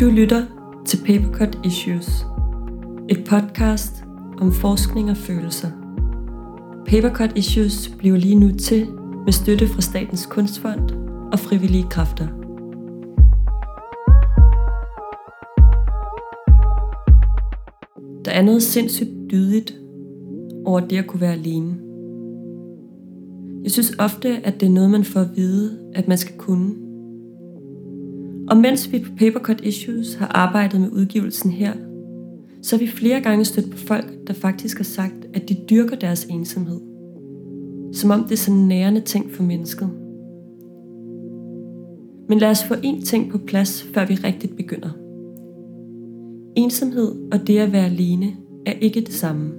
Du 0.00 0.10
lytter 0.10 0.46
til 0.86 0.96
Papercut 0.96 1.58
Issues, 1.64 2.26
et 3.08 3.24
podcast 3.28 4.04
om 4.38 4.52
forskning 4.52 5.10
og 5.10 5.16
følelser. 5.16 5.70
Papercut 6.86 7.38
Issues 7.38 7.88
bliver 7.98 8.16
lige 8.16 8.34
nu 8.34 8.50
til 8.52 8.88
med 9.24 9.32
støtte 9.32 9.68
fra 9.68 9.80
Statens 9.80 10.26
Kunstfond 10.26 10.90
og 11.32 11.38
frivillige 11.38 11.86
kræfter. 11.90 12.26
Der 18.24 18.30
er 18.30 18.42
noget 18.42 18.62
sindssygt 18.62 19.30
dydigt 19.30 19.74
over 20.64 20.80
det 20.80 20.96
at 20.96 21.06
kunne 21.06 21.20
være 21.20 21.32
alene. 21.32 21.76
Jeg 23.62 23.70
synes 23.70 23.96
ofte, 23.98 24.28
at 24.44 24.60
det 24.60 24.66
er 24.66 24.72
noget, 24.72 24.90
man 24.90 25.04
får 25.04 25.20
at 25.20 25.36
vide, 25.36 25.78
at 25.94 26.08
man 26.08 26.18
skal 26.18 26.36
kunne– 26.38 26.74
og 28.48 28.56
mens 28.56 28.92
vi 28.92 28.98
på 28.98 29.10
Papercut 29.18 29.60
Issues 29.60 30.14
har 30.14 30.26
arbejdet 30.26 30.80
med 30.80 30.90
udgivelsen 30.90 31.50
her, 31.50 31.72
så 32.62 32.76
har 32.76 32.80
vi 32.80 32.86
flere 32.86 33.20
gange 33.20 33.44
stødt 33.44 33.70
på 33.70 33.76
folk, 33.76 34.26
der 34.26 34.32
faktisk 34.32 34.76
har 34.76 34.84
sagt, 34.84 35.26
at 35.34 35.48
de 35.48 35.56
dyrker 35.70 35.96
deres 35.96 36.24
ensomhed. 36.24 36.80
Som 37.92 38.10
om 38.10 38.22
det 38.22 38.32
er 38.32 38.36
sådan 38.36 38.60
en 38.60 38.68
nærende 38.68 39.00
ting 39.00 39.30
for 39.30 39.42
mennesket. 39.42 39.90
Men 42.28 42.38
lad 42.38 42.50
os 42.50 42.64
få 42.64 42.74
én 42.74 43.04
ting 43.04 43.30
på 43.30 43.38
plads, 43.38 43.82
før 43.94 44.06
vi 44.06 44.14
rigtigt 44.14 44.56
begynder. 44.56 44.90
Ensomhed 46.56 47.14
og 47.32 47.46
det 47.46 47.58
at 47.58 47.72
være 47.72 47.84
alene 47.84 48.36
er 48.66 48.72
ikke 48.72 49.00
det 49.00 49.12
samme. 49.12 49.52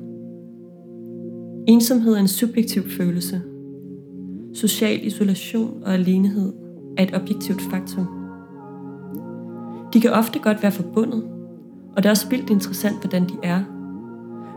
Ensomhed 1.67 2.13
er 2.13 2.19
en 2.19 2.27
subjektiv 2.27 2.83
følelse. 2.97 3.41
Social 4.53 5.07
isolation 5.07 5.83
og 5.83 5.93
alenehed 5.93 6.53
er 6.97 7.03
et 7.03 7.15
objektivt 7.15 7.61
faktum. 7.61 8.16
De 9.93 10.01
kan 10.01 10.11
ofte 10.11 10.39
godt 10.39 10.63
være 10.63 10.71
forbundet, 10.71 11.23
og 11.95 12.03
det 12.03 12.05
er 12.05 12.09
også 12.09 12.29
vildt 12.29 12.49
interessant, 12.49 12.99
hvordan 12.99 13.23
de 13.23 13.33
er. 13.43 13.59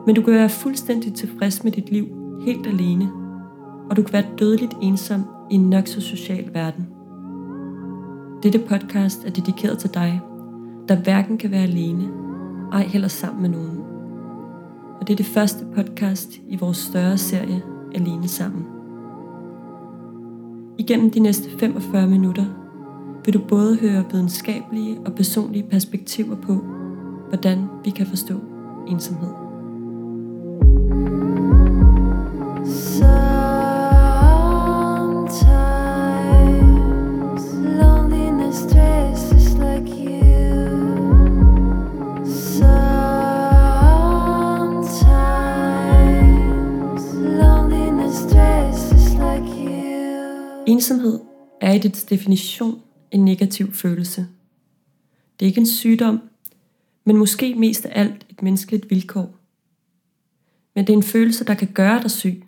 Men 0.07 0.15
du 0.15 0.23
kan 0.23 0.35
være 0.35 0.49
fuldstændig 0.49 1.15
tilfreds 1.15 1.65
med 1.65 1.73
dit 1.73 1.91
liv, 1.91 2.07
helt 2.45 2.67
alene, 2.67 3.11
og 3.91 3.97
du 3.97 4.03
kan 4.03 4.13
være 4.13 4.27
dødeligt 4.39 4.75
ensom 4.83 5.25
i 5.51 5.55
en 5.55 5.71
nok 5.71 5.87
så 5.87 6.01
social 6.01 6.55
verden. 6.55 6.89
Dette 8.43 8.59
podcast 8.59 9.25
er 9.25 9.31
dedikeret 9.31 9.79
til 9.79 9.95
dig, 9.95 10.21
der 10.89 10.97
hverken 10.97 11.39
kan 11.39 11.51
være 11.51 11.63
alene, 11.63 12.09
ej 12.73 12.83
heller 12.83 13.09
sammen 13.09 13.43
med 13.43 13.51
nogen. 13.51 13.81
Og 15.01 15.07
det 15.07 15.13
er 15.13 15.17
det 15.17 15.27
første 15.27 15.65
podcast 15.75 16.41
i 16.49 16.57
vores 16.57 16.77
større 16.77 17.19
serie 17.19 17.63
Alene 17.95 18.29
Sammen. 18.29 18.67
Igennem 20.79 21.11
de 21.11 21.21
næste 21.21 21.51
45 21.59 22.07
minutter 22.07 22.60
vil 23.25 23.35
du 23.35 23.41
både 23.49 23.77
høre 23.77 24.05
videnskabelige 24.13 25.01
og 25.07 25.15
personlige 25.15 25.67
perspektiver 25.71 26.37
på, 26.37 26.55
hvordan 27.29 27.65
vi 27.85 27.91
kan 27.91 28.07
forstå 28.07 28.35
ensomhed. 28.89 29.51
Ensomhed 50.67 51.21
er 51.61 51.73
i 51.73 51.79
dets 51.79 52.05
definition 52.05 52.81
en 53.11 53.25
negativ 53.25 53.73
følelse. 53.73 54.29
Det 55.41 55.47
er 55.47 55.49
ikke 55.49 55.61
en 55.61 55.67
sygdom, 55.67 56.21
men 57.05 57.17
måske 57.17 57.55
mest 57.55 57.87
af 57.87 58.01
alt 58.01 58.27
et 58.31 58.43
menneskeligt 58.43 58.91
vilkår. 58.91 59.37
Men 60.75 60.87
det 60.87 60.93
er 60.93 60.97
en 60.97 61.03
følelse, 61.03 61.45
der 61.45 61.55
kan 61.55 61.69
gøre 61.69 62.03
dig 62.03 62.11
syg. 62.11 62.45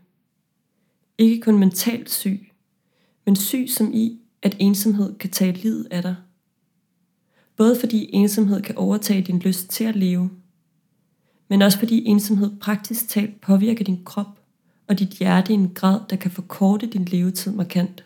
Ikke 1.19 1.41
kun 1.41 1.59
mentalt 1.59 2.11
syg, 2.11 2.53
men 3.25 3.37
syg 3.37 3.67
som 3.69 3.95
i, 3.95 4.19
at 4.43 4.57
ensomhed 4.59 5.19
kan 5.19 5.31
tage 5.31 5.53
livet 5.53 5.89
af 5.91 6.03
dig. 6.03 6.17
Både 7.57 7.81
fordi 7.81 8.11
ensomhed 8.13 8.63
kan 8.63 8.77
overtage 8.77 9.23
din 9.23 9.39
lyst 9.39 9.69
til 9.69 9.85
at 9.85 9.97
leve, 9.97 10.31
men 11.49 11.63
også 11.63 11.79
fordi 11.79 12.05
ensomhed 12.05 12.51
praktisk 12.61 13.09
talt 13.09 13.41
påvirker 13.41 13.85
din 13.85 14.05
krop 14.05 14.41
og 14.89 14.99
dit 14.99 15.09
hjerte 15.09 15.53
i 15.53 15.55
en 15.55 15.71
grad, 15.75 16.01
der 16.11 16.17
kan 16.17 16.31
forkorte 16.31 16.87
din 16.87 17.05
levetid 17.05 17.53
markant. 17.53 18.05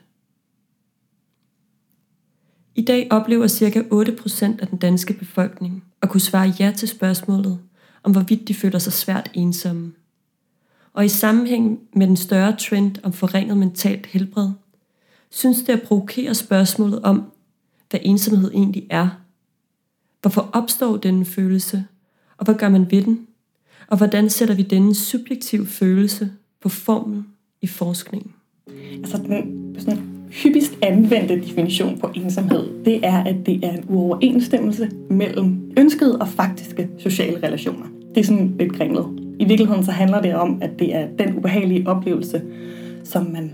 I 2.79 2.83
dag 2.83 3.09
oplever 3.11 3.49
ca. 3.49 3.81
8% 3.81 4.61
af 4.61 4.69
den 4.69 4.79
danske 4.79 5.13
befolkning 5.13 5.85
at 6.03 6.09
kunne 6.09 6.21
svare 6.21 6.55
ja 6.61 6.73
til 6.77 6.89
spørgsmålet 6.89 7.59
om 8.03 8.13
hvorvidt 8.13 8.49
de 8.49 8.55
føler 8.55 8.79
sig 8.79 8.93
svært 8.93 9.31
ensomme. 9.35 9.93
Og 10.93 11.05
i 11.05 11.09
sammenhæng 11.09 11.81
med 11.95 12.07
den 12.07 12.17
større 12.17 12.57
trend 12.57 12.97
om 13.03 13.13
forringet 13.13 13.57
mentalt 13.57 14.07
helbred, 14.07 14.51
synes 15.31 15.59
det 15.59 15.73
at 15.73 15.83
provokere 15.83 16.35
spørgsmålet 16.35 17.03
om, 17.03 17.33
hvad 17.91 18.01
ensomhed 18.03 18.51
egentlig 18.51 18.87
er. 18.91 19.09
Hvorfor 20.21 20.51
opstår 20.53 20.97
denne 20.97 21.25
følelse, 21.25 21.85
og 22.37 22.45
hvad 22.45 22.55
gør 22.55 22.69
man 22.69 22.91
ved 22.91 23.03
den? 23.03 23.27
Og 23.89 23.97
hvordan 23.97 24.31
sætter 24.31 24.55
vi 24.55 24.63
denne 24.63 24.95
subjektive 24.95 25.67
følelse 25.67 26.33
på 26.61 26.69
formel 26.69 27.25
i 27.63 27.67
forskningen? 27.67 28.33
Altså 29.03 29.17
den 29.17 29.77
sådan 29.79 30.16
hyppigst 30.43 30.79
anvendte 30.83 31.41
definition 31.41 31.99
på 31.99 32.11
ensomhed, 32.15 32.85
det 32.85 33.07
er, 33.07 33.25
at 33.25 33.37
det 33.47 33.65
er 33.65 33.71
en 33.73 33.85
uoverensstemmelse 33.89 34.91
mellem 35.11 35.73
ønskede 35.79 36.19
og 36.19 36.29
faktiske 36.29 36.89
sociale 36.99 37.43
relationer. 37.43 37.87
Det 38.15 38.21
er 38.21 38.25
sådan 38.25 38.55
lidt 38.59 38.73
kringlet. 38.73 39.07
I 39.39 39.45
virkeligheden 39.45 39.85
så 39.85 39.91
handler 39.93 40.23
det 40.23 40.35
om, 40.35 40.59
at 40.63 40.71
det 40.79 40.95
er 40.95 41.09
den 41.19 41.39
ubehagelige 41.39 41.89
oplevelse, 41.89 42.43
som 43.05 43.27
man 43.27 43.53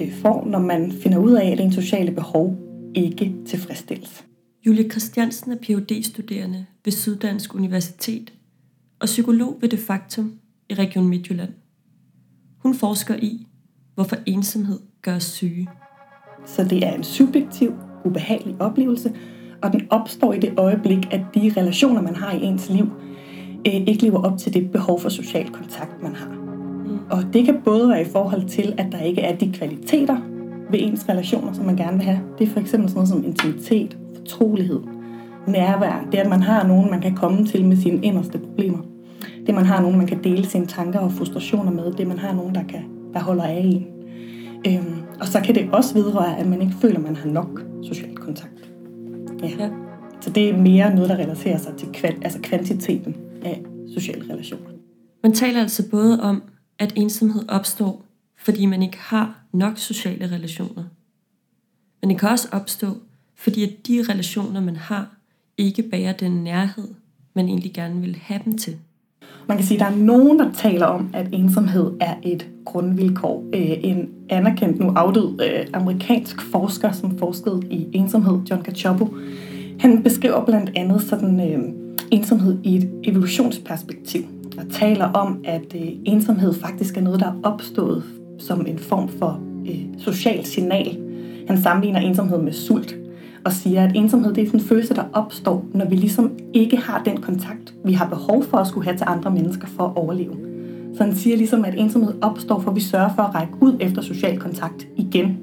øh, 0.00 0.12
får, 0.12 0.46
når 0.46 0.58
man 0.58 0.92
finder 0.92 1.18
ud 1.18 1.32
af, 1.32 1.50
at 1.50 1.60
ens 1.60 1.74
sociale 1.74 2.10
behov 2.10 2.56
ikke 2.94 3.34
tilfredsstilles. 3.46 4.24
Julie 4.66 4.90
Christiansen 4.90 5.52
er 5.52 5.56
Ph.D.-studerende 5.56 6.66
ved 6.84 6.92
Syddansk 6.92 7.54
Universitet 7.54 8.32
og 8.98 9.06
psykolog 9.06 9.58
ved 9.60 9.68
Det 9.68 9.78
Faktum 9.78 10.32
i 10.68 10.74
Region 10.74 11.08
Midtjylland. 11.08 11.50
Hun 12.58 12.74
forsker 12.74 13.16
i, 13.16 13.46
hvorfor 13.94 14.16
ensomhed 14.26 14.78
gør 15.02 15.16
os 15.16 15.24
syge. 15.24 15.68
Så 16.46 16.64
det 16.64 16.86
er 16.86 16.92
en 16.92 17.02
subjektiv, 17.02 17.72
ubehagelig 18.04 18.56
oplevelse, 18.60 19.12
og 19.62 19.72
den 19.72 19.86
opstår 19.90 20.32
i 20.32 20.38
det 20.38 20.52
øjeblik, 20.56 21.14
at 21.14 21.20
de 21.34 21.52
relationer, 21.56 22.02
man 22.02 22.16
har 22.16 22.32
i 22.32 22.42
ens 22.42 22.70
liv, 22.70 22.86
øh, 23.66 23.74
ikke 23.74 24.02
lever 24.02 24.22
op 24.22 24.38
til 24.38 24.54
det 24.54 24.70
behov 24.70 25.00
for 25.00 25.08
social 25.08 25.50
kontakt, 25.50 26.02
man 26.02 26.14
har. 26.14 26.30
Mm. 26.86 26.98
Og 27.10 27.32
det 27.32 27.44
kan 27.44 27.60
både 27.64 27.88
være 27.88 28.02
i 28.02 28.04
forhold 28.12 28.44
til, 28.44 28.74
at 28.78 28.86
der 28.92 29.00
ikke 29.00 29.20
er 29.20 29.36
de 29.36 29.52
kvaliteter 29.52 30.16
ved 30.70 30.78
ens 30.82 31.08
relationer, 31.08 31.52
som 31.52 31.64
man 31.64 31.76
gerne 31.76 31.96
vil 31.96 32.06
have. 32.06 32.20
Det 32.38 32.48
er 32.48 32.50
for 32.50 32.60
eksempel 32.60 32.88
sådan 32.88 32.98
noget 32.98 33.08
som 33.08 33.24
intimitet, 33.24 33.98
fortrolighed, 34.16 34.80
nærvær. 35.46 36.06
Det 36.12 36.18
at 36.18 36.28
man 36.28 36.42
har 36.42 36.66
nogen, 36.66 36.90
man 36.90 37.00
kan 37.00 37.14
komme 37.14 37.46
til 37.46 37.64
med 37.64 37.76
sine 37.76 38.04
inderste 38.04 38.38
problemer. 38.38 38.78
Det, 39.46 39.54
man 39.54 39.66
har 39.66 39.82
nogen, 39.82 39.98
man 39.98 40.06
kan 40.06 40.24
dele 40.24 40.46
sine 40.46 40.66
tanker 40.66 40.98
og 40.98 41.12
frustrationer 41.12 41.72
med. 41.72 41.92
Det, 41.92 42.06
man 42.06 42.18
har 42.18 42.34
nogen, 42.34 42.54
der, 42.54 42.62
kan, 42.68 42.80
der 43.14 43.20
holder 43.20 43.44
af 43.44 43.60
en. 43.64 43.86
Øhm, 44.66 45.02
og 45.20 45.26
så 45.26 45.40
kan 45.44 45.54
det 45.54 45.70
også 45.72 45.94
videre, 45.94 46.38
at 46.38 46.46
man 46.46 46.62
ikke 46.62 46.74
føler, 46.80 46.96
at 46.96 47.02
man 47.02 47.16
har 47.16 47.28
nok 47.28 47.62
social 47.82 48.16
kontakt. 48.16 48.70
Ja. 49.42 49.48
ja. 49.48 49.70
Så 50.20 50.30
det 50.30 50.48
er 50.48 50.56
mere 50.56 50.94
noget, 50.94 51.10
der 51.10 51.16
relaterer 51.16 51.58
sig 51.58 51.76
til 51.76 51.86
kval- 51.86 52.22
altså 52.22 52.38
kvantiteten 52.42 53.16
af 53.42 53.62
sociale 53.94 54.32
relationer. 54.32 54.70
Man 55.22 55.32
taler 55.32 55.60
altså 55.60 55.90
både 55.90 56.20
om, 56.22 56.42
at 56.78 56.92
ensomhed 56.96 57.48
opstår, 57.48 58.04
fordi 58.38 58.66
man 58.66 58.82
ikke 58.82 58.98
har 58.98 59.44
nok 59.52 59.78
sociale 59.78 60.30
relationer. 60.30 60.84
Men 62.00 62.10
det 62.10 62.18
kan 62.18 62.28
også 62.28 62.48
opstå, 62.52 62.96
fordi 63.34 63.62
at 63.62 63.86
de 63.86 64.04
relationer, 64.08 64.60
man 64.60 64.76
har, 64.76 65.16
ikke 65.58 65.82
bærer 65.82 66.12
den 66.12 66.32
nærhed, 66.44 66.88
man 67.34 67.48
egentlig 67.48 67.74
gerne 67.74 68.00
vil 68.00 68.16
have 68.16 68.40
dem 68.44 68.58
til. 68.58 68.76
Man 69.48 69.56
kan 69.56 69.66
sige, 69.66 69.78
at 69.78 69.80
der 69.80 69.96
er 69.96 70.04
nogen, 70.04 70.38
der 70.38 70.52
taler 70.52 70.86
om, 70.86 71.10
at 71.12 71.26
ensomhed 71.32 71.92
er 72.00 72.14
et 72.22 72.46
grundvilkår. 72.64 73.44
Øh, 73.54 73.70
en 73.82 74.08
anerkendt, 74.28 74.80
nu 74.80 74.92
afdød 74.96 75.40
øh, 75.42 75.66
amerikansk 75.72 76.42
forsker, 76.42 76.92
som 76.92 77.18
forskede 77.18 77.62
i 77.70 77.86
ensomhed, 77.92 78.38
John 78.50 78.64
Cacioppo, 78.64 79.08
han 79.80 80.02
beskriver 80.02 80.44
blandt 80.44 80.70
andet 80.76 81.02
sådan 81.02 81.40
øh, 81.40 81.58
ensomhed 82.10 82.58
i 82.64 82.76
et 82.76 82.90
evolutionsperspektiv 83.04 84.22
og 84.58 84.64
taler 84.70 85.04
om, 85.04 85.40
at 85.44 85.74
øh, 85.74 85.88
ensomhed 86.04 86.54
faktisk 86.54 86.96
er 86.96 87.00
noget, 87.00 87.20
der 87.20 87.26
er 87.26 87.40
opstået 87.42 88.02
som 88.38 88.66
en 88.66 88.78
form 88.78 89.08
for 89.08 89.40
øh, 89.66 89.80
social 89.98 90.44
signal. 90.44 90.98
Han 91.48 91.62
sammenligner 91.62 92.00
ensomhed 92.00 92.38
med 92.38 92.52
sult 92.52 92.99
og 93.44 93.52
siger, 93.52 93.84
at 93.84 93.96
ensomhed 93.96 94.34
det 94.34 94.42
er 94.42 94.46
sådan 94.46 94.60
en 94.60 94.66
følelse, 94.66 94.94
der 94.94 95.04
opstår, 95.12 95.64
når 95.74 95.84
vi 95.84 95.96
ligesom 95.96 96.32
ikke 96.54 96.76
har 96.76 97.02
den 97.04 97.16
kontakt, 97.16 97.74
vi 97.84 97.92
har 97.92 98.08
behov 98.08 98.44
for 98.44 98.56
at 98.56 98.66
skulle 98.66 98.84
have 98.84 98.96
til 98.96 99.06
andre 99.08 99.30
mennesker 99.30 99.66
for 99.66 99.84
at 99.84 99.92
overleve. 99.96 100.36
Så 100.96 101.04
han 101.04 101.16
siger 101.16 101.36
ligesom, 101.36 101.64
at 101.64 101.74
ensomhed 101.76 102.14
opstår, 102.22 102.60
for 102.60 102.70
vi 102.70 102.80
sørger 102.80 103.14
for 103.14 103.22
at 103.22 103.34
række 103.34 103.52
ud 103.60 103.76
efter 103.80 104.02
social 104.02 104.38
kontakt 104.38 104.88
igen. 104.96 105.38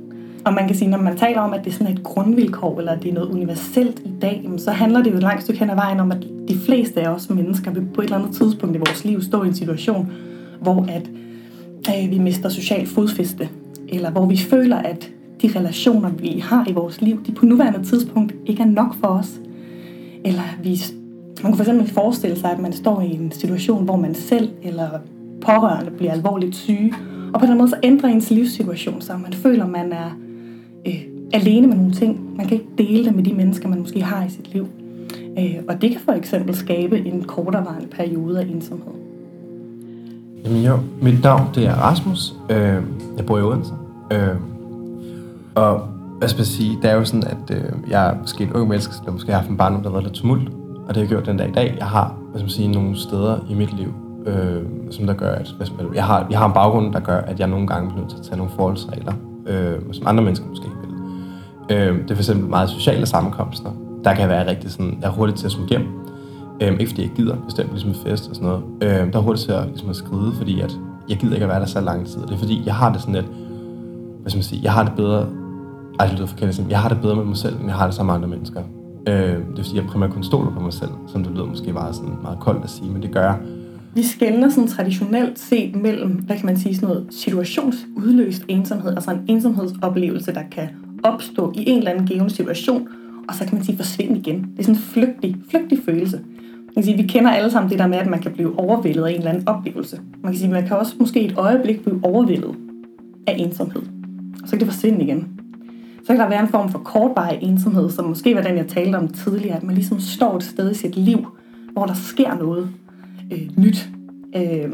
Og 0.45 0.53
man 0.53 0.67
kan 0.67 0.75
sige, 0.75 0.89
når 0.89 0.97
man 0.97 1.17
taler 1.17 1.39
om, 1.39 1.53
at 1.53 1.63
det 1.63 1.69
er 1.69 1.73
sådan 1.73 1.93
et 1.93 2.03
grundvilkår, 2.03 2.79
eller 2.79 2.91
at 2.91 3.03
det 3.03 3.09
er 3.09 3.13
noget 3.13 3.29
universelt 3.29 3.99
i 3.99 4.11
dag, 4.21 4.49
så 4.57 4.71
handler 4.71 5.03
det 5.03 5.11
jo 5.11 5.15
et 5.15 5.23
langt 5.23 5.43
stykke 5.43 5.59
hen 5.59 5.69
ad 5.69 5.75
vejen 5.75 5.99
om, 5.99 6.11
at 6.11 6.27
de 6.47 6.57
fleste 6.65 7.01
af 7.01 7.09
os 7.09 7.29
mennesker 7.29 7.71
vil 7.71 7.85
på 7.93 8.01
et 8.01 8.05
eller 8.05 8.17
andet 8.17 8.35
tidspunkt 8.35 8.75
i 8.75 8.79
vores 8.79 9.05
liv 9.05 9.21
stå 9.21 9.43
i 9.43 9.47
en 9.47 9.53
situation, 9.53 10.11
hvor 10.61 10.85
at 10.89 11.09
øh, 11.89 12.11
vi 12.11 12.19
mister 12.19 12.49
social 12.49 12.87
fodfæste, 12.87 13.49
eller 13.89 14.11
hvor 14.11 14.25
vi 14.25 14.37
føler, 14.37 14.77
at 14.77 15.11
de 15.41 15.47
relationer, 15.55 16.09
vi 16.09 16.39
har 16.39 16.65
i 16.69 16.73
vores 16.73 17.01
liv, 17.01 17.23
de 17.25 17.31
på 17.31 17.45
nuværende 17.45 17.83
tidspunkt 17.83 18.35
ikke 18.45 18.61
er 18.63 18.67
nok 18.67 18.95
for 18.99 19.07
os. 19.07 19.39
Eller 20.25 20.41
vi, 20.63 20.81
man 21.43 21.53
kan 21.53 21.65
fx 21.65 21.93
forestille 21.93 22.39
sig, 22.39 22.51
at 22.51 22.59
man 22.59 22.73
står 22.73 23.01
i 23.01 23.13
en 23.13 23.31
situation, 23.31 23.85
hvor 23.85 23.95
man 23.95 24.15
selv 24.15 24.49
eller 24.63 24.89
pårørende 25.41 25.91
bliver 25.91 26.11
alvorligt 26.11 26.55
syge, 26.55 26.93
og 27.33 27.39
på 27.39 27.45
den 27.45 27.57
måde 27.57 27.69
så 27.69 27.75
ændrer 27.83 28.09
ens 28.09 28.31
livssituation 28.31 29.01
sig. 29.01 29.19
Man 29.23 29.33
føler, 29.33 29.67
man 29.67 29.91
er 29.91 30.17
øh, 30.87 31.03
alene 31.33 31.67
med 31.67 31.75
nogle 31.75 31.93
ting. 31.93 32.37
Man 32.37 32.47
kan 32.47 32.57
ikke 32.57 32.69
dele 32.77 33.05
det 33.05 33.15
med 33.15 33.23
de 33.23 33.33
mennesker, 33.33 33.69
man 33.69 33.79
måske 33.79 34.01
har 34.03 34.25
i 34.25 34.29
sit 34.29 34.53
liv. 34.53 34.67
Øh, 35.39 35.55
og 35.69 35.81
det 35.81 35.91
kan 35.91 35.99
for 35.99 36.11
eksempel 36.11 36.55
skabe 36.55 36.99
en 36.99 37.23
korterevarende 37.23 37.87
periode 37.87 38.39
af 38.39 38.45
ensomhed. 38.45 38.93
Jamen 40.45 40.63
jo, 40.63 40.79
mit 41.01 41.23
navn 41.23 41.47
det 41.55 41.65
er 41.65 41.73
Rasmus. 41.73 42.33
Øh, 42.49 42.83
jeg 43.17 43.25
bor 43.25 43.37
i 43.37 43.41
Odense. 43.41 43.73
Øh, 44.11 44.35
og 45.57 45.87
hvad 46.17 46.29
skal 46.29 46.39
jeg 46.39 46.47
sige, 46.47 46.77
det 46.81 46.91
er 46.91 46.95
jo 46.95 47.05
sådan, 47.05 47.23
at 47.23 47.57
øh, 47.57 47.71
jeg 47.89 48.09
er 48.09 48.15
måske 48.21 48.43
en 48.43 48.53
ung 48.53 48.69
menneske, 48.69 48.93
der 49.05 49.11
måske 49.11 49.31
har 49.31 49.39
haft 49.39 49.49
en 49.49 49.57
barndom, 49.57 49.81
der 49.81 49.89
har 49.89 49.93
været 49.93 50.03
lidt 50.03 50.15
tumult. 50.15 50.49
Og 50.87 50.87
det 50.87 50.95
har 50.95 51.01
jeg 51.01 51.09
gjort 51.09 51.25
den 51.25 51.37
dag 51.37 51.49
i 51.49 51.51
dag. 51.51 51.75
Jeg 51.79 51.87
har, 51.87 52.15
hvad 52.29 52.39
skal 52.39 52.43
man 52.43 52.49
sige, 52.49 52.67
nogle 52.67 52.99
steder 52.99 53.39
i 53.49 53.53
mit 53.53 53.73
liv, 53.73 53.93
øh, 54.25 54.61
som 54.91 55.05
der 55.07 55.13
gør, 55.13 55.31
at 55.31 55.53
hvad 55.57 55.65
skal 55.65 55.83
man, 55.83 55.95
jeg, 55.95 56.05
har, 56.05 56.27
jeg 56.29 56.39
har 56.39 56.45
en 56.47 56.53
baggrund, 56.53 56.93
der 56.93 56.99
gør, 56.99 57.17
at 57.17 57.39
jeg 57.39 57.47
nogle 57.47 57.67
gange 57.67 57.89
bliver 57.89 58.01
nødt 58.01 58.09
til 58.09 58.17
at 58.17 58.23
tage 58.23 58.37
nogle 58.37 58.51
forholdsregler, 58.55 59.13
øh, 59.47 59.75
som 59.91 60.07
andre 60.07 60.23
mennesker 60.23 60.45
måske 60.47 60.65
ikke 60.65 60.77
vil. 60.81 60.91
Øh, 61.77 62.03
det 62.03 62.11
er 62.11 62.15
for 62.15 62.21
eksempel 62.21 62.49
meget 62.49 62.69
sociale 62.69 63.05
sammenkomster. 63.05 63.69
Der 64.03 64.15
kan 64.15 64.29
være 64.29 64.49
rigtig 64.49 64.71
sådan, 64.71 64.97
jeg 65.01 65.07
er 65.07 65.11
hurtigt 65.11 65.39
til 65.39 65.45
at 65.45 65.51
smide 65.51 65.69
hjem. 65.69 65.87
Øh, 66.61 66.71
ikke 66.71 66.87
fordi 66.87 67.01
jeg 67.01 67.11
gider, 67.15 67.35
bestemt 67.45 67.69
ligesom 67.69 67.89
en 67.89 67.95
fest 67.95 68.29
og 68.29 68.35
sådan 68.35 68.47
noget. 68.47 68.63
Øh, 68.81 69.13
der 69.13 69.19
er 69.19 69.23
hurtigt 69.23 69.45
til 69.45 69.51
at, 69.51 69.67
ligesom 69.67 69.89
at 69.89 69.95
skride, 69.95 70.31
fordi 70.37 70.61
at 70.61 70.77
jeg 71.09 71.17
gider 71.17 71.33
ikke 71.33 71.43
at 71.43 71.49
være 71.49 71.59
der 71.59 71.65
så 71.65 71.81
lang 71.81 72.07
tid. 72.07 72.21
Det 72.21 72.31
er 72.31 72.37
fordi, 72.37 72.63
jeg 72.65 72.75
har 72.75 72.91
det 72.91 73.01
sådan 73.01 73.15
lidt, 73.15 73.27
hvad 74.21 74.29
skal 74.29 74.37
man 74.37 74.43
sige, 74.43 74.61
jeg 74.63 74.73
har 74.73 74.83
det 74.83 74.93
bedre, 74.95 75.25
ej, 75.99 76.05
det 76.05 76.15
lyder 76.15 76.27
forkert, 76.27 76.61
jeg 76.69 76.79
har 76.79 76.89
det 76.89 77.01
bedre 77.01 77.15
med 77.15 77.25
mig 77.25 77.37
selv, 77.37 77.55
end 77.55 77.65
jeg 77.65 77.75
har 77.75 77.85
det 77.85 77.95
sammen 77.95 78.07
med 78.07 78.15
andre 78.15 78.27
mennesker. 78.27 78.61
Øh, 79.07 79.15
det 79.15 79.59
er 79.59 79.63
fordi, 79.63 79.75
jeg 79.75 79.85
primært 79.85 80.11
kun 80.11 80.23
stoler 80.23 80.51
på 80.51 80.59
mig 80.59 80.73
selv, 80.73 80.91
som 81.07 81.23
det 81.23 81.33
lyder 81.33 81.45
måske 81.45 81.73
bare 81.73 81.93
sådan, 81.93 82.13
meget 82.21 82.39
koldt 82.39 82.63
at 82.63 82.69
sige, 82.69 82.89
men 82.89 83.01
det 83.01 83.11
gør 83.11 83.21
jeg. 83.21 83.37
Vi 83.95 84.03
skældner 84.03 84.49
sådan 84.49 84.67
traditionelt 84.67 85.39
set 85.39 85.75
mellem, 85.75 86.11
hvad 86.11 86.35
kan 86.35 86.45
man 86.45 86.57
sige, 86.57 86.75
sådan 86.75 86.89
noget 86.89 87.07
situationsudløst 87.09 88.45
ensomhed, 88.47 88.91
altså 88.91 89.11
en 89.11 89.21
ensomhedsoplevelse, 89.27 90.33
der 90.33 90.43
kan 90.51 90.69
opstå 91.03 91.53
i 91.55 91.69
en 91.69 91.77
eller 91.77 91.91
anden 91.91 92.07
given 92.07 92.29
situation, 92.29 92.87
og 93.29 93.35
så 93.35 93.43
kan 93.43 93.55
man 93.55 93.63
sige 93.63 93.77
forsvinde 93.77 94.19
igen. 94.19 94.41
Det 94.41 94.59
er 94.59 94.63
sådan 94.63 94.75
en 94.75 94.81
flygtig, 94.81 95.37
flygtig 95.49 95.79
følelse. 95.85 96.19
Man 96.65 96.73
kan 96.73 96.83
sige, 96.83 96.97
vi 96.97 97.07
kender 97.07 97.31
alle 97.31 97.51
sammen 97.51 97.71
det 97.71 97.79
der 97.79 97.87
med, 97.87 97.97
at 97.97 98.07
man 98.07 98.19
kan 98.19 98.31
blive 98.31 98.59
overvældet 98.59 99.03
af 99.03 99.09
en 99.09 99.17
eller 99.17 99.29
anden 99.29 99.47
oplevelse. 99.47 99.99
Man 100.23 100.31
kan 100.31 100.39
sige, 100.39 100.51
man 100.51 100.67
kan 100.67 100.77
også 100.77 100.93
måske 100.99 101.21
et 101.21 101.33
øjeblik 101.37 101.83
blive 101.83 101.99
overvældet 102.03 102.55
af 103.27 103.35
ensomhed. 103.37 103.81
Og 104.43 104.47
så 104.47 104.51
kan 104.51 104.59
det 104.59 104.67
forsvinde 104.67 105.03
igen. 105.03 105.36
Så 106.07 106.13
kan 106.13 106.21
der 106.21 106.29
være 106.29 106.41
en 106.41 106.47
form 106.47 106.69
for 106.69 106.79
kortvarig 106.79 107.39
ensomhed, 107.41 107.89
som 107.89 108.05
måske 108.05 108.35
var 108.35 108.41
den, 108.41 108.57
jeg 108.57 108.67
talte 108.67 108.95
om 108.95 109.07
tidligere, 109.07 109.55
at 109.55 109.63
man 109.63 109.75
ligesom 109.75 109.99
står 109.99 110.35
et 110.35 110.43
sted 110.43 110.71
i 110.71 110.73
sit 110.73 110.95
liv, 110.95 111.27
hvor 111.71 111.85
der 111.85 111.93
sker 111.93 112.35
noget 112.35 112.69
øh, 113.31 113.49
nyt. 113.57 113.89
Øh, 114.35 114.71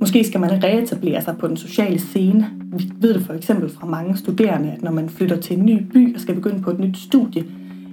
måske 0.00 0.24
skal 0.24 0.40
man 0.40 0.64
reetablere 0.64 1.22
sig 1.22 1.36
på 1.38 1.48
den 1.48 1.56
sociale 1.56 1.98
scene. 1.98 2.50
Vi 2.72 2.90
ved 3.00 3.14
det 3.14 3.22
for 3.22 3.32
eksempel 3.32 3.70
fra 3.70 3.86
mange 3.86 4.16
studerende, 4.16 4.70
at 4.72 4.82
når 4.82 4.90
man 4.90 5.08
flytter 5.08 5.36
til 5.36 5.58
en 5.58 5.66
ny 5.66 5.82
by 5.92 6.14
og 6.14 6.20
skal 6.20 6.34
begynde 6.34 6.62
på 6.62 6.70
et 6.70 6.78
nyt 6.78 6.96
studie, 6.96 7.44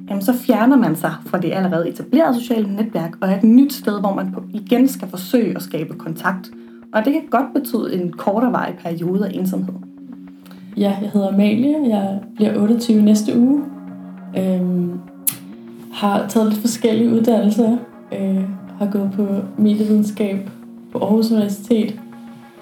jamen 0.10 0.22
så 0.22 0.34
fjerner 0.34 0.78
man 0.78 0.96
sig 0.96 1.14
fra 1.26 1.38
det 1.38 1.52
allerede 1.52 1.90
etablerede 1.90 2.40
sociale 2.40 2.76
netværk 2.76 3.12
og 3.22 3.30
er 3.30 3.38
et 3.38 3.44
nyt 3.44 3.74
sted, 3.74 4.00
hvor 4.00 4.14
man 4.14 4.36
igen 4.54 4.88
skal 4.88 5.08
forsøge 5.08 5.56
at 5.56 5.62
skabe 5.62 5.94
kontakt. 5.94 6.52
Og 6.94 7.06
det 7.06 7.14
kan 7.14 7.24
godt 7.30 7.54
betyde 7.54 8.02
en 8.02 8.12
kortere 8.12 8.74
periode 8.84 9.28
af 9.28 9.32
ensomhed. 9.34 9.91
Ja, 10.78 10.94
jeg 11.02 11.10
hedder 11.14 11.28
Amalie. 11.28 11.90
Jeg 11.90 12.20
bliver 12.36 12.58
28 12.58 13.02
næste 13.02 13.40
uge. 13.40 13.62
Øhm, 14.38 15.00
har 15.94 16.26
taget 16.28 16.50
lidt 16.50 16.62
forskellige 16.62 17.10
uddannelser. 17.10 17.78
Øh, 18.20 18.44
har 18.80 18.90
gået 18.92 19.12
på 19.16 19.28
medievidenskab 19.58 20.50
på 20.92 21.00
Aarhus 21.00 21.32
Universitet. 21.32 22.00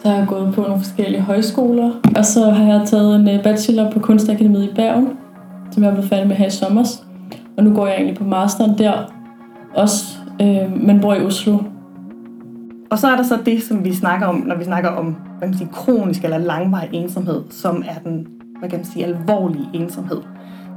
Så 0.03 0.09
har 0.09 0.15
jeg 0.15 0.27
gået 0.27 0.53
på 0.53 0.61
nogle 0.61 0.79
forskellige 0.79 1.21
højskoler. 1.21 1.91
Og 2.15 2.25
så 2.25 2.49
har 2.49 2.73
jeg 2.73 2.87
taget 2.87 3.15
en 3.15 3.29
øh, 3.29 3.43
bachelor 3.43 3.91
på 3.91 3.99
Kunstakademiet 3.99 4.63
i 4.63 4.73
Bergen, 4.75 5.09
som 5.71 5.83
jeg 5.83 5.89
er 5.89 5.93
blevet 5.93 6.09
færdig 6.09 6.27
med 6.27 6.35
her 6.35 6.47
i 6.47 6.49
sommer. 6.49 6.83
Og 7.57 7.63
nu 7.63 7.73
går 7.73 7.87
jeg 7.87 7.95
egentlig 7.95 8.17
på 8.17 8.23
masteren 8.23 8.77
der 8.77 8.93
også, 9.75 10.05
øh, 10.41 10.83
men 10.83 10.99
bor 11.01 11.13
i 11.13 11.21
Oslo. 11.21 11.57
Og 12.91 12.99
så 12.99 13.07
er 13.07 13.15
der 13.15 13.23
så 13.23 13.39
det, 13.45 13.63
som 13.63 13.83
vi 13.83 13.93
snakker 13.93 14.27
om, 14.27 14.35
når 14.35 14.55
vi 14.55 14.63
snakker 14.63 14.89
om 14.89 15.15
hvad 15.37 15.47
man 15.47 15.57
siger, 15.57 15.71
kronisk 15.71 16.23
eller 16.23 16.37
langvarig 16.37 16.89
ensomhed, 16.93 17.43
som 17.49 17.83
er 17.87 17.99
den 17.99 18.27
hvad 18.59 18.69
kan 18.69 18.79
man 18.79 18.85
sige, 18.85 19.05
alvorlige 19.05 19.69
ensomhed. 19.73 20.21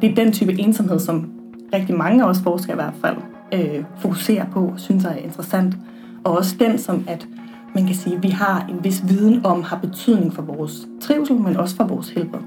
Det 0.00 0.10
er 0.10 0.14
den 0.14 0.32
type 0.32 0.52
ensomhed, 0.60 0.98
som 0.98 1.30
rigtig 1.74 1.96
mange 1.96 2.24
af 2.24 2.28
os 2.28 2.40
forskere 2.40 2.72
i 2.72 2.74
hvert 2.74 2.94
fald 3.00 3.16
øh, 3.52 3.84
fokuserer 3.98 4.46
på, 4.50 4.72
synes 4.76 5.04
jeg 5.04 5.12
er 5.12 5.16
interessant. 5.16 5.76
Og 6.24 6.36
også 6.36 6.56
den, 6.60 6.78
som 6.78 7.04
at 7.08 7.26
man 7.74 7.86
kan 7.86 7.94
sige, 7.94 8.16
at 8.16 8.22
vi 8.22 8.28
har 8.28 8.66
en 8.68 8.84
vis 8.84 9.02
viden 9.08 9.46
om, 9.46 9.62
har 9.62 9.78
betydning 9.78 10.34
for 10.34 10.42
vores 10.42 10.88
trivsel, 11.00 11.36
men 11.36 11.56
også 11.56 11.76
for 11.76 11.84
vores 11.84 12.10
helbred. 12.10 12.40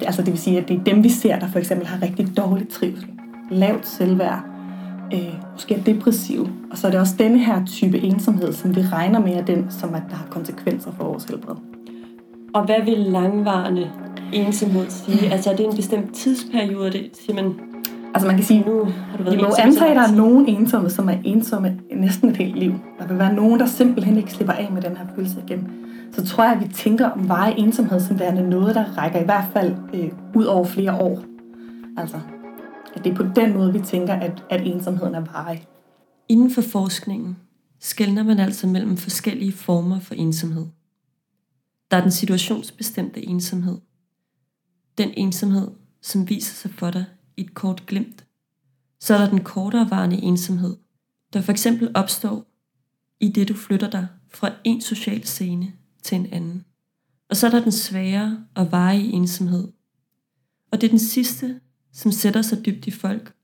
Det, 0.00 0.06
altså 0.06 0.22
det 0.22 0.30
vil 0.30 0.38
sige, 0.38 0.58
at 0.58 0.68
det 0.68 0.80
er 0.80 0.84
dem, 0.84 1.04
vi 1.04 1.08
ser, 1.08 1.38
der 1.38 1.48
for 1.48 1.58
eksempel 1.58 1.86
har 1.86 2.02
rigtig 2.02 2.36
dårlig 2.36 2.68
trivsel, 2.68 3.08
lavt 3.50 3.86
selvværd, 3.86 4.51
øh, 5.12 5.34
måske 5.52 5.74
er 5.74 5.82
depressiv. 5.82 6.48
Og 6.70 6.78
så 6.78 6.86
er 6.86 6.90
det 6.90 7.00
også 7.00 7.14
denne 7.18 7.38
her 7.38 7.64
type 7.66 7.98
ensomhed, 7.98 8.52
som 8.52 8.76
vi 8.76 8.80
regner 8.80 9.20
med, 9.20 9.32
er 9.32 9.44
den, 9.44 9.66
som 9.70 9.94
at 9.94 10.02
der 10.10 10.16
har 10.16 10.26
konsekvenser 10.30 10.90
for 10.92 11.04
vores 11.04 11.24
helbred. 11.24 11.54
Og 12.54 12.64
hvad 12.64 12.84
vil 12.84 12.98
langvarende 12.98 13.90
ensomhed 14.32 14.90
sige? 14.90 15.32
Altså 15.32 15.50
er 15.50 15.56
det 15.56 15.66
en 15.66 15.76
bestemt 15.76 16.14
tidsperiode, 16.14 16.92
det 16.92 17.10
siger 17.12 17.34
man, 17.42 17.54
Altså 18.14 18.26
man 18.26 18.36
kan 18.36 18.44
sige, 18.44 18.64
nu 18.66 18.84
har 18.84 19.18
du 19.18 19.24
været 19.24 19.36
vi 19.36 19.42
må 19.42 19.48
antage, 19.58 19.90
at 19.90 19.96
der 19.96 20.02
er 20.02 20.16
nogen 20.16 20.48
ensomme, 20.48 20.90
som 20.90 21.08
er 21.08 21.16
ensomme 21.24 21.78
næsten 21.96 22.28
et 22.28 22.36
helt 22.36 22.58
liv. 22.58 22.74
Der 22.98 23.06
vil 23.06 23.18
være 23.18 23.34
nogen, 23.34 23.60
der 23.60 23.66
simpelthen 23.66 24.16
ikke 24.16 24.32
slipper 24.32 24.52
af 24.52 24.68
med 24.72 24.82
den 24.82 24.96
her 24.96 25.04
følelse 25.14 25.36
igen. 25.46 25.68
Så 26.12 26.26
tror 26.26 26.44
jeg, 26.44 26.52
at 26.52 26.60
vi 26.60 26.68
tænker 26.74 27.10
om 27.10 27.28
veje 27.28 27.58
ensomhed 27.58 28.00
som 28.00 28.20
værende 28.20 28.50
noget, 28.50 28.74
der 28.74 28.84
rækker 28.98 29.20
i 29.20 29.24
hvert 29.24 29.44
fald 29.52 29.74
øh, 29.94 30.08
ud 30.34 30.44
over 30.44 30.64
flere 30.64 30.94
år. 30.94 31.22
Altså, 31.96 32.16
at 32.94 33.04
det 33.04 33.12
er 33.12 33.16
på 33.16 33.22
den 33.36 33.52
måde, 33.52 33.72
vi 33.72 33.80
tænker, 33.80 34.14
at, 34.14 34.44
at 34.50 34.66
ensomheden 34.66 35.14
er 35.14 35.20
varig. 35.20 35.66
Inden 36.28 36.50
for 36.50 36.62
forskningen 36.62 37.36
skældner 37.80 38.22
man 38.22 38.38
altså 38.38 38.66
mellem 38.66 38.96
forskellige 38.96 39.52
former 39.52 40.00
for 40.00 40.14
ensomhed. 40.14 40.66
Der 41.90 41.96
er 41.96 42.00
den 42.00 42.10
situationsbestemte 42.10 43.26
ensomhed. 43.26 43.78
Den 44.98 45.10
ensomhed, 45.16 45.68
som 46.00 46.28
viser 46.28 46.54
sig 46.54 46.70
for 46.70 46.90
dig 46.90 47.04
i 47.36 47.40
et 47.40 47.54
kort 47.54 47.86
glimt. 47.86 48.24
Så 49.00 49.14
er 49.14 49.18
der 49.18 49.30
den 49.30 49.44
kortere 49.44 49.90
varende 49.90 50.16
ensomhed, 50.16 50.76
der 51.32 51.40
for 51.40 51.52
eksempel 51.52 51.90
opstår 51.94 52.44
i 53.20 53.28
det, 53.28 53.48
du 53.48 53.54
flytter 53.54 53.90
dig 53.90 54.06
fra 54.28 54.50
en 54.64 54.80
social 54.80 55.24
scene 55.24 55.72
til 56.02 56.18
en 56.18 56.26
anden. 56.32 56.64
Og 57.30 57.36
så 57.36 57.46
er 57.46 57.50
der 57.50 57.62
den 57.62 57.72
svære 57.72 58.44
og 58.54 58.72
varige 58.72 59.12
ensomhed. 59.12 59.72
Og 60.72 60.80
det 60.80 60.86
er 60.86 60.90
den 60.90 60.98
sidste, 60.98 61.60
som 61.92 62.12
sætter 62.12 62.42
sig 62.42 62.66
dybt 62.66 62.86
i 62.86 62.90
folk, 62.90 63.34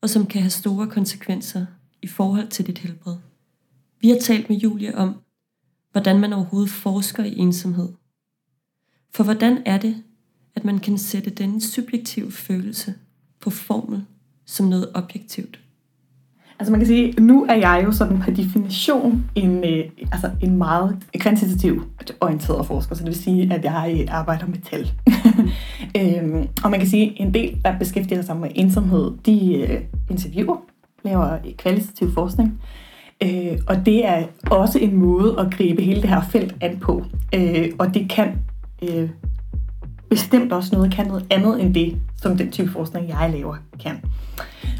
og 0.00 0.10
som 0.10 0.26
kan 0.26 0.42
have 0.42 0.50
store 0.50 0.90
konsekvenser 0.90 1.66
i 2.02 2.06
forhold 2.06 2.48
til 2.48 2.66
dit 2.66 2.78
helbred. 2.78 3.16
Vi 4.00 4.08
har 4.08 4.18
talt 4.18 4.48
med 4.48 4.56
Julie 4.56 4.94
om, 4.94 5.14
hvordan 5.92 6.20
man 6.20 6.32
overhovedet 6.32 6.70
forsker 6.70 7.24
i 7.24 7.38
ensomhed. 7.38 7.88
For 9.10 9.24
hvordan 9.24 9.62
er 9.66 9.78
det, 9.78 10.02
at 10.54 10.64
man 10.64 10.78
kan 10.78 10.98
sætte 10.98 11.30
denne 11.30 11.60
subjektive 11.60 12.32
følelse 12.32 12.94
på 13.40 13.50
formel 13.50 14.04
som 14.44 14.66
noget 14.66 14.90
objektivt? 14.94 15.60
Altså 16.62 16.72
man 16.72 16.80
kan 16.80 16.86
sige, 16.86 17.12
nu 17.20 17.46
er 17.48 17.54
jeg 17.54 17.82
jo 17.84 17.92
sådan 17.92 18.18
per 18.18 18.32
definition 18.32 19.24
en, 19.34 19.64
øh, 19.64 19.84
altså 20.12 20.30
en 20.40 20.56
meget 20.56 20.96
kvantitativ 21.18 21.82
orienteret 22.20 22.66
forsker, 22.66 22.94
så 22.94 23.00
det 23.04 23.08
vil 23.08 23.22
sige, 23.22 23.54
at 23.54 23.64
jeg 23.64 23.98
øh, 24.00 24.14
arbejder 24.14 24.46
med 24.46 24.58
tal. 24.70 24.92
øhm, 26.00 26.48
og 26.64 26.70
man 26.70 26.80
kan 26.80 26.88
sige, 26.88 27.20
en 27.20 27.34
del, 27.34 27.56
der 27.64 27.78
beskæftiger 27.78 28.22
sig 28.22 28.36
med 28.36 28.48
ensomhed, 28.54 29.12
de 29.26 29.54
øh, 29.54 29.80
interviewer, 30.10 30.56
laver 31.04 31.38
kvalitativ 31.58 32.14
forskning. 32.14 32.60
Øh, 33.22 33.58
og 33.66 33.86
det 33.86 34.06
er 34.06 34.24
også 34.50 34.78
en 34.78 34.96
måde 34.96 35.36
at 35.38 35.54
gribe 35.54 35.82
hele 35.82 36.02
det 36.02 36.10
her 36.10 36.22
felt 36.30 36.54
an 36.60 36.78
på. 36.78 37.04
Øh, 37.34 37.68
og 37.78 37.94
det 37.94 38.10
kan 38.10 38.38
øh, 38.82 39.08
bestemt 40.10 40.52
også 40.52 40.74
noget, 40.76 40.92
kan 40.92 41.06
noget 41.06 41.26
andet 41.30 41.62
end 41.62 41.74
det, 41.74 41.96
som 42.16 42.36
den 42.36 42.50
type 42.50 42.70
forskning, 42.70 43.08
jeg 43.08 43.30
laver, 43.32 43.56
kan. 43.82 44.00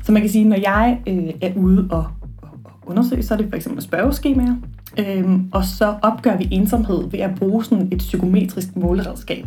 Så 0.04 0.12
man 0.12 0.22
kan 0.22 0.30
sige, 0.30 0.44
når 0.44 0.56
jeg 0.56 1.02
øh, 1.06 1.34
er 1.40 1.52
ude 1.56 1.88
og, 1.90 2.06
og 2.42 2.50
undersøge, 2.86 3.22
så 3.22 3.34
er 3.34 3.38
det 3.38 3.48
for 3.48 3.56
eksempel 3.56 3.82
spørgeskemaer, 3.82 4.56
øhm, 4.98 5.48
og 5.52 5.64
så 5.64 5.94
opgør 6.02 6.36
vi 6.36 6.48
ensomhed 6.50 7.10
ved 7.10 7.18
at 7.18 7.34
bruge 7.38 7.64
sådan 7.64 7.88
et 7.92 7.98
psykometrisk 7.98 8.76
måleredskab. 8.76 9.46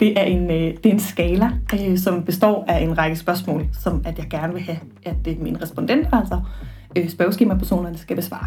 Det 0.00 0.20
er 0.20 0.24
en, 0.24 0.50
øh, 0.50 0.76
det 0.76 0.86
er 0.86 0.90
en 0.90 1.00
skala, 1.00 1.50
øh, 1.74 1.98
som 1.98 2.24
består 2.24 2.64
af 2.68 2.80
en 2.82 2.98
række 2.98 3.16
spørgsmål, 3.16 3.66
som 3.82 4.02
at 4.04 4.18
jeg 4.18 4.26
gerne 4.30 4.52
vil 4.52 4.62
have, 4.62 4.78
at 5.02 5.26
øh, 5.28 5.40
mine 5.40 5.62
respondenter, 5.62 6.16
altså 6.16 6.40
øh, 6.96 7.10
spørgeskemapersonerne, 7.10 7.98
skal 7.98 8.16
besvare. 8.16 8.46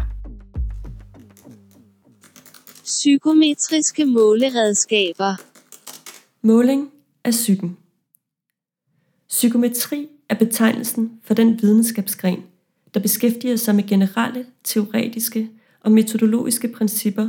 Psykometriske 2.84 4.04
måleredskaber. 4.04 5.34
Måling 6.42 6.90
af 7.24 7.30
psyken. 7.30 7.76
Psykometri 9.28 10.08
er 10.34 10.38
betegnelsen 10.38 11.10
for 11.22 11.34
den 11.34 11.62
videnskabsgren, 11.62 12.42
der 12.94 13.00
beskæftiger 13.00 13.56
sig 13.56 13.74
med 13.74 13.86
generelle, 13.86 14.46
teoretiske 14.64 15.50
og 15.80 15.92
metodologiske 15.92 16.68
principper 16.68 17.28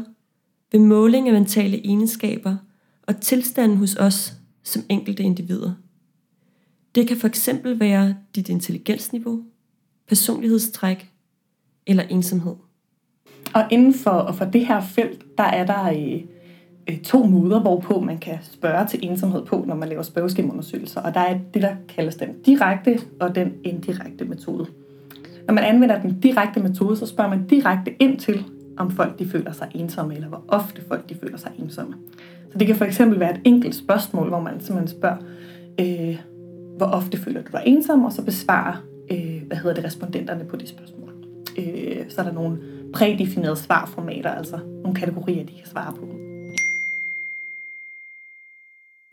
ved 0.71 0.79
måling 0.79 1.27
af 1.27 1.33
mentale 1.33 1.85
egenskaber 1.85 2.57
og 3.03 3.21
tilstanden 3.21 3.77
hos 3.77 3.95
os 3.95 4.33
som 4.63 4.83
enkelte 4.89 5.23
individer. 5.23 5.73
Det 6.95 7.07
kan 7.07 7.17
for 7.17 7.27
eksempel 7.27 7.79
være 7.79 8.15
dit 8.35 8.49
intelligensniveau, 8.49 9.43
personlighedstræk 10.07 11.11
eller 11.87 12.03
ensomhed. 12.03 12.55
Og 13.53 13.67
inden 13.71 13.93
for, 13.93 14.31
for 14.31 14.45
det 14.45 14.67
her 14.67 14.81
felt, 14.81 15.37
der 15.37 15.43
er 15.43 15.65
der 15.65 15.83
øh, 15.83 16.21
øh, 16.89 16.97
to 16.97 17.23
måder, 17.23 17.59
hvorpå 17.59 17.99
man 17.99 18.17
kan 18.17 18.37
spørge 18.41 18.87
til 18.87 18.99
ensomhed 19.03 19.45
på, 19.45 19.63
når 19.67 19.75
man 19.75 19.89
laver 19.89 20.03
spørgeskemaundersøgelser. 20.03 21.01
Og 21.01 21.13
der 21.13 21.19
er 21.19 21.37
det, 21.53 21.61
der 21.61 21.75
kaldes 21.95 22.15
den 22.15 22.29
direkte 22.45 22.99
og 23.19 23.35
den 23.35 23.53
indirekte 23.63 24.25
metode. 24.25 24.65
Når 25.47 25.53
man 25.53 25.63
anvender 25.63 26.01
den 26.01 26.19
direkte 26.19 26.59
metode, 26.59 26.97
så 26.97 27.05
spørger 27.05 27.29
man 27.29 27.47
direkte 27.47 27.91
ind 27.99 28.19
til, 28.19 28.43
om 28.77 28.91
folk 28.91 29.19
de 29.19 29.25
føler 29.25 29.51
sig 29.51 29.67
ensomme, 29.75 30.15
eller 30.15 30.27
hvor 30.27 30.43
ofte 30.47 30.81
folk 30.87 31.09
de 31.09 31.15
føler 31.15 31.37
sig 31.37 31.51
ensomme. 31.59 31.93
Så 32.51 32.57
det 32.57 32.67
kan 32.67 32.75
for 32.75 32.85
eksempel 32.85 33.19
være 33.19 33.31
et 33.31 33.41
enkelt 33.45 33.75
spørgsmål, 33.75 34.27
hvor 34.27 34.39
man 34.39 34.59
simpelthen 34.59 34.99
spørger, 34.99 35.17
øh, 35.79 36.19
hvor 36.77 36.85
ofte 36.85 37.17
føler 37.17 37.41
du 37.41 37.51
dig 37.51 37.61
ensom, 37.65 38.05
og 38.05 38.11
så 38.11 38.25
besvarer, 38.25 38.83
øh, 39.11 39.41
hvad 39.47 39.57
hedder 39.57 39.73
det, 39.73 39.85
respondenterne 39.85 40.45
på 40.45 40.55
det 40.55 40.69
spørgsmål. 40.69 41.09
Øh, 41.57 42.09
så 42.09 42.21
er 42.21 42.25
der 42.25 42.33
nogle 42.33 42.57
prædefinerede 42.93 43.55
svarformater, 43.55 44.29
altså 44.29 44.59
nogle 44.83 44.95
kategorier, 44.95 45.45
de 45.45 45.53
kan 45.53 45.67
svare 45.67 45.93
på. 45.93 46.24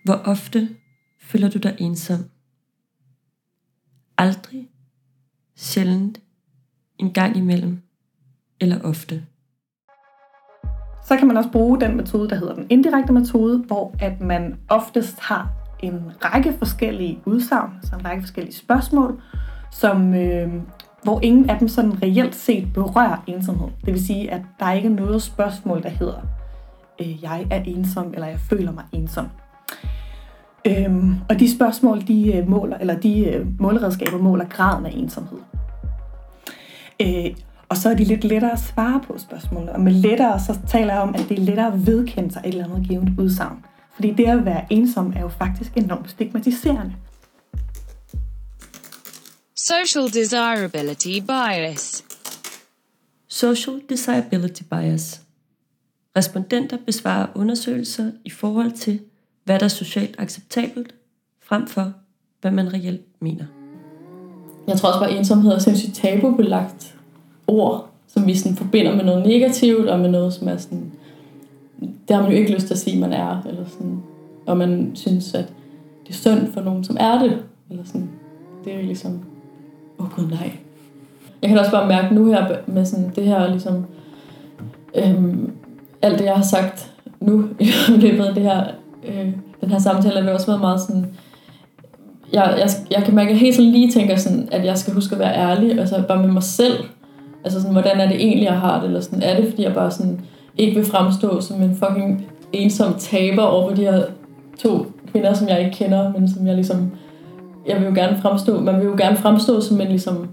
Hvor 0.05 0.15
ofte 0.15 0.69
føler 1.21 1.51
du 1.51 1.59
dig 1.59 1.77
ensom? 1.79 2.25
Aldrig, 4.19 4.69
sjældent, 5.57 6.21
en 6.99 7.13
gang 7.13 7.37
imellem 7.37 7.83
eller 8.61 8.81
ofte. 8.85 9.25
Så 11.05 11.17
kan 11.17 11.27
man 11.27 11.37
også 11.37 11.51
bruge 11.51 11.81
den 11.81 11.97
metode, 11.97 12.29
der 12.29 12.37
hedder 12.37 12.55
den 12.55 12.67
indirekte 12.71 13.13
metode, 13.13 13.59
hvor 13.59 13.95
at 14.01 14.21
man 14.21 14.59
oftest 14.69 15.21
har 15.21 15.53
en 15.81 16.11
række 16.25 16.55
forskellige 16.59 17.21
udsagn, 17.27 17.71
altså 17.77 17.97
en 17.97 18.05
række 18.05 18.23
forskellige 18.23 18.55
spørgsmål, 18.55 19.23
som, 19.71 20.15
øh, 20.15 20.53
hvor 21.03 21.21
ingen 21.21 21.51
af 21.51 21.59
dem 21.59 21.69
sådan 21.69 22.03
reelt 22.03 22.35
set 22.35 22.73
berører 22.73 23.25
ensomhed. 23.27 23.69
Det 23.85 23.95
vil 23.95 24.07
sige, 24.07 24.31
at 24.31 24.43
der 24.59 24.67
er 24.67 24.73
ikke 24.73 24.89
noget 24.89 25.23
spørgsmål, 25.23 25.83
der 25.83 25.89
hedder, 25.89 26.21
øh, 27.01 27.23
jeg 27.23 27.47
er 27.51 27.63
ensom, 27.63 28.15
eller 28.15 28.27
jeg 28.27 28.39
føler 28.39 28.73
mig 28.73 28.85
ensom. 28.93 29.29
Øhm, 30.67 31.15
og 31.29 31.39
de 31.39 31.55
spørgsmål, 31.57 32.09
de 32.09 32.33
øh, 32.33 32.49
måler, 32.49 32.79
eller 32.79 32.95
de 32.95 33.25
øh, 33.25 33.47
måleredskaber 33.61 34.19
måler 34.19 34.45
graden 34.45 34.87
af 34.87 34.91
ensomhed. 34.91 35.39
Øh, 37.03 37.37
og 37.69 37.77
så 37.77 37.91
er 37.91 37.95
de 37.95 38.05
lidt 38.05 38.25
lettere 38.25 38.53
at 38.53 38.61
svare 38.61 39.01
på 39.01 39.19
spørgsmålene. 39.19 39.73
Og 39.73 39.81
med 39.81 39.93
lettere, 39.93 40.41
så 40.41 40.59
taler 40.69 40.93
jeg 40.93 41.03
om, 41.03 41.15
at 41.15 41.27
det 41.29 41.39
er 41.39 41.43
lettere 41.43 41.73
at 41.73 41.87
vedkende 41.87 42.33
sig 42.33 42.43
et 42.45 42.49
eller 42.49 42.65
andet 42.65 42.89
givet 42.89 43.09
udsagn. 43.19 43.65
Fordi 43.95 44.11
det 44.11 44.27
at 44.27 44.45
være 44.45 44.67
ensom 44.71 45.13
er 45.17 45.21
jo 45.21 45.29
faktisk 45.29 45.77
enormt 45.77 46.11
stigmatiserende. 46.11 46.93
Social 49.57 50.05
desirability 50.15 51.21
bias. 51.27 52.05
Social 53.33 53.81
Desirability 53.89 54.63
Bias. 54.63 55.21
Respondenter 56.17 56.77
besvarer 56.87 57.27
undersøgelser 57.35 58.13
i 58.25 58.31
forhold 58.31 58.73
til, 58.73 59.01
hvad 59.45 59.59
der 59.59 59.65
er 59.65 59.69
socialt 59.69 60.15
acceptabelt, 60.19 60.95
frem 61.43 61.67
for, 61.67 61.93
hvad 62.41 62.51
man 62.51 62.75
reelt 62.75 63.23
mener. 63.23 63.45
Jeg 64.67 64.77
tror 64.77 64.89
også 64.89 65.01
bare, 65.01 65.11
at 65.11 65.19
ensomhed 65.19 65.53
er 65.53 65.59
sindssygt 65.59 65.95
tabubelagt 65.95 66.95
ord, 67.47 67.91
som 68.07 68.27
vi 68.27 68.37
sådan 68.37 68.57
forbinder 68.57 68.97
med 68.97 69.05
noget 69.05 69.27
negativt, 69.27 69.89
og 69.89 69.99
med 69.99 70.11
noget, 70.11 70.33
som 70.33 70.49
er 70.49 70.57
sådan... 70.57 70.93
Det 71.81 72.17
har 72.17 72.23
man 72.23 72.33
jo 72.33 72.39
ikke 72.39 72.55
lyst 72.55 72.67
til 72.67 72.75
at 72.75 72.81
sige, 72.81 73.01
man 73.01 73.13
er, 73.13 73.43
eller 73.49 73.65
sådan... 73.69 74.03
Og 74.47 74.57
man 74.57 74.91
synes, 74.95 75.35
at 75.35 75.53
det 76.07 76.11
er 76.11 76.15
synd 76.15 76.53
for 76.53 76.61
nogen, 76.61 76.85
som 76.85 76.97
er 77.01 77.19
det, 77.19 77.43
eller 77.71 77.85
sådan... 77.85 78.11
Det 78.65 78.73
er 78.73 78.77
jo 78.77 78.87
ligesom... 78.87 79.21
Åh 79.99 80.07
oh, 80.07 80.13
gud, 80.13 80.31
nej. 80.31 80.53
Jeg 81.43 81.49
kan 81.49 81.59
også 81.59 81.71
bare 81.71 81.89
mærke 81.89 82.15
nu 82.15 82.27
her 82.27 82.57
med 82.67 82.85
sådan 82.85 83.13
det 83.17 83.25
her 83.25 83.51
ligesom... 83.51 83.85
Øhm, 84.95 85.53
alt 86.03 86.19
det, 86.19 86.25
jeg 86.25 86.35
har 86.35 86.43
sagt 86.43 86.93
nu 87.21 87.49
i 87.61 87.71
løbet 87.97 88.25
af 88.25 88.35
det 88.35 88.43
her, 88.43 88.67
øh, 89.09 89.27
den 89.61 89.71
her 89.71 89.79
samtale, 89.79 90.23
har 90.23 90.31
også 90.31 90.47
været 90.47 90.61
meget 90.61 90.81
sådan 90.81 91.07
jeg, 92.33 92.55
jeg, 92.59 92.69
jeg 92.91 93.05
kan 93.05 93.15
mærke, 93.15 93.29
at 93.29 93.33
jeg 93.33 93.41
helt 93.41 93.57
sådan 93.57 93.71
lige 93.71 93.91
tænker 93.91 94.17
sådan, 94.17 94.49
at 94.53 94.65
jeg 94.65 94.79
skal 94.79 94.95
huske 94.95 95.13
at 95.15 95.19
være 95.19 95.37
ærlig, 95.37 95.79
altså 95.79 96.03
bare 96.09 96.23
med 96.23 96.33
mig 96.33 96.43
selv. 96.43 96.79
Altså 97.45 97.61
sådan, 97.61 97.73
hvordan 97.73 98.01
er 98.01 98.09
det 98.09 98.17
egentlig, 98.17 98.45
jeg 98.45 98.61
har 98.61 98.79
det? 98.79 98.87
Eller 98.87 99.01
sådan, 99.01 99.23
er 99.23 99.37
det, 99.37 99.51
fordi 99.51 99.63
jeg 99.63 99.75
bare 99.75 99.91
sådan 99.91 100.21
ikke 100.59 100.77
vil 100.77 100.85
fremstå 100.85 101.41
som 101.41 101.63
en 101.63 101.77
fucking 101.77 102.27
ensom 102.53 102.95
taber 102.99 103.43
over 103.43 103.69
for 103.69 103.77
de 103.77 103.83
her 103.83 104.03
to 104.59 104.87
kvinder, 105.13 105.35
som 105.35 105.49
jeg 105.49 105.59
ikke 105.59 105.77
kender, 105.77 106.13
men 106.13 106.29
som 106.29 106.47
jeg 106.47 106.55
ligesom, 106.55 106.93
jeg 107.69 107.77
vil 107.77 107.87
jo 107.87 107.95
gerne 107.95 108.19
fremstå, 108.23 108.61
man 108.61 108.79
vil 108.79 108.87
jo 108.87 108.95
gerne 108.99 109.17
fremstå 109.17 109.61
som 109.61 109.81
en 109.81 109.89
ligesom 109.89 110.29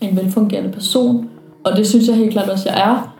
en 0.00 0.16
velfungerende 0.16 0.72
person, 0.72 1.28
og 1.64 1.76
det 1.76 1.86
synes 1.86 2.08
jeg 2.08 2.16
helt 2.16 2.32
klart 2.32 2.48
også, 2.48 2.70
jeg 2.70 2.90
er. 2.90 3.16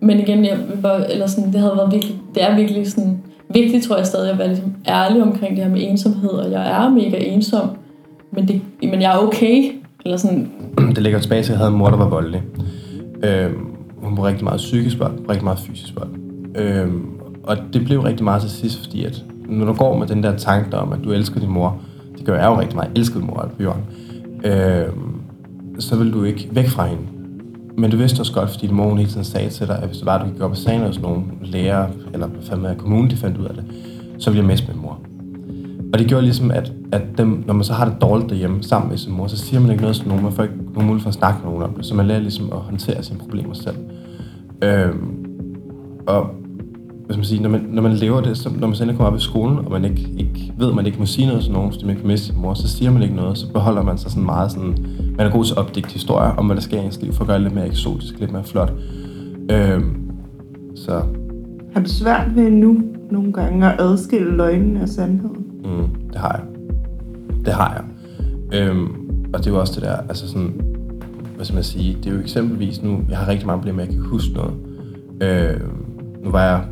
Men 0.00 0.20
igen, 0.20 0.44
jeg 0.44 0.58
vil 0.58 0.82
bare, 0.82 1.12
eller 1.12 1.26
sådan, 1.26 1.52
det 1.52 1.60
havde 1.60 1.76
været 1.76 1.92
virkelig, 1.92 2.20
det 2.34 2.42
er 2.42 2.56
virkelig 2.56 2.90
sådan, 2.90 3.22
vigtigt, 3.50 3.84
tror 3.84 3.96
jeg 3.96 4.06
stadig, 4.06 4.30
at 4.30 4.38
være 4.38 4.48
ligesom 4.48 4.74
ærlig 4.88 5.22
omkring 5.22 5.56
det 5.56 5.64
her 5.64 5.70
med 5.70 5.80
ensomhed, 5.82 6.30
og 6.30 6.50
jeg 6.50 6.70
er 6.70 6.88
mega 6.90 7.16
ensom, 7.18 7.68
men, 8.32 8.48
det, 8.48 8.60
men 8.82 9.02
jeg 9.02 9.14
er 9.14 9.18
okay. 9.18 9.72
Eller 10.04 10.16
sådan. 10.16 10.50
Det 10.94 11.02
ligger 11.02 11.18
tilbage 11.18 11.42
til, 11.42 11.48
at 11.48 11.50
jeg 11.50 11.58
havde 11.58 11.70
en 11.70 11.78
mor, 11.78 11.90
der 11.90 11.96
var 11.96 12.08
voldelig. 12.08 12.42
Øhm, 13.22 13.66
hun 13.96 14.16
var 14.16 14.26
rigtig 14.26 14.44
meget 14.44 14.58
psykisk 14.58 14.98
vold, 14.98 15.12
rigtig 15.28 15.44
meget 15.44 15.58
fysisk 15.58 15.94
vold. 15.96 16.10
Øhm, 16.54 17.06
og 17.42 17.56
det 17.72 17.84
blev 17.84 18.00
rigtig 18.00 18.24
meget 18.24 18.42
til 18.42 18.50
sidst, 18.50 18.78
fordi 18.78 19.04
at 19.04 19.24
når 19.48 19.66
du 19.66 19.72
går 19.72 19.98
med 19.98 20.06
den 20.06 20.22
der 20.22 20.36
tanke 20.36 20.76
om, 20.76 20.92
at 20.92 20.98
du 21.04 21.12
elsker 21.12 21.40
din 21.40 21.50
mor, 21.50 21.80
det 22.18 22.26
gør 22.26 22.36
jeg 22.36 22.46
jo 22.46 22.60
rigtig 22.60 22.76
meget, 22.76 22.88
jeg 22.88 22.98
elsker 22.98 23.18
din 23.18 23.26
mor 23.26 23.50
på 23.56 23.62
jorden, 23.62 23.82
øhm, 24.44 25.20
så 25.78 25.96
vil 25.96 26.12
du 26.12 26.24
ikke 26.24 26.48
væk 26.52 26.68
fra 26.68 26.86
hende. 26.86 27.02
Men 27.78 27.90
du 27.90 27.96
vidste 27.96 28.20
også 28.20 28.32
godt, 28.32 28.50
fordi 28.50 28.66
din 28.66 28.76
mor 28.76 28.96
hele 28.96 29.08
tiden 29.08 29.24
sagde 29.24 29.50
til 29.50 29.66
dig, 29.66 29.78
at 29.78 29.86
hvis 29.88 29.96
det 29.96 30.06
var, 30.06 30.18
at 30.18 30.26
du 30.26 30.32
gik 30.32 30.42
op 30.42 30.50
og 30.50 30.56
sagde 30.56 30.78
noget, 30.78 30.94
sådan 30.94 31.24
lærer, 31.42 31.88
eller 32.12 32.28
fandme 32.42 32.68
af 32.68 32.78
kommunen, 32.78 33.10
de 33.10 33.16
fandt 33.16 33.38
ud 33.38 33.44
af 33.44 33.54
det, 33.54 33.64
så 34.18 34.30
ville 34.30 34.40
jeg 34.42 34.46
miste 34.46 34.72
min 34.72 34.82
mor. 34.82 34.98
Og 35.92 35.98
det 35.98 36.08
gjorde 36.08 36.24
ligesom, 36.24 36.50
at, 36.50 36.72
at 36.92 37.02
dem, 37.18 37.44
når 37.46 37.54
man 37.54 37.64
så 37.64 37.72
har 37.72 37.84
det 37.84 38.00
dårligt 38.00 38.30
derhjemme 38.30 38.62
sammen 38.62 38.90
med 38.90 38.98
sin 38.98 39.12
mor, 39.12 39.26
så 39.26 39.36
siger 39.36 39.60
man 39.60 39.70
ikke 39.70 39.82
noget 39.82 39.96
til 39.96 40.08
nogen, 40.08 40.22
man 40.22 40.32
får 40.32 40.42
ikke 40.42 40.54
nogen 40.74 40.86
mulighed 40.86 41.02
for 41.02 41.08
at 41.08 41.14
snakke 41.14 41.38
med 41.42 41.50
nogen 41.50 41.62
om 41.62 41.74
det, 41.74 41.86
så 41.86 41.94
man 41.94 42.06
lærer 42.06 42.20
ligesom 42.20 42.52
at 42.52 42.58
håndtere 42.58 43.02
sine 43.02 43.18
problemer 43.18 43.54
selv. 43.54 43.76
Øhm, 44.62 45.26
og 46.06 46.30
hvis 47.08 47.16
man 47.16 47.24
siger, 47.24 47.42
når, 47.42 47.48
man, 47.48 47.66
når 47.70 47.82
man 47.82 47.92
lever 47.92 48.20
det, 48.20 48.36
så, 48.36 48.50
når 48.60 48.66
man 48.66 48.76
selv 48.76 48.88
kommer 48.88 49.06
op 49.06 49.16
i 49.16 49.20
skolen, 49.20 49.58
og 49.58 49.70
man 49.70 49.84
ikke, 49.84 50.08
ikke 50.18 50.52
ved, 50.58 50.68
at 50.68 50.74
man 50.74 50.86
ikke 50.86 50.98
må 50.98 51.06
sige 51.06 51.26
noget 51.26 51.42
til 51.42 51.52
nogen, 51.52 51.72
fordi 51.72 51.84
man 51.84 51.96
ikke 51.96 52.06
miste 52.06 52.26
sin 52.26 52.40
mor, 52.40 52.54
så 52.54 52.68
siger 52.68 52.90
man 52.90 53.02
ikke 53.02 53.14
noget, 53.14 53.38
så 53.38 53.52
beholder 53.52 53.82
man 53.82 53.98
sig 53.98 54.10
sådan 54.10 54.24
meget 54.24 54.52
sådan, 54.52 54.76
man 55.16 55.26
er 55.26 55.30
god 55.30 55.44
til 55.44 55.52
at 55.52 55.58
opdigte 55.58 55.92
historier 55.92 56.30
om, 56.30 56.46
hvad 56.46 56.56
der 56.56 56.62
sker 56.62 56.80
i 56.80 56.84
ens 56.84 57.02
liv, 57.02 57.12
for 57.12 57.20
at 57.20 57.26
gøre 57.26 57.36
det 57.36 57.42
lidt 57.42 57.54
mere 57.54 57.66
eksotisk, 57.66 58.20
lidt 58.20 58.32
mere 58.32 58.44
flot. 58.44 58.72
Øhm, 59.50 60.10
så. 60.74 61.02
Har 61.74 61.80
du 61.80 61.88
svært 61.88 62.36
ved 62.36 62.50
nu 62.50 62.82
nogle 63.10 63.32
gange 63.32 63.66
at 63.66 63.80
adskille 63.80 64.36
løgnen 64.36 64.76
og 64.76 64.88
sandheden? 64.88 65.46
Mm, 65.64 65.88
det 66.12 66.20
har 66.20 66.32
jeg. 66.32 66.42
Det 67.44 67.52
har 67.52 67.72
jeg. 67.72 67.84
Øhm, 68.60 68.88
og 69.32 69.38
det 69.38 69.46
er 69.46 69.50
jo 69.50 69.60
også 69.60 69.72
det 69.74 69.82
der, 69.82 69.96
altså 69.96 70.28
sådan, 70.28 70.60
hvad 71.36 71.44
skal 71.44 71.54
man 71.54 71.64
sige, 71.64 71.96
det 72.04 72.10
er 72.10 72.14
jo 72.14 72.20
eksempelvis 72.20 72.82
nu, 72.82 73.00
jeg 73.08 73.18
har 73.18 73.28
rigtig 73.28 73.46
mange 73.46 73.60
problemer, 73.60 73.82
jeg 73.82 73.88
kan 73.88 74.00
huske 74.00 74.34
noget. 74.34 74.54
Øhm, 75.22 75.84
nu 76.24 76.30
var 76.30 76.44
jeg 76.44 76.64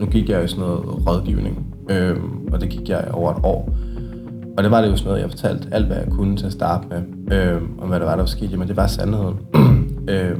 nu 0.00 0.06
gik 0.06 0.28
jeg 0.28 0.44
i 0.44 0.48
sådan 0.48 0.64
noget 0.64 1.06
rådgivning, 1.06 1.66
øh, 1.90 2.16
og 2.52 2.60
det 2.60 2.68
gik 2.68 2.88
jeg 2.88 3.08
over 3.12 3.32
et 3.32 3.38
år. 3.44 3.70
Og 4.56 4.64
det 4.64 4.70
var 4.70 4.80
det 4.80 4.88
jo 4.88 4.96
sådan 4.96 5.08
noget, 5.08 5.22
jeg 5.22 5.30
fortalte 5.30 5.68
alt, 5.72 5.86
hvad 5.86 5.96
jeg 5.96 6.06
kunne 6.10 6.36
til 6.36 6.46
at 6.46 6.52
starte 6.52 6.86
med, 6.88 7.02
øh, 7.38 7.62
om 7.78 7.88
hvad 7.88 8.00
der 8.00 8.06
var, 8.06 8.12
der 8.12 8.22
var 8.22 8.26
sket. 8.26 8.52
Jamen, 8.52 8.68
det 8.68 8.76
var 8.76 8.86
sandheden. 8.86 9.36
øh, 10.10 10.36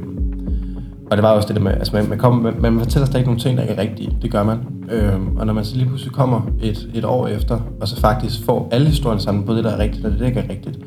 og 1.11 1.17
det 1.17 1.23
var 1.23 1.31
også 1.33 1.49
det 1.49 1.57
der 1.57 1.63
med, 1.63 1.73
altså 1.73 1.97
man, 1.97 2.09
man, 2.09 2.19
kommer, 2.19 2.53
man, 2.53 2.73
man 2.73 2.81
fortæller 2.81 3.07
stadig 3.07 3.27
nogle 3.27 3.41
ting, 3.41 3.57
der 3.57 3.63
ikke 3.63 3.75
er 3.75 3.83
rigtige. 3.83 4.19
Det 4.23 4.31
gør 4.31 4.43
man. 4.43 4.59
Øh, 4.91 5.21
og 5.37 5.47
når 5.47 5.53
man 5.53 5.65
så 5.65 5.77
lige 5.77 5.87
pludselig 5.87 6.13
kommer 6.13 6.41
et, 6.63 6.89
et 6.95 7.05
år 7.05 7.27
efter, 7.27 7.61
og 7.81 7.89
så 7.89 8.01
faktisk 8.01 8.45
får 8.45 8.69
alle 8.73 8.87
historien 8.87 9.21
sammen, 9.21 9.45
både 9.45 9.57
det, 9.57 9.65
der 9.65 9.71
er 9.71 9.79
rigtigt 9.79 10.05
og 10.05 10.11
det, 10.11 10.21
der 10.21 10.27
ikke 10.27 10.41
er 10.41 10.51
rigtigt, 10.51 10.79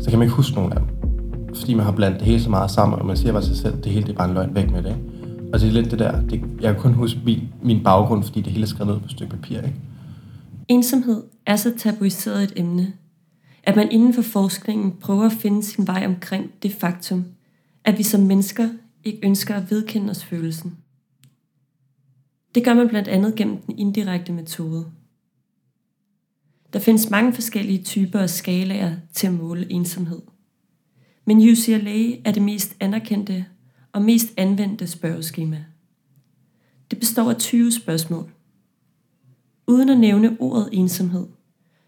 så 0.00 0.10
kan 0.10 0.18
man 0.18 0.26
ikke 0.26 0.36
huske 0.36 0.56
nogen 0.56 0.72
af 0.72 0.78
dem. 0.78 0.86
Fordi 1.54 1.74
man 1.74 1.84
har 1.84 1.92
blandet 1.92 2.20
det 2.20 2.28
hele 2.28 2.40
så 2.40 2.50
meget 2.50 2.70
sammen, 2.70 2.98
og 2.98 3.06
man 3.06 3.16
siger 3.16 3.32
bare 3.32 3.42
til 3.42 3.56
sig 3.56 3.62
selv, 3.62 3.74
det 3.84 3.92
hele 3.92 4.06
det 4.06 4.12
er 4.12 4.16
bare 4.16 4.28
en 4.28 4.34
løgn 4.34 4.54
væk 4.54 4.70
med 4.70 4.82
det. 4.82 4.88
Ikke? 4.88 5.00
Og 5.52 5.60
det 5.60 5.68
er 5.68 5.72
lidt 5.72 5.90
det 5.90 5.98
der, 5.98 6.20
det, 6.20 6.42
jeg 6.60 6.72
kan 6.72 6.82
kun 6.82 6.94
huske 6.94 7.20
min, 7.24 7.48
min 7.62 7.82
baggrund, 7.82 8.24
fordi 8.24 8.40
det 8.40 8.52
hele 8.52 8.62
er 8.62 8.66
skrevet 8.66 8.92
ned 8.92 9.00
på 9.00 9.04
et 9.04 9.10
stykke 9.10 9.36
papir. 9.36 9.56
Ikke? 9.56 9.80
Ensomhed 10.68 11.22
er 11.46 11.56
så 11.56 11.74
tabuiseret 11.78 12.42
et 12.42 12.52
emne, 12.56 12.92
at 13.62 13.76
man 13.76 13.90
inden 13.90 14.14
for 14.14 14.22
forskningen 14.22 14.92
prøver 15.00 15.24
at 15.24 15.32
finde 15.32 15.62
sin 15.62 15.86
vej 15.86 16.06
omkring 16.06 16.50
det 16.62 16.72
faktum, 16.72 17.24
at 17.84 17.98
vi 17.98 18.02
som 18.02 18.20
mennesker 18.20 18.68
ikke 19.04 19.26
ønsker 19.26 19.54
at 19.54 19.70
vedkende 19.70 20.10
os 20.10 20.24
følelsen. 20.24 20.76
Det 22.54 22.64
gør 22.64 22.74
man 22.74 22.88
blandt 22.88 23.08
andet 23.08 23.34
gennem 23.34 23.56
den 23.56 23.78
indirekte 23.78 24.32
metode. 24.32 24.86
Der 26.72 26.78
findes 26.78 27.10
mange 27.10 27.32
forskellige 27.32 27.82
typer 27.82 28.18
af 28.18 28.30
skalaer 28.30 28.94
til 29.12 29.26
at 29.26 29.32
måle 29.32 29.72
ensomhed. 29.72 30.20
Men 31.24 31.38
UCLA 31.38 32.16
er 32.24 32.32
det 32.32 32.42
mest 32.42 32.76
anerkendte 32.80 33.44
og 33.92 34.02
mest 34.02 34.26
anvendte 34.36 34.86
spørgeskema. 34.86 35.64
Det 36.90 36.98
består 37.00 37.30
af 37.30 37.36
20 37.36 37.72
spørgsmål. 37.72 38.30
Uden 39.66 39.88
at 39.88 39.98
nævne 39.98 40.36
ordet 40.40 40.68
ensomhed, 40.72 41.26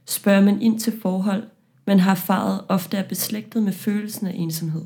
spørger 0.06 0.40
man 0.40 0.62
ind 0.62 0.80
til 0.80 1.00
forhold, 1.00 1.44
man 1.86 2.00
har 2.00 2.10
erfaret 2.10 2.64
ofte 2.68 2.96
er 2.96 3.08
beslægtet 3.08 3.62
med 3.62 3.72
følelsen 3.72 4.26
af 4.26 4.34
ensomhed. 4.34 4.84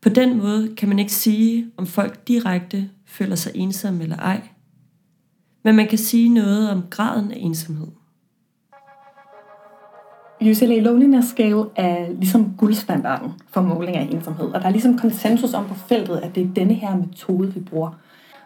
På 0.00 0.08
den 0.08 0.38
måde 0.38 0.74
kan 0.74 0.88
man 0.88 0.98
ikke 0.98 1.12
sige, 1.12 1.70
om 1.76 1.86
folk 1.86 2.28
direkte 2.28 2.90
føler 3.04 3.36
sig 3.36 3.52
ensomme 3.54 4.02
eller 4.02 4.16
ej, 4.16 4.48
men 5.64 5.76
man 5.76 5.88
kan 5.88 5.98
sige 5.98 6.28
noget 6.28 6.70
om 6.70 6.82
graden 6.90 7.32
af 7.32 7.36
ensomhed. 7.40 7.88
UCLA 10.40 10.80
Loneliness 10.80 11.28
Scale 11.28 11.64
er 11.76 12.06
ligesom 12.10 12.54
guldstandarden 12.58 13.34
for 13.50 13.60
måling 13.60 13.96
af 13.96 14.08
ensomhed, 14.12 14.46
og 14.46 14.60
der 14.60 14.66
er 14.66 14.70
ligesom 14.70 14.98
konsensus 14.98 15.54
om 15.54 15.66
på 15.66 15.74
feltet, 15.74 16.16
at 16.16 16.34
det 16.34 16.42
er 16.42 16.54
denne 16.54 16.74
her 16.74 16.96
metode, 16.96 17.54
vi 17.54 17.60
bruger. 17.60 17.90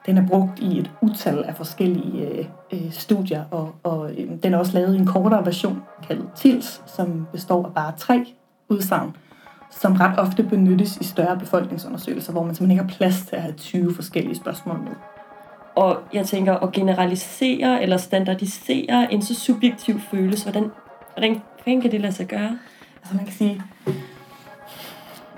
Den 0.06 0.18
er 0.18 0.26
brugt 0.26 0.58
i 0.58 0.78
et 0.78 0.90
utal 1.02 1.44
af 1.44 1.56
forskellige 1.56 2.28
øh, 2.28 2.44
øh 2.72 2.92
studier, 2.92 3.44
og, 3.50 3.74
og 3.82 4.10
øh, 4.10 4.28
den 4.42 4.54
er 4.54 4.58
også 4.58 4.72
lavet 4.72 4.94
i 4.94 4.98
en 4.98 5.06
kortere 5.06 5.46
version 5.46 5.82
kaldet 6.08 6.26
TILS, 6.36 6.82
som 6.86 7.26
består 7.32 7.66
af 7.66 7.74
bare 7.74 7.92
tre 7.98 8.26
udsagn, 8.68 9.16
som 9.70 9.92
ret 9.92 10.18
ofte 10.18 10.42
benyttes 10.42 10.96
i 10.96 11.04
større 11.04 11.38
befolkningsundersøgelser, 11.38 12.32
hvor 12.32 12.44
man 12.44 12.54
simpelthen 12.54 12.80
ikke 12.80 12.92
har 12.92 12.98
plads 12.98 13.26
til 13.26 13.36
at 13.36 13.42
have 13.42 13.54
20 13.54 13.94
forskellige 13.94 14.36
spørgsmål 14.36 14.78
med. 14.78 14.92
Og 15.76 15.98
jeg 16.12 16.26
tænker, 16.26 16.54
at 16.54 16.72
generalisere 16.72 17.82
eller 17.82 17.96
standardisere 17.96 19.12
en 19.12 19.22
så 19.22 19.34
subjektiv 19.34 20.00
følelse, 20.10 20.44
hvordan, 20.50 20.70
hvordan, 21.64 21.80
kan 21.80 21.90
det 21.90 22.00
lade 22.00 22.12
sig 22.12 22.26
gøre? 22.26 22.58
Altså 22.96 23.16
man 23.16 23.24
kan 23.24 23.34
sige, 23.34 23.62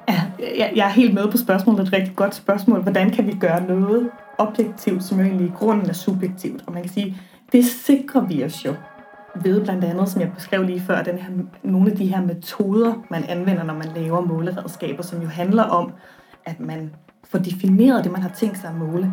ja, 0.09 0.23
jeg, 0.59 0.73
jeg 0.77 0.87
er 0.87 0.93
helt 0.93 1.15
med 1.15 1.31
på 1.31 1.37
spørgsmålet, 1.37 1.79
det 1.79 1.93
er 1.93 1.97
et 1.97 2.01
rigtig 2.01 2.17
godt 2.17 2.35
spørgsmål. 2.35 2.83
Hvordan 2.83 3.11
kan 3.11 3.27
vi 3.27 3.37
gøre 3.41 3.67
noget 3.67 4.11
objektivt, 4.39 5.05
som 5.05 5.19
jo 5.19 5.25
egentlig 5.25 5.47
i 5.47 5.53
grunden 5.57 5.89
er 5.89 5.93
subjektivt? 5.93 6.63
Og 6.67 6.73
man 6.73 6.83
kan 6.83 6.93
sige, 6.93 7.17
det 7.53 7.65
sikrer 7.65 8.21
vi 8.21 8.45
os 8.45 8.65
jo 8.65 8.75
ved 9.35 9.65
blandt 9.65 9.85
andet, 9.85 10.09
som 10.09 10.21
jeg 10.21 10.33
beskrev 10.33 10.63
lige 10.63 10.81
før, 10.81 11.03
den 11.03 11.19
her, 11.19 11.31
nogle 11.63 11.91
af 11.91 11.97
de 11.97 12.07
her 12.07 12.21
metoder, 12.21 12.95
man 13.11 13.25
anvender, 13.25 13.63
når 13.63 13.75
man 13.75 13.89
laver 13.97 14.21
måleredskaber, 14.21 15.03
som 15.03 15.23
jo 15.23 15.29
handler 15.29 15.63
om, 15.63 15.93
at 16.45 16.61
man 16.61 16.95
får 17.25 17.39
defineret 17.39 18.05
det, 18.05 18.13
man 18.13 18.23
har 18.23 18.29
tænkt 18.29 18.59
sig 18.59 18.71
at 18.71 18.77
måle. 18.77 19.13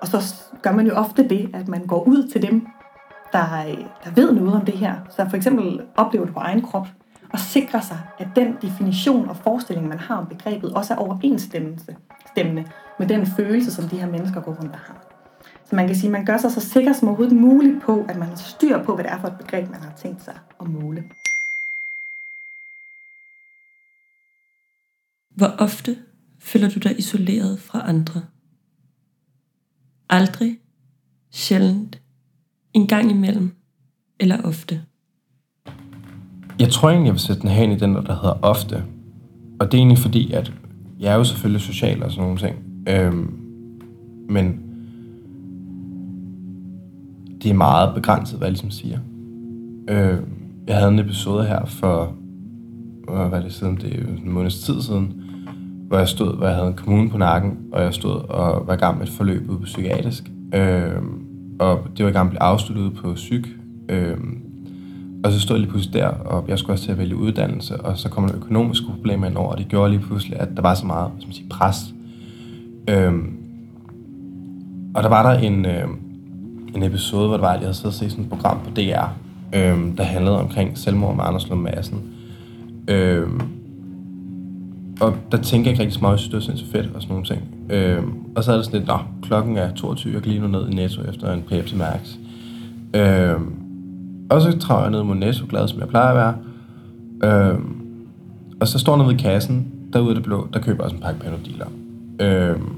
Og 0.00 0.06
så 0.06 0.34
gør 0.62 0.72
man 0.72 0.86
jo 0.86 0.94
ofte 0.94 1.28
det, 1.28 1.50
at 1.54 1.68
man 1.68 1.86
går 1.86 2.02
ud 2.08 2.28
til 2.28 2.42
dem, 2.42 2.66
der, 3.38 3.74
der 4.04 4.10
ved 4.14 4.32
noget 4.32 4.54
om 4.54 4.64
det 4.64 4.74
her. 4.74 4.94
Så 5.10 5.26
for 5.30 5.36
eksempel 5.36 5.80
oplever 5.96 6.24
det 6.24 6.34
på 6.34 6.40
egen 6.40 6.62
krop, 6.62 6.86
og 7.32 7.40
sikrer 7.40 7.80
sig, 7.80 8.00
at 8.18 8.28
den 8.36 8.56
definition 8.62 9.28
og 9.28 9.36
forestilling, 9.36 9.88
man 9.88 9.98
har 9.98 10.16
om 10.16 10.26
begrebet, 10.26 10.74
også 10.74 10.94
er 10.94 10.98
overensstemmende 10.98 12.64
med 12.98 13.08
den 13.08 13.26
følelse, 13.26 13.70
som 13.70 13.88
de 13.88 14.00
her 14.00 14.10
mennesker 14.10 14.40
går 14.40 14.52
rundt 14.52 14.72
og 14.72 14.78
har. 14.78 15.10
Så 15.64 15.76
man 15.76 15.86
kan 15.86 15.96
sige, 15.96 16.08
at 16.08 16.12
man 16.12 16.24
gør 16.24 16.36
sig 16.36 16.50
så 16.52 16.60
sikker 16.60 16.92
som 16.92 17.08
overhovedet 17.08 17.36
muligt 17.36 17.82
på, 17.82 18.04
at 18.08 18.16
man 18.16 18.28
har 18.28 18.36
styr 18.36 18.84
på, 18.84 18.94
hvad 18.94 19.04
det 19.04 19.12
er 19.12 19.20
for 19.20 19.28
et 19.28 19.38
begreb, 19.38 19.70
man 19.70 19.80
har 19.80 19.92
tænkt 19.96 20.24
sig 20.24 20.38
at 20.60 20.66
måle. 20.66 21.04
Hvor 25.36 25.46
ofte 25.58 25.98
føler 26.40 26.70
du 26.70 26.78
dig 26.78 26.98
isoleret 26.98 27.60
fra 27.60 27.88
andre? 27.88 28.24
Aldrig, 30.10 30.58
sjældent, 31.30 32.00
en 32.74 32.86
gang 32.86 33.10
imellem 33.10 33.50
eller 34.20 34.42
ofte? 34.44 34.80
Jeg 36.58 36.70
tror 36.70 36.90
egentlig, 36.90 37.06
jeg 37.06 37.14
vil 37.14 37.20
sætte 37.20 37.42
den 37.42 37.50
her 37.50 37.62
ind 37.62 37.72
i 37.72 37.76
den, 37.76 37.94
der 37.94 38.00
hedder 38.00 38.38
ofte. 38.42 38.84
Og 39.60 39.72
det 39.72 39.74
er 39.74 39.78
egentlig 39.78 39.98
fordi, 39.98 40.32
at 40.32 40.52
jeg 41.00 41.12
er 41.12 41.16
jo 41.16 41.24
selvfølgelig 41.24 41.60
social 41.60 42.02
og 42.02 42.10
sådan 42.10 42.24
nogle 42.24 42.38
ting. 42.38 42.56
Øhm, 42.88 43.34
men 44.28 44.60
det 47.42 47.50
er 47.50 47.54
meget 47.54 47.94
begrænset, 47.94 48.38
hvad 48.38 48.48
jeg 48.48 48.52
ligesom 48.52 48.70
siger. 48.70 48.98
Øh, 49.88 50.18
jeg 50.66 50.76
havde 50.76 50.92
en 50.92 50.98
episode 50.98 51.44
her 51.44 51.64
for, 51.64 52.16
øh, 53.10 53.16
hvad 53.16 53.28
var 53.28 53.40
det 53.40 53.52
siden, 53.52 53.76
det 53.76 53.94
er 53.94 53.98
en 53.98 54.32
måneds 54.32 54.60
tid 54.60 54.82
siden, 54.82 55.22
hvor 55.88 55.98
jeg 55.98 56.08
stod, 56.08 56.36
hvor 56.36 56.46
jeg 56.46 56.54
havde 56.54 56.68
en 56.68 56.74
kommune 56.74 57.10
på 57.10 57.18
nakken, 57.18 57.58
og 57.72 57.82
jeg 57.82 57.94
stod 57.94 58.28
og 58.28 58.66
var 58.66 58.74
i 58.74 58.76
gang 58.76 58.98
med 58.98 59.06
et 59.06 59.12
forløb 59.12 59.50
ude 59.50 59.58
på 59.58 59.64
psykiatrisk. 59.64 60.30
Øh, 60.54 61.02
og 61.58 61.86
det 61.96 62.04
var 62.04 62.10
i 62.10 62.12
gang 62.12 62.26
med 62.26 62.32
at 62.32 62.38
blive 62.38 62.42
afsluttet 62.42 62.94
på 62.94 63.14
psyk. 63.14 63.48
Øh, 63.88 64.16
og 65.24 65.32
så 65.32 65.40
stod 65.40 65.56
jeg 65.56 65.60
lige 65.60 65.70
pludselig 65.70 65.94
der, 65.94 66.06
og 66.08 66.44
jeg 66.48 66.58
skulle 66.58 66.74
også 66.74 66.84
til 66.84 66.92
at 66.92 66.98
vælge 66.98 67.16
uddannelse, 67.16 67.80
og 67.80 67.98
så 67.98 68.08
kom 68.08 68.28
der 68.28 68.36
økonomiske 68.36 68.86
problemer 68.86 69.26
ind 69.26 69.36
over, 69.36 69.52
og 69.52 69.58
det 69.58 69.68
gjorde 69.68 69.90
lige 69.90 70.02
pludselig, 70.02 70.40
at 70.40 70.48
der 70.56 70.62
var 70.62 70.74
så 70.74 70.86
meget 70.86 71.10
som 71.20 71.32
siger, 71.32 71.48
pres. 71.50 71.76
Øhm, 72.88 73.36
og 74.94 75.02
der 75.02 75.08
var 75.08 75.32
der 75.32 75.38
en, 75.40 75.66
øh, 75.66 75.88
en 76.74 76.82
episode, 76.82 77.26
hvor 77.26 77.36
det 77.36 77.42
var, 77.42 77.48
at 77.48 77.54
jeg 77.54 77.60
havde 77.60 77.74
siddet 77.74 77.90
og 77.90 77.94
set 77.94 78.10
sådan 78.10 78.24
et 78.24 78.30
program 78.30 78.58
på 78.64 78.70
DR, 78.70 79.06
øhm, 79.54 79.96
der 79.96 80.02
handlede 80.02 80.40
omkring 80.40 80.78
selvmord 80.78 81.16
med 81.16 81.24
Anders 81.24 81.48
Lund 81.48 81.60
Madsen. 81.60 82.02
Øhm, 82.88 83.40
og 85.00 85.16
der 85.32 85.38
tænker 85.42 85.70
jeg 85.70 85.72
ikke 85.72 85.82
rigtig 85.82 85.94
så 85.94 86.00
meget, 86.00 86.12
jeg 86.12 86.20
synes, 86.20 86.44
det 86.46 86.52
var 86.52 86.56
så 86.56 86.72
fedt 86.72 86.90
og 86.94 87.02
sådan 87.02 87.12
nogle 87.12 87.26
ting. 87.26 87.42
Øhm, 87.70 88.23
og 88.36 88.44
så 88.44 88.52
er 88.52 88.56
det 88.56 88.64
sådan 88.64 88.78
lidt, 88.78 88.88
nå, 88.88 88.98
klokken 89.22 89.56
er 89.56 89.74
22, 89.74 90.14
jeg 90.14 90.22
kan 90.22 90.32
lige 90.32 90.42
nu 90.42 90.48
ned 90.48 90.68
i 90.68 90.74
Netto 90.74 91.02
efter 91.02 91.32
en 91.32 91.42
Pepsi 91.42 91.76
Max. 91.76 92.14
Øhm, 92.94 93.54
og 94.30 94.42
så 94.42 94.58
træder 94.58 94.82
jeg 94.82 94.90
ned 94.90 95.02
mod 95.02 95.16
Netto, 95.16 95.46
glad 95.48 95.68
som 95.68 95.80
jeg 95.80 95.88
plejer 95.88 96.08
at 96.08 96.16
være. 96.16 96.34
Øhm, 97.50 97.76
og 98.60 98.68
så 98.68 98.78
står 98.78 98.92
jeg 98.92 98.98
nede 98.98 99.08
ved 99.08 99.18
kassen, 99.18 99.66
derude 99.92 100.08
af 100.08 100.14
det 100.14 100.24
blå, 100.24 100.48
der 100.52 100.60
køber 100.60 100.76
jeg 100.76 100.84
også 100.84 100.96
en 100.96 101.02
pakke 101.02 101.20
panodiler. 101.20 101.66
Øhm, 102.20 102.68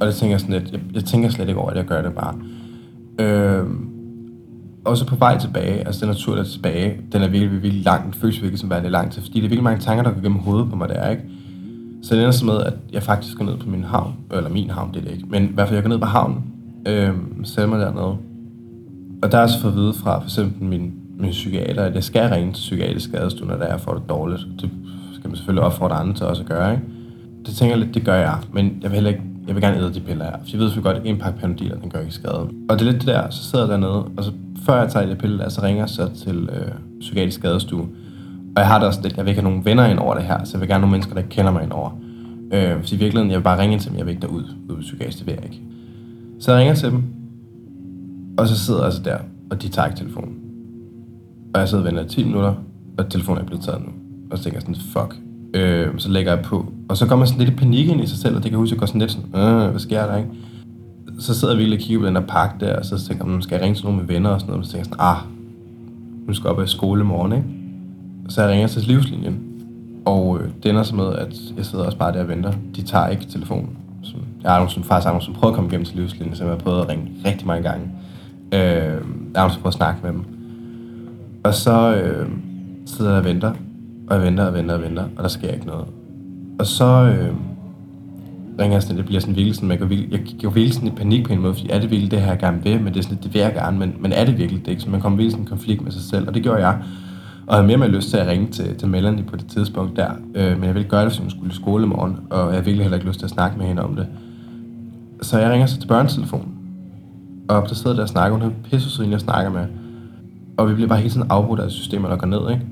og 0.00 0.06
det 0.06 0.14
tænker 0.14 0.32
jeg 0.32 0.40
sådan 0.40 0.60
lidt, 0.60 0.72
jeg, 0.72 0.80
jeg 0.94 1.04
tænker 1.04 1.28
slet 1.28 1.48
ikke 1.48 1.60
over, 1.60 1.70
at 1.70 1.76
jeg 1.76 1.84
gør 1.84 2.02
det 2.02 2.12
bare. 2.12 2.34
Øh, 3.18 3.66
og 4.84 4.96
så 4.96 5.06
på 5.06 5.16
vej 5.16 5.38
tilbage, 5.38 5.86
altså 5.86 6.06
den 6.06 6.14
tur, 6.14 6.34
der 6.34 6.42
er 6.42 6.46
tilbage, 6.46 7.00
den 7.12 7.22
er 7.22 7.28
virkelig, 7.28 7.62
virkelig 7.62 7.84
lang, 7.84 8.04
den 8.04 8.14
føles 8.14 8.42
virkelig 8.42 8.58
som 8.58 8.70
værende 8.70 8.90
lang 8.90 9.12
tid, 9.12 9.22
fordi 9.22 9.34
det 9.34 9.44
er 9.44 9.48
virkelig 9.48 9.64
mange 9.64 9.80
tanker, 9.80 10.02
der 10.02 10.10
går 10.10 10.20
gennem 10.20 10.38
hovedet 10.38 10.70
på 10.70 10.76
mig 10.76 10.88
der, 10.88 11.10
ikke? 11.10 11.22
Så 12.02 12.14
det 12.14 12.20
ender 12.20 12.30
så 12.30 12.44
med, 12.44 12.60
at 12.60 12.74
jeg 12.92 13.02
faktisk 13.02 13.38
går 13.38 13.44
ned 13.44 13.56
på 13.56 13.68
min 13.68 13.84
havn, 13.84 14.14
eller 14.34 14.50
min 14.50 14.70
havn, 14.70 14.94
det 14.94 15.00
er 15.00 15.04
det 15.04 15.12
ikke, 15.12 15.26
men 15.28 15.44
i 15.44 15.52
hvert 15.54 15.68
fald 15.68 15.76
jeg 15.76 15.82
går 15.82 15.88
ned 15.88 15.98
på 15.98 16.06
havnen, 16.06 16.44
øh, 16.88 17.12
sætter 17.44 17.70
mig 17.70 17.80
dernede. 17.80 18.16
Og 19.22 19.32
der 19.32 19.38
er 19.38 19.46
så 19.46 19.60
fået 19.60 19.72
at 19.72 19.78
vide 19.78 19.94
fra 19.94 20.18
for 20.18 20.24
eksempel 20.24 20.68
min, 20.68 20.92
min 21.18 21.30
psykiater, 21.30 21.82
at 21.82 21.94
jeg 21.94 22.04
skal 22.04 22.28
ringe 22.28 22.52
til 22.52 22.60
psykiatrisk 22.60 23.08
skadestue, 23.08 23.46
når 23.46 23.64
jeg 23.64 23.80
får 23.80 23.94
det 23.94 24.02
dårligt. 24.08 24.40
Det 24.60 24.70
skal 25.14 25.28
man 25.28 25.36
selvfølgelig 25.36 25.64
opfordre 25.64 25.96
andre 25.96 26.14
til 26.14 26.26
også 26.26 26.42
at 26.42 26.48
gøre, 26.48 26.72
ikke? 26.72 26.84
Det 27.46 27.54
tænker 27.54 27.76
jeg 27.76 27.84
lidt, 27.84 27.94
det 27.94 28.04
gør 28.04 28.14
jeg, 28.14 28.38
men 28.52 28.78
jeg 28.82 28.90
vil 28.90 28.94
heller 28.94 29.10
ikke 29.10 29.22
jeg 29.46 29.54
vil 29.54 29.62
gerne 29.62 29.78
æde 29.78 29.94
de 29.94 30.00
piller 30.00 30.24
her. 30.24 30.32
For 30.32 30.50
jeg 30.52 30.60
ved 30.60 30.70
så 30.70 30.80
godt, 30.80 30.96
at 30.96 31.02
en 31.04 31.18
pakke 31.18 31.40
panodiler, 31.40 31.76
den 31.76 31.90
gør 31.90 32.00
ikke 32.00 32.12
skade. 32.12 32.48
Og 32.68 32.78
det 32.78 32.80
er 32.80 32.84
lidt 32.84 32.96
det 32.96 33.06
der, 33.06 33.30
så 33.30 33.44
sidder 33.44 33.64
jeg 33.64 33.72
dernede, 33.72 34.04
og 34.16 34.24
så 34.24 34.32
før 34.66 34.80
jeg 34.80 34.90
tager 34.90 35.06
de 35.06 35.14
piller 35.14 35.42
der, 35.42 35.48
så 35.48 35.62
ringer 35.62 35.82
jeg 35.82 35.88
så 35.88 36.08
til 36.24 36.48
øh, 36.52 36.72
psykiatrisk 37.00 37.38
skadestue. 37.38 37.88
Og 38.56 38.60
jeg 38.60 38.66
har 38.66 38.78
det 38.78 38.88
også 38.88 39.00
lidt, 39.02 39.16
jeg 39.16 39.24
vil 39.24 39.30
ikke 39.30 39.40
have 39.40 39.50
nogen 39.50 39.64
venner 39.64 39.86
ind 39.86 39.98
over 39.98 40.14
det 40.14 40.24
her, 40.24 40.44
så 40.44 40.50
jeg 40.54 40.60
vil 40.60 40.68
gerne 40.68 40.74
have 40.74 40.80
nogle 40.80 40.90
mennesker, 40.90 41.14
der 41.14 41.20
ikke 41.20 41.30
kender 41.30 41.52
mig 41.52 41.62
ind 41.62 41.72
over. 41.72 41.90
Øh, 42.52 42.70
for 42.70 42.94
i 42.94 42.96
virkeligheden, 42.96 43.30
jeg 43.30 43.38
vil 43.38 43.44
bare 43.44 43.58
ringe 43.58 43.78
til 43.78 43.90
dem, 43.90 43.98
jeg 43.98 44.06
vil 44.06 44.10
ikke 44.10 44.22
derud, 44.22 44.42
ud 44.68 44.74
på 44.74 44.80
psykiatrisk, 44.80 45.18
det 45.18 45.26
vil 45.26 45.34
jeg 45.34 45.44
ikke. 45.44 45.62
Så 46.40 46.52
jeg 46.52 46.60
ringer 46.60 46.74
til 46.74 46.90
dem, 46.90 47.02
og 48.38 48.48
så 48.48 48.58
sidder 48.58 48.80
jeg 48.80 48.86
altså 48.86 49.02
der, 49.02 49.18
og 49.50 49.62
de 49.62 49.68
tager 49.68 49.86
ikke 49.86 49.98
telefonen. 49.98 50.34
Og 51.54 51.60
jeg 51.60 51.68
sidder 51.68 51.84
og 51.84 51.86
venter 51.86 52.04
i 52.04 52.08
10 52.08 52.24
minutter, 52.24 52.54
og 52.98 53.10
telefonen 53.10 53.42
er 53.42 53.46
blevet 53.46 53.64
taget 53.64 53.80
nu. 53.80 53.88
Og 54.30 54.38
så 54.38 54.44
tænker 54.44 54.56
jeg 54.56 54.62
sådan, 54.62 54.76
fuck, 54.76 55.16
Øh, 55.54 55.88
så 55.98 56.10
lægger 56.10 56.34
jeg 56.34 56.44
på. 56.44 56.72
Og 56.88 56.96
så 56.96 57.06
kommer 57.06 57.20
man 57.20 57.26
sådan 57.26 57.44
lidt 57.44 57.54
i 57.54 57.56
panik 57.56 57.88
ind 57.88 58.00
i 58.00 58.06
sig 58.06 58.18
selv, 58.18 58.36
og 58.36 58.42
det 58.42 58.50
kan 58.50 58.52
jeg 58.52 58.58
huske, 58.58 58.72
at 58.72 58.76
jeg 58.76 58.78
går 58.78 58.86
sådan 58.86 59.00
lidt 59.00 59.12
sådan, 59.12 59.64
øh, 59.64 59.70
hvad 59.70 59.80
sker 59.80 60.06
der, 60.06 60.16
ikke? 60.16 60.28
Så 61.18 61.34
sidder 61.34 61.54
jeg 61.54 61.58
virkelig 61.58 61.78
og 61.78 61.82
kigger 61.82 62.00
på 62.00 62.06
den 62.06 62.14
der 62.14 62.20
pakke 62.20 62.54
der, 62.60 62.76
og 62.76 62.84
så 62.84 63.06
tænker 63.06 63.24
jeg, 63.24 63.32
hmm, 63.32 63.42
skal 63.42 63.54
jeg 63.54 63.62
ringe 63.62 63.74
til 63.74 63.84
nogen 63.84 63.98
med 63.98 64.06
venner 64.06 64.30
og 64.30 64.40
sådan 64.40 64.50
noget, 64.50 64.60
og 64.60 64.66
så 64.66 64.72
tænker 64.72 64.80
jeg 64.80 64.86
sådan, 64.86 65.06
ah, 65.06 65.16
nu 66.26 66.34
skal 66.34 66.48
jeg 66.48 66.56
op 66.56 66.64
i 66.64 66.66
skole 66.66 67.00
i 67.00 67.04
morgen, 67.04 67.32
ikke? 67.32 67.44
Så 68.28 68.42
jeg 68.42 68.50
ringer 68.50 68.66
til 68.66 68.82
livslinjen, 68.82 69.38
og 70.04 70.38
øh, 70.40 70.48
det 70.62 70.70
ender 70.70 70.82
så 70.82 70.94
med, 70.94 71.12
at 71.12 71.34
jeg 71.56 71.66
sidder 71.66 71.84
også 71.84 71.98
bare 71.98 72.12
der 72.12 72.20
og 72.20 72.28
venter. 72.28 72.52
De 72.76 72.82
tager 72.82 73.08
ikke 73.08 73.24
telefonen. 73.24 73.76
Så 74.02 74.14
jeg 74.42 74.50
har 74.50 74.58
nogle, 74.58 74.70
faktisk 74.70 74.88
har 74.88 75.12
nogle, 75.12 75.24
som 75.24 75.34
prøver 75.34 75.52
at 75.52 75.54
komme 75.54 75.70
igennem 75.70 75.84
til 75.84 75.96
livslinjen, 75.96 76.36
så 76.36 76.44
jeg 76.44 76.52
har 76.52 76.58
prøvet 76.58 76.80
at 76.80 76.88
ringe 76.88 77.10
rigtig 77.24 77.46
mange 77.46 77.62
gange. 77.62 77.86
Øh, 78.52 78.60
jeg 79.34 79.40
har 79.40 79.44
også 79.44 79.58
prøvet 79.58 79.74
at 79.74 79.76
snakke 79.76 80.00
med 80.02 80.12
dem. 80.12 80.24
Og 81.44 81.54
så 81.54 81.94
øh, 81.94 82.28
sidder 82.86 83.10
jeg 83.10 83.18
og 83.18 83.24
venter, 83.24 83.52
og 84.08 84.16
jeg 84.16 84.22
venter 84.22 84.46
og 84.46 84.54
venter 84.54 84.74
og 84.74 84.82
venter, 84.82 85.04
og 85.16 85.22
der 85.22 85.28
sker 85.28 85.48
ikke 85.48 85.66
noget. 85.66 85.86
Og 86.58 86.66
så, 86.66 86.84
øh, 86.84 87.34
ringer 88.58 88.74
jeg 88.74 88.82
sådan, 88.82 88.96
det 88.96 89.06
bliver 89.06 89.20
sådan 89.20 89.36
virkelig 89.36 89.54
sådan, 89.54 89.68
man 89.68 89.78
går 89.78 89.86
jeg 90.10 90.20
går 90.42 90.50
virkelig 90.50 90.74
sådan 90.74 90.88
i 90.88 90.90
panik 90.90 91.26
på 91.26 91.32
en 91.32 91.40
måde, 91.40 91.54
fordi 91.54 91.68
er 91.70 91.80
det 91.80 91.90
virkelig 91.90 92.10
det 92.10 92.20
her, 92.20 92.28
jeg 92.28 92.38
gerne 92.38 92.62
vil, 92.62 92.80
men 92.80 92.94
det 92.94 92.98
er 92.98 93.02
sådan, 93.02 93.18
det 93.22 93.34
vil 93.34 93.40
jeg 93.40 93.52
gerne, 93.54 93.78
men, 93.78 93.94
men 94.00 94.12
er 94.12 94.24
det 94.24 94.38
virkelig 94.38 94.64
det, 94.64 94.70
ikke? 94.70 94.82
Så 94.82 94.90
man 94.90 95.00
kommer 95.00 95.16
virkelig 95.16 95.32
sådan 95.32 95.44
en 95.44 95.48
konflikt 95.48 95.82
med 95.82 95.92
sig 95.92 96.02
selv, 96.02 96.28
og 96.28 96.34
det 96.34 96.42
gjorde 96.42 96.66
jeg. 96.66 96.78
Og 97.46 97.52
jeg 97.52 97.56
havde 97.56 97.66
mere 97.66 97.76
med 97.76 97.88
lyst 97.88 98.10
til 98.10 98.16
at 98.16 98.26
ringe 98.26 98.46
til, 98.46 98.76
til 98.76 98.88
Melanie 98.88 99.24
på 99.24 99.36
det 99.36 99.46
tidspunkt 99.46 99.96
der, 99.96 100.10
øh, 100.34 100.56
men 100.56 100.64
jeg 100.64 100.74
ville 100.74 100.88
gøre 100.88 101.00
det, 101.00 101.08
hvis 101.08 101.18
hun 101.18 101.30
skulle 101.30 101.52
i 101.52 101.54
skole 101.54 101.84
i 101.84 101.88
morgen, 101.88 102.18
og 102.30 102.38
jeg 102.38 102.46
havde 102.46 102.64
virkelig 102.64 102.84
heller 102.84 102.96
ikke 102.96 103.08
lyst 103.08 103.18
til 103.18 103.26
at 103.26 103.30
snakke 103.30 103.58
med 103.58 103.66
hende 103.66 103.82
om 103.82 103.96
det. 103.96 104.06
Så 105.22 105.38
jeg 105.38 105.50
ringer 105.50 105.66
så 105.66 105.80
til 105.80 105.86
børnetelefonen, 105.86 106.54
og 107.48 107.68
der 107.68 107.74
sidder 107.74 107.96
der 107.96 108.02
og 108.02 108.08
snakker, 108.08 108.32
hun 108.32 108.40
havde 108.40 108.54
pisse 108.64 109.10
jeg 109.10 109.20
snakker 109.20 109.50
med, 109.50 109.66
og 110.56 110.68
vi 110.68 110.74
bliver 110.74 110.88
bare 110.88 110.98
helt 110.98 111.12
sådan 111.12 111.30
afbrudt 111.30 111.60
af 111.60 111.70
systemet, 111.70 112.10
der 112.10 112.16
går 112.16 112.26
ned, 112.26 112.50
ikke? 112.50 112.62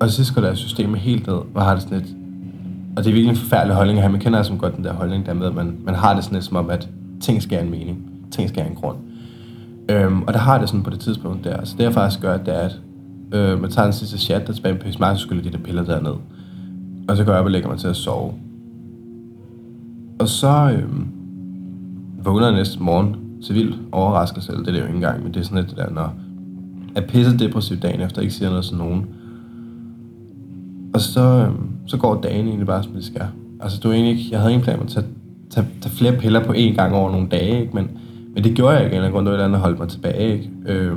Og 0.00 0.08
til 0.08 0.16
sidst 0.16 0.34
går 0.34 0.42
der 0.42 0.54
systemet 0.54 1.00
helt 1.00 1.26
ned, 1.26 1.38
og 1.54 1.62
har 1.62 1.74
det 1.74 1.82
sådan 1.82 1.98
lidt, 1.98 2.10
og 2.96 3.04
det 3.04 3.10
er 3.10 3.14
virkelig 3.14 3.30
en 3.30 3.36
forfærdelig 3.36 3.76
holdning 3.76 3.98
at 3.98 4.02
have. 4.02 4.12
Man 4.12 4.20
kender 4.20 4.38
altså 4.38 4.54
godt 4.54 4.76
den 4.76 4.84
der 4.84 4.92
holdning 4.92 5.26
der 5.26 5.34
med, 5.34 5.46
at 5.46 5.54
man, 5.54 5.76
man 5.84 5.94
har 5.94 6.14
det 6.14 6.24
sådan 6.24 6.36
lidt 6.36 6.44
som 6.44 6.56
om, 6.56 6.70
at 6.70 6.88
ting 7.20 7.42
skal 7.42 7.58
have 7.58 7.64
en 7.64 7.70
mening. 7.70 8.10
Ting 8.30 8.48
skal 8.48 8.62
have 8.62 8.70
en 8.70 8.76
grund. 8.76 8.96
Øhm, 9.88 10.22
og 10.22 10.32
der 10.32 10.38
har 10.38 10.58
det 10.58 10.68
sådan 10.68 10.82
på 10.82 10.90
det 10.90 11.00
tidspunkt 11.00 11.44
der. 11.44 11.64
Så 11.64 11.74
det 11.78 11.84
jeg 11.84 11.92
faktisk 11.94 12.20
gør, 12.20 12.36
det 12.36 12.54
er, 12.54 12.58
at 12.58 12.80
øh, 13.32 13.60
man 13.60 13.70
tager 13.70 13.86
en 13.86 13.92
sidste 13.92 14.18
chat, 14.18 14.46
der 14.46 14.52
tilbage 14.52 14.74
med 14.74 14.92
mig, 15.00 15.16
så 15.16 15.22
skyller 15.22 15.42
de 15.42 15.50
der 15.50 15.58
piller 15.58 15.84
derned. 15.84 16.14
Og 17.08 17.16
så 17.16 17.24
går 17.24 17.32
jeg 17.32 17.40
op 17.40 17.44
og 17.44 17.50
lægger 17.50 17.68
mig 17.68 17.78
til 17.78 17.88
at 17.88 17.96
sove. 17.96 18.32
Og 20.20 20.28
så 20.28 20.70
øh, 20.76 21.06
vågner 22.24 22.46
jeg 22.46 22.56
næste 22.56 22.82
morgen 22.82 23.16
så 23.40 23.52
vildt 23.52 23.76
overrasket 23.92 24.42
selv. 24.42 24.58
Det 24.58 24.68
er 24.68 24.72
det 24.72 24.78
jo 24.78 24.84
ikke 24.84 24.94
engang, 24.94 25.22
men 25.22 25.34
det 25.34 25.40
er 25.40 25.44
sådan 25.44 25.58
lidt 25.58 25.70
det 25.70 25.76
der, 25.76 25.90
når 25.90 26.14
jeg 26.94 27.02
er 27.02 27.06
pisse 27.06 27.38
depressiv 27.38 27.76
dagen 27.76 28.00
efter, 28.00 28.22
ikke 28.22 28.34
siger 28.34 28.48
noget 28.48 28.64
til 28.64 28.76
nogen. 28.76 29.06
Og 30.94 31.00
så, 31.00 31.20
øh, 31.20 31.52
så 31.86 31.96
går 31.96 32.20
dagen 32.20 32.46
egentlig 32.46 32.66
bare, 32.66 32.82
som 32.82 32.92
det 32.92 33.04
skal. 33.04 33.26
Altså, 33.60 33.80
du 33.80 33.88
er 33.88 33.92
egentlig 33.92 34.18
ikke, 34.18 34.30
jeg 34.30 34.40
havde 34.40 34.52
ingen 34.52 34.64
plan 34.64 34.78
om 34.78 34.86
at 34.86 34.92
tage, 34.92 35.06
tage, 35.50 35.66
tage 35.80 35.94
flere 35.94 36.16
piller 36.16 36.44
på 36.44 36.52
én 36.52 36.74
gang 36.74 36.94
over 36.94 37.10
nogle 37.10 37.28
dage, 37.28 37.60
ikke? 37.60 37.74
Men, 37.74 37.90
men 38.34 38.44
det 38.44 38.54
gjorde 38.54 38.76
jeg 38.76 38.84
ikke, 38.84 38.96
eller 38.96 39.10
grund, 39.10 39.26
det 39.26 39.32
var 39.32 39.38
et 39.38 39.44
andet 39.44 39.60
holdt 39.60 39.78
mig 39.78 39.88
tilbage, 39.88 40.32
ikke? 40.32 40.50
Øh, 40.66 40.96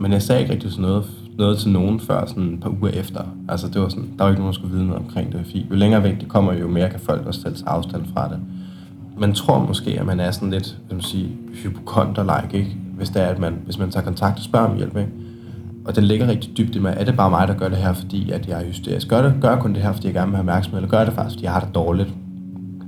men 0.00 0.12
jeg 0.12 0.22
sagde 0.22 0.40
ikke 0.40 0.52
rigtig 0.52 0.70
sådan 0.70 0.82
noget, 0.82 1.04
noget 1.38 1.58
til 1.58 1.70
nogen 1.70 2.00
før 2.00 2.26
sådan 2.26 2.54
et 2.54 2.60
par 2.60 2.70
uger 2.70 2.90
efter. 2.90 3.22
Altså, 3.48 3.68
det 3.68 3.80
var 3.80 3.88
sådan, 3.88 4.08
der 4.18 4.24
var 4.24 4.30
ikke 4.30 4.40
nogen, 4.40 4.52
der 4.52 4.58
skulle 4.58 4.74
vide 4.74 4.86
noget 4.86 5.02
omkring 5.02 5.32
det. 5.32 5.40
Fordi 5.44 5.66
jo 5.70 5.74
længere 5.74 6.02
væk 6.02 6.20
det 6.20 6.28
kommer, 6.28 6.52
jo 6.52 6.68
mere 6.68 6.90
kan 6.90 7.00
folk 7.00 7.26
også 7.26 7.42
tage 7.42 7.54
afstand 7.66 8.04
fra 8.14 8.28
det. 8.28 8.38
Man 9.18 9.34
tror 9.34 9.66
måske, 9.66 10.00
at 10.00 10.06
man 10.06 10.20
er 10.20 10.30
sådan 10.30 10.50
lidt, 10.50 10.78
som 10.88 11.00
sige, 11.00 11.30
hypokonter-like, 11.52 12.56
ikke? 12.56 12.76
Hvis, 12.96 13.08
det 13.08 13.22
er, 13.22 13.26
at 13.26 13.38
man, 13.38 13.58
hvis 13.64 13.78
man 13.78 13.90
tager 13.90 14.04
kontakt 14.04 14.38
og 14.38 14.44
spørger 14.44 14.66
om 14.66 14.76
hjælp, 14.76 14.96
ikke? 14.96 15.10
Og 15.84 15.96
den 15.96 16.04
ligger 16.04 16.28
rigtig 16.28 16.58
dybt 16.58 16.76
i 16.76 16.78
mig. 16.78 16.94
Er 16.96 17.04
det 17.04 17.16
bare 17.16 17.30
mig, 17.30 17.48
der 17.48 17.54
gør 17.54 17.68
det 17.68 17.78
her, 17.78 17.92
fordi 17.92 18.30
at 18.30 18.48
jeg 18.48 18.62
er 18.62 18.66
hysterisk? 18.66 19.08
Gør, 19.08 19.22
det, 19.22 19.34
gør 19.40 19.50
jeg 19.50 19.58
kun 19.58 19.74
det 19.74 19.82
her, 19.82 19.92
fordi 19.92 20.06
jeg 20.06 20.14
gerne 20.14 20.26
vil 20.26 20.36
have 20.36 20.42
opmærksomhed, 20.42 20.78
eller 20.78 20.90
gør 20.90 20.98
jeg 20.98 21.06
det 21.06 21.14
faktisk, 21.14 21.34
fordi 21.34 21.44
jeg 21.44 21.52
har 21.52 21.60
det 21.60 21.74
dårligt? 21.74 22.14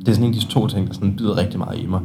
Det 0.00 0.08
er 0.08 0.12
sådan 0.12 0.28
en 0.28 0.34
af 0.34 0.40
de 0.40 0.46
to 0.46 0.66
ting, 0.66 0.88
der 0.88 0.94
sådan 0.94 1.16
bider 1.16 1.36
rigtig 1.36 1.58
meget 1.58 1.78
i 1.78 1.86
mig. 1.86 2.00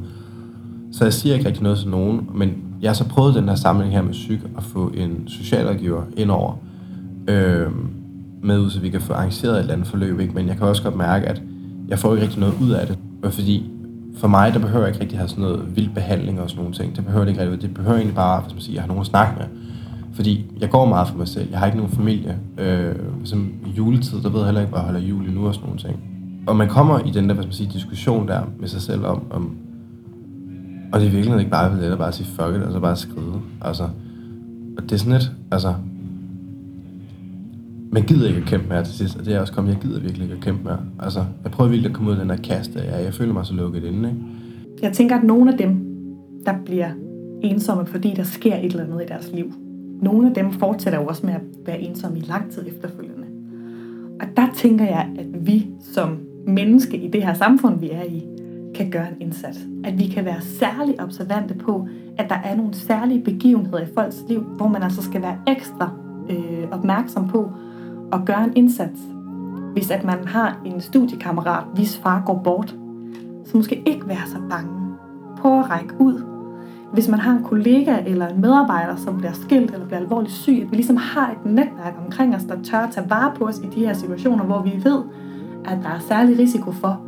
Så 0.92 1.04
jeg 1.04 1.14
siger 1.14 1.36
ikke 1.36 1.48
rigtig 1.48 1.64
noget 1.64 1.78
til 1.78 1.90
nogen, 1.90 2.30
men 2.34 2.54
jeg 2.84 2.90
har 2.90 2.96
så 2.96 3.08
prøvet 3.08 3.36
den 3.36 3.50
her 3.50 3.56
samling 3.56 3.94
her 3.94 4.02
med 4.02 4.12
psyk 4.12 4.40
at 4.58 4.64
få 4.64 4.92
en 4.98 5.24
socialrådgiver 5.28 6.04
ind 6.18 6.32
over 6.32 6.54
øh, 7.28 7.68
med 8.42 8.60
ud, 8.60 8.70
så 8.70 8.80
vi 8.80 8.90
kan 8.90 9.02
få 9.02 9.14
arrangeret 9.14 9.54
et 9.54 9.60
eller 9.60 9.74
andet 9.74 9.88
forløb. 9.88 10.20
Ikke? 10.20 10.34
Men 10.34 10.48
jeg 10.48 10.58
kan 10.58 10.68
også 10.68 10.84
godt 10.84 10.96
mærke, 10.96 11.26
at 11.26 11.42
jeg 11.88 12.00
får 12.00 12.14
ikke 12.14 12.24
rigtig 12.24 12.40
noget 12.40 12.56
ud 12.62 12.72
af 12.72 12.88
det. 12.88 12.98
Fordi 13.34 13.70
for 14.18 14.28
mig, 14.28 14.54
der 14.54 14.60
behøver 14.60 14.86
jeg 14.86 14.88
ikke 14.88 15.02
rigtig 15.02 15.18
have 15.18 15.28
sådan 15.28 15.44
noget 15.44 15.76
vild 15.76 15.90
behandling 15.90 16.42
og 16.42 16.50
sådan 16.50 16.64
nogle 16.64 16.76
ting. 16.76 16.96
Det 16.96 17.06
behøver 17.06 17.26
det 17.26 17.32
ikke 17.32 17.42
rigtig. 17.42 17.62
Det 17.62 17.74
behøver 17.74 17.96
egentlig 17.96 18.16
bare, 18.16 18.42
hvis 18.42 18.54
man 18.54 18.62
siger, 18.62 18.74
at 18.74 18.76
jeg 18.76 18.84
har 18.84 18.88
nogen 18.88 19.02
at 19.02 19.08
snakke 19.08 19.34
med. 19.38 19.46
Fordi 20.14 20.46
jeg 20.60 20.70
går 20.70 20.86
meget 20.86 21.08
for 21.08 21.18
mig 21.18 21.28
selv. 21.28 21.48
Jeg 21.52 21.60
har 21.60 21.66
ikke 21.66 21.78
nogen 21.78 21.92
familie. 21.92 22.38
Øh, 22.58 22.96
som 23.24 23.54
i 23.66 23.70
juletid, 23.70 24.22
der 24.22 24.30
ved 24.30 24.40
jeg 24.40 24.46
heller 24.46 24.62
ikke, 24.62 24.70
hvor 24.70 24.80
jeg 24.80 24.86
holder 24.86 25.02
jul 25.02 25.32
nu 25.32 25.48
og 25.48 25.54
sådan 25.54 25.66
nogle 25.66 25.82
ting. 25.82 26.00
Og 26.48 26.56
man 26.56 26.70
kommer 26.70 27.00
i 27.00 27.12
den 27.12 27.30
der, 27.30 27.36
hvad 27.36 27.44
man 27.44 27.54
siger, 27.54 27.72
diskussion 27.72 28.28
der 28.28 28.42
med 28.60 28.68
sig 28.68 28.82
selv 28.82 29.06
om, 29.06 29.24
om 29.32 29.56
og 30.94 31.00
det 31.00 31.08
er 31.08 31.12
virkelig 31.12 31.40
ikke 31.40 31.52
bare 31.52 31.82
det, 31.82 31.92
at 31.92 31.98
bare 31.98 32.12
sige 32.12 32.28
fuck 32.28 32.56
it, 32.56 32.64
og 32.64 32.72
så 32.72 32.80
bare 32.80 32.96
skride. 32.96 33.42
Altså, 33.62 33.84
og 34.78 34.84
det 34.84 34.92
er 34.92 34.98
sådan 34.98 35.14
lidt, 35.14 35.32
altså, 35.52 35.74
man 37.92 38.04
gider 38.04 38.28
ikke 38.28 38.40
at 38.40 38.46
kæmpe 38.46 38.70
med 38.70 38.86
til 38.86 38.94
sidst, 38.94 39.20
og 39.20 39.26
det 39.26 39.34
er 39.34 39.40
også 39.40 39.54
kommet, 39.54 39.74
jeg 39.74 39.82
gider 39.82 40.00
virkelig 40.00 40.24
ikke 40.24 40.36
at 40.36 40.42
kæmpe 40.42 40.64
med. 40.64 40.76
Altså, 41.00 41.26
jeg 41.44 41.52
prøver 41.52 41.70
virkelig 41.70 41.90
at 41.90 41.96
komme 41.96 42.12
ud 42.12 42.16
af 42.16 42.22
den 42.22 42.30
der 42.30 42.36
kaste, 42.36 42.80
jeg, 42.80 43.04
jeg 43.04 43.14
føler 43.14 43.34
mig 43.34 43.46
så 43.46 43.54
lukket 43.54 43.84
inde, 43.84 44.10
ikke? 44.10 44.22
Jeg 44.82 44.94
tænker, 44.94 45.18
at 45.18 45.24
nogle 45.24 45.52
af 45.52 45.58
dem, 45.58 45.86
der 46.46 46.54
bliver 46.66 46.90
ensomme, 47.42 47.86
fordi 47.86 48.14
der 48.16 48.24
sker 48.24 48.56
et 48.56 48.66
eller 48.66 48.84
andet 48.84 49.02
i 49.02 49.06
deres 49.08 49.32
liv, 49.34 49.54
nogle 50.02 50.28
af 50.28 50.34
dem 50.34 50.52
fortsætter 50.52 51.00
jo 51.00 51.06
også 51.06 51.26
med 51.26 51.34
at 51.34 51.42
være 51.66 51.80
ensomme 51.80 52.18
i 52.18 52.22
lang 52.22 52.52
tid 52.52 52.64
efterfølgende. 52.68 53.28
Og 54.22 54.28
der 54.38 54.48
tænker 54.56 54.86
jeg, 54.86 55.10
at 55.20 55.48
vi 55.48 55.68
som 55.94 56.18
menneske 56.48 56.98
i 56.98 57.08
det 57.08 57.24
her 57.24 57.34
samfund, 57.34 57.80
vi 57.80 57.90
er 57.90 58.04
i, 58.04 58.24
kan 58.76 58.92
gøre 58.92 59.08
en 59.08 59.22
indsats. 59.22 59.60
At 59.84 60.00
vi 60.00 60.08
kan 60.08 60.26
være 60.26 60.42
særlig 60.42 61.02
observante 61.02 61.54
på, 61.54 61.88
at 62.18 62.30
der 62.30 62.36
er 62.36 62.56
nogle 62.56 62.74
særlige 62.74 63.24
begivenheder 63.24 63.80
i 63.80 63.88
folks 63.94 64.24
liv, 64.30 64.42
hvor 64.42 64.68
man 64.68 64.84
altså 64.84 65.02
skal 65.02 65.22
være 65.22 65.38
ekstra 65.48 65.92
øh, 66.30 66.68
opmærksom 66.72 67.28
på 67.28 67.52
at 68.14 68.20
gøre 68.26 68.44
en 68.44 68.54
indsats. 68.56 69.00
Hvis 69.74 69.92
at 69.92 70.04
man 70.04 70.28
har 70.28 70.62
en 70.66 70.82
studiekammerat, 70.82 71.64
hvis 71.76 71.98
far 71.98 72.24
går 72.26 72.42
bort, 72.44 72.76
så 73.46 73.58
måske 73.58 73.84
ikke 73.86 74.08
være 74.08 74.28
så 74.28 74.38
bange 74.50 74.72
på 75.38 75.60
at 75.60 75.70
række 75.70 75.94
ud. 76.00 76.24
Hvis 76.94 77.08
man 77.08 77.20
har 77.20 77.32
en 77.32 77.44
kollega 77.44 77.98
eller 78.06 78.28
en 78.28 78.42
medarbejder, 78.42 78.96
som 78.96 79.18
bliver 79.18 79.34
skilt 79.34 79.74
eller 79.74 79.86
bliver 79.86 80.00
alvorligt 80.00 80.34
syg, 80.34 80.62
at 80.64 80.72
vi 80.72 80.76
ligesom 80.76 80.98
har 80.98 81.32
et 81.32 81.46
netværk 81.46 81.94
omkring 82.06 82.36
os, 82.36 82.44
der 82.44 82.62
tør 82.64 82.78
at 82.78 82.92
tage 82.92 83.10
vare 83.10 83.32
på 83.36 83.48
os 83.48 83.60
i 83.60 83.68
de 83.76 83.86
her 83.86 83.94
situationer, 83.94 84.44
hvor 84.44 84.62
vi 84.62 84.72
ved, 84.84 85.02
at 85.66 85.78
der 85.84 85.90
er 85.90 86.00
særlig 86.00 86.40
risiko 86.40 86.72
for, 86.72 87.02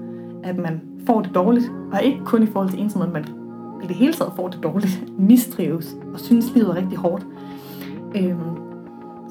at 0.44 0.58
man 0.58 0.82
får 1.08 1.22
det 1.22 1.36
dårligt, 1.36 1.72
og 1.94 2.04
ikke 2.04 2.26
kun 2.26 2.44
i 2.44 2.46
forhold 2.46 2.70
til 2.70 2.82
ensomhed, 2.82 3.10
men 3.12 3.26
i 3.84 3.88
det 3.88 3.96
hele 3.96 4.14
taget 4.14 4.34
får 4.36 4.48
det 4.48 4.64
dårligt, 4.64 5.04
mistrives 5.30 5.96
og 6.14 6.20
synes 6.20 6.54
livet 6.56 6.70
er 6.70 6.76
rigtig 6.76 6.98
hårdt. 6.98 7.26
Øhm, 8.16 8.40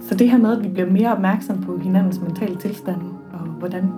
så 0.02 0.14
det 0.14 0.30
her 0.30 0.38
med, 0.38 0.56
at 0.56 0.64
vi 0.64 0.68
bliver 0.68 0.90
mere 0.90 1.12
opmærksom 1.12 1.60
på 1.62 1.78
hinandens 1.78 2.20
mentale 2.20 2.56
tilstand, 2.56 3.00
og 3.32 3.38
hvordan, 3.38 3.92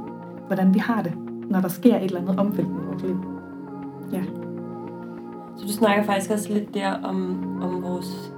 hvordan 0.46 0.74
vi 0.74 0.78
har 0.78 1.02
det, 1.02 1.12
når 1.50 1.60
der 1.60 1.68
sker 1.68 1.96
et 1.96 2.04
eller 2.04 2.20
andet 2.20 2.38
omvæltning 2.38 2.80
i 2.82 2.86
vores 2.86 3.02
liv. 3.02 3.16
Ja. 4.12 4.22
Så 5.56 5.66
du 5.66 5.72
snakker 5.72 6.04
faktisk 6.04 6.30
også 6.30 6.52
lidt 6.52 6.74
der 6.74 6.92
om, 7.04 7.38
om 7.62 7.82
vores 7.82 8.32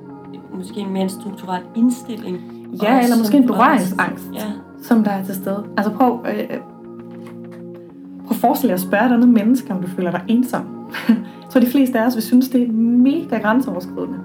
måske 0.55 0.81
en 0.81 0.93
mere 0.93 1.09
strukturel 1.09 1.63
indstilling. 1.77 2.37
Ja, 2.83 2.97
også, 2.97 3.05
eller 3.05 3.19
måske 3.19 3.37
en 3.37 3.47
berøringsangst, 3.47 4.31
Ja. 4.35 4.41
som 4.83 5.05
der 5.05 5.11
er 5.11 5.25
til 5.25 5.35
stede. 5.35 5.65
Altså 5.77 5.93
prøv, 5.93 6.27
øh, 6.29 6.61
prøv 8.29 8.37
at 8.37 8.41
forestille 8.41 8.69
dig 8.69 8.75
at 8.75 8.81
spørge 8.81 9.07
et 9.07 9.13
andet 9.13 9.29
menneske, 9.29 9.73
om 9.73 9.83
du 9.83 9.89
føler 9.89 10.11
dig 10.11 10.23
ensom. 10.29 10.63
Jeg 11.09 11.51
tror, 11.51 11.61
de 11.61 11.67
fleste 11.67 11.99
af 11.99 12.07
os 12.07 12.15
vil 12.15 12.23
synes, 12.23 12.49
det 12.49 12.63
er 12.63 12.73
mega 12.73 13.39
grænseoverskridende. 13.39 14.19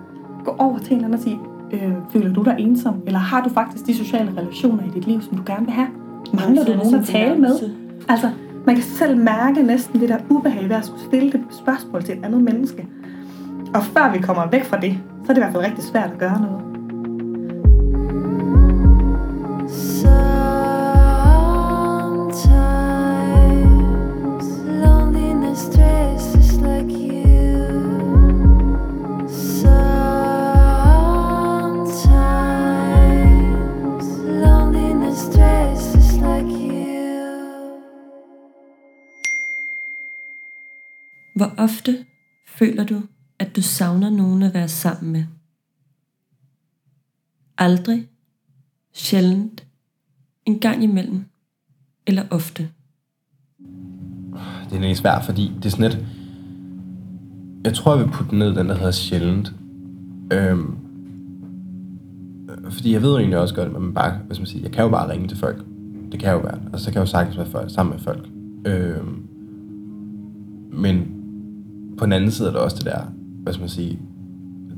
Gå 0.45 0.55
over 0.57 0.77
til 0.77 0.93
en 0.93 0.99
anden 0.99 1.13
og 1.13 1.19
sige, 1.19 1.39
øh, 1.71 1.93
føler 2.09 2.33
du 2.33 2.43
dig 2.43 2.55
ensom? 2.59 2.95
Eller 3.05 3.19
har 3.19 3.43
du 3.43 3.49
faktisk 3.49 3.87
de 3.87 3.95
sociale 3.95 4.33
relationer 4.37 4.83
i 4.83 4.89
dit 4.93 5.07
liv, 5.07 5.21
som 5.21 5.37
du 5.37 5.43
gerne 5.45 5.65
vil 5.65 5.73
have? 5.73 5.87
Mangler 6.33 6.65
du 6.65 6.75
nogen 6.75 6.95
at 6.95 7.05
tale 7.05 7.39
med? 7.39 7.51
Altså, 8.09 8.29
man 8.65 8.75
kan 8.75 8.83
selv 8.83 9.17
mærke 9.17 9.63
næsten 9.63 9.99
det 9.99 10.09
der 10.09 10.17
ubehag 10.29 10.69
ved 10.69 10.75
at 10.75 10.85
skulle 10.85 11.03
stille 11.03 11.31
det 11.31 11.41
spørgsmål 11.51 12.03
til 12.03 12.17
et 12.17 12.25
andet 12.25 12.41
menneske. 12.41 12.87
Og 13.73 13.83
før 13.83 14.11
vi 14.11 14.19
kommer 14.19 14.47
væk 14.49 14.63
fra 14.63 14.77
det, 14.77 14.99
så 15.25 15.31
er 15.31 15.33
det 15.33 15.37
i 15.37 15.43
hvert 15.43 15.51
fald 15.51 15.63
rigtig 15.63 15.83
svært 15.83 16.11
at 16.11 16.17
gøre 16.17 16.41
noget. 16.41 16.72
Ofte 41.73 41.97
føler 42.47 42.83
du, 42.83 43.01
at 43.39 43.55
du 43.55 43.61
savner 43.61 44.09
nogen 44.09 44.43
at 44.43 44.53
være 44.53 44.67
sammen 44.67 45.11
med? 45.11 45.23
Aldrig, 47.57 48.07
sjældent, 48.93 49.67
en 50.45 50.59
gang 50.59 50.83
imellem, 50.83 51.23
eller 52.07 52.23
ofte. 52.29 52.69
det 54.69 54.75
er 54.75 54.79
lidt 54.79 54.97
svært, 54.97 55.25
fordi 55.25 55.51
det 55.57 55.65
er 55.65 55.69
sådan 55.69 55.91
lidt... 55.91 56.05
Jeg 57.65 57.73
tror, 57.73 57.95
jeg 57.95 58.05
vil 58.05 58.11
putte 58.11 58.35
ned, 58.35 58.55
den 58.55 58.69
der 58.69 58.75
hedder 58.75 58.91
sjældent. 58.91 59.53
Øhm, 60.33 60.77
øh, 62.49 62.71
fordi 62.71 62.93
jeg 62.93 63.01
ved 63.01 63.11
jo 63.11 63.17
egentlig 63.17 63.39
også 63.39 63.55
godt, 63.55 63.67
at 63.67 63.81
man 63.81 63.93
bare, 63.93 64.19
hvis 64.27 64.39
man 64.39 64.45
siger, 64.45 64.63
jeg 64.63 64.71
kan 64.71 64.83
jo 64.83 64.89
bare 64.89 65.09
ringe 65.09 65.27
til 65.27 65.37
folk. 65.37 65.65
Det 66.11 66.19
kan 66.19 66.31
jo 66.31 66.39
være. 66.39 66.59
Altså, 66.65 66.85
så 66.85 66.91
kan 66.91 66.99
jeg 66.99 67.07
jo 67.07 67.11
sagtens 67.11 67.37
være 67.37 67.49
folk, 67.49 67.71
sammen 67.71 67.93
med 67.93 67.99
folk. 67.99 68.27
Øhm, 68.65 69.27
men 70.71 71.22
på 71.97 72.05
den 72.05 72.13
anden 72.13 72.31
side 72.31 72.47
er 72.47 72.51
der 72.51 72.59
også 72.59 72.77
det 72.77 72.85
der, 72.85 72.99
hvad 73.43 73.53
skal 73.53 73.61
man 73.61 73.69
sige, 73.69 73.99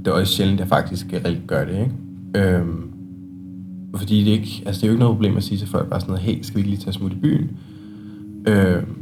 det 0.06 0.08
er 0.08 0.12
også 0.12 0.34
sjældent, 0.34 0.60
jeg 0.60 0.67
faktisk 0.67 1.13
reelt 1.13 1.47
gør 1.47 1.65
det, 1.65 1.80
ikke? 1.80 1.91
Øhm, 2.36 2.89
fordi 3.95 4.19
det, 4.19 4.28
er 4.28 4.34
ikke, 4.34 4.63
altså 4.65 4.82
det 4.82 4.84
er 4.84 4.88
jo 4.88 4.93
ikke 4.93 5.04
noget 5.04 5.15
problem 5.15 5.38
at 5.38 5.43
sige 5.43 5.58
til 5.58 5.67
folk 5.67 5.89
bare 5.89 5.99
sådan 5.99 6.12
noget, 6.12 6.23
hey, 6.23 6.41
skal 6.41 6.56
vi 6.56 6.60
ikke 6.60 6.69
lige 6.69 6.82
tage 6.82 6.93
smut 6.93 7.12
i 7.12 7.15
byen? 7.15 7.51
Øhm, 8.47 8.95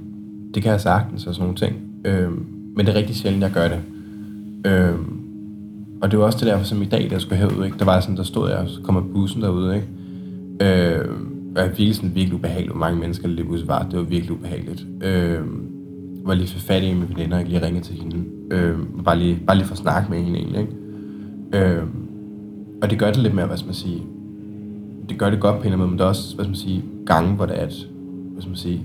det 0.54 0.63
kan 0.63 0.71
jeg 0.71 0.82
sagtens 0.82 1.28
og 1.28 1.34
sådan 1.34 1.43
nogle 1.43 1.58
ting. 1.58 1.76
Øhm, 2.06 2.45
men 2.76 2.86
det 2.86 2.93
er 2.93 2.97
rigtig 2.97 3.15
sjældent, 3.15 3.43
jeg 3.43 3.52
gør 3.52 3.67
det. 3.67 3.80
Øhm, 4.65 5.19
og 6.02 6.12
det 6.12 6.19
var 6.19 6.26
også 6.26 6.38
det 6.38 6.47
derfor, 6.47 6.65
som 6.65 6.82
i 6.82 6.86
dag, 6.86 7.10
der 7.10 7.19
skulle 7.19 7.38
herud, 7.38 7.65
ikke? 7.65 7.78
der 7.80 7.86
var 7.86 7.99
sådan, 7.99 8.17
der 8.17 8.23
stod 8.23 8.49
jeg, 8.49 8.58
og 8.58 8.69
så 8.69 8.82
kom 8.82 9.10
bussen 9.13 9.41
derude, 9.41 9.76
ikke? 9.76 9.88
Øhm, 10.62 11.34
og 11.56 11.62
jeg 11.62 11.69
virkelig 11.69 11.95
sådan 11.95 12.15
virkelig 12.15 12.36
ubehageligt, 12.36 12.71
hvor 12.71 12.80
mange 12.80 12.99
mennesker 12.99 13.28
det 13.28 13.47
bus 13.47 13.67
var. 13.67 13.88
Det 13.91 13.99
var 13.99 14.06
virkelig 14.06 14.32
ubehageligt. 14.32 14.86
Øhm, 15.02 15.72
var 16.25 16.33
lige 16.33 16.47
for 16.47 16.59
fat 16.59 16.83
i 16.83 16.93
med 16.93 17.07
veninder, 17.07 17.23
mine 17.23 17.36
og 17.36 17.43
lige 17.43 17.65
ringe 17.65 17.81
til 17.81 17.95
hende. 17.95 18.23
Øh, 18.51 18.79
bare, 19.05 19.17
lige, 19.17 19.39
bare 19.47 19.57
lige 19.57 19.67
for 19.67 19.73
at 19.73 19.77
snakke 19.77 20.12
med 20.12 20.23
hende 20.23 20.39
egentlig, 20.39 20.62
ikke? 20.62 20.73
Øh, 21.53 21.83
og 22.81 22.89
det 22.89 22.99
gør 22.99 23.07
det 23.07 23.17
lidt 23.17 23.33
mere, 23.33 23.45
hvad 23.45 23.57
skal 23.57 23.67
man 23.67 23.75
sige, 23.75 24.03
det 25.09 25.19
gør 25.19 25.29
det 25.29 25.39
godt 25.39 25.55
på 25.55 25.62
en 25.62 25.65
eller 25.65 25.73
anden 25.73 25.79
måde, 25.79 25.89
men 25.89 25.99
der 25.99 26.05
er 26.05 26.09
også, 26.09 26.36
hvad 26.36 26.45
skal 26.45 26.49
man 26.49 26.55
sige, 26.55 26.83
gange, 27.05 27.36
hvor 27.36 27.45
det 27.45 27.59
er, 27.59 27.62
at, 27.62 27.88
hvad 28.31 28.41
skal 28.41 28.49
man 28.49 28.57
sige, 28.57 28.83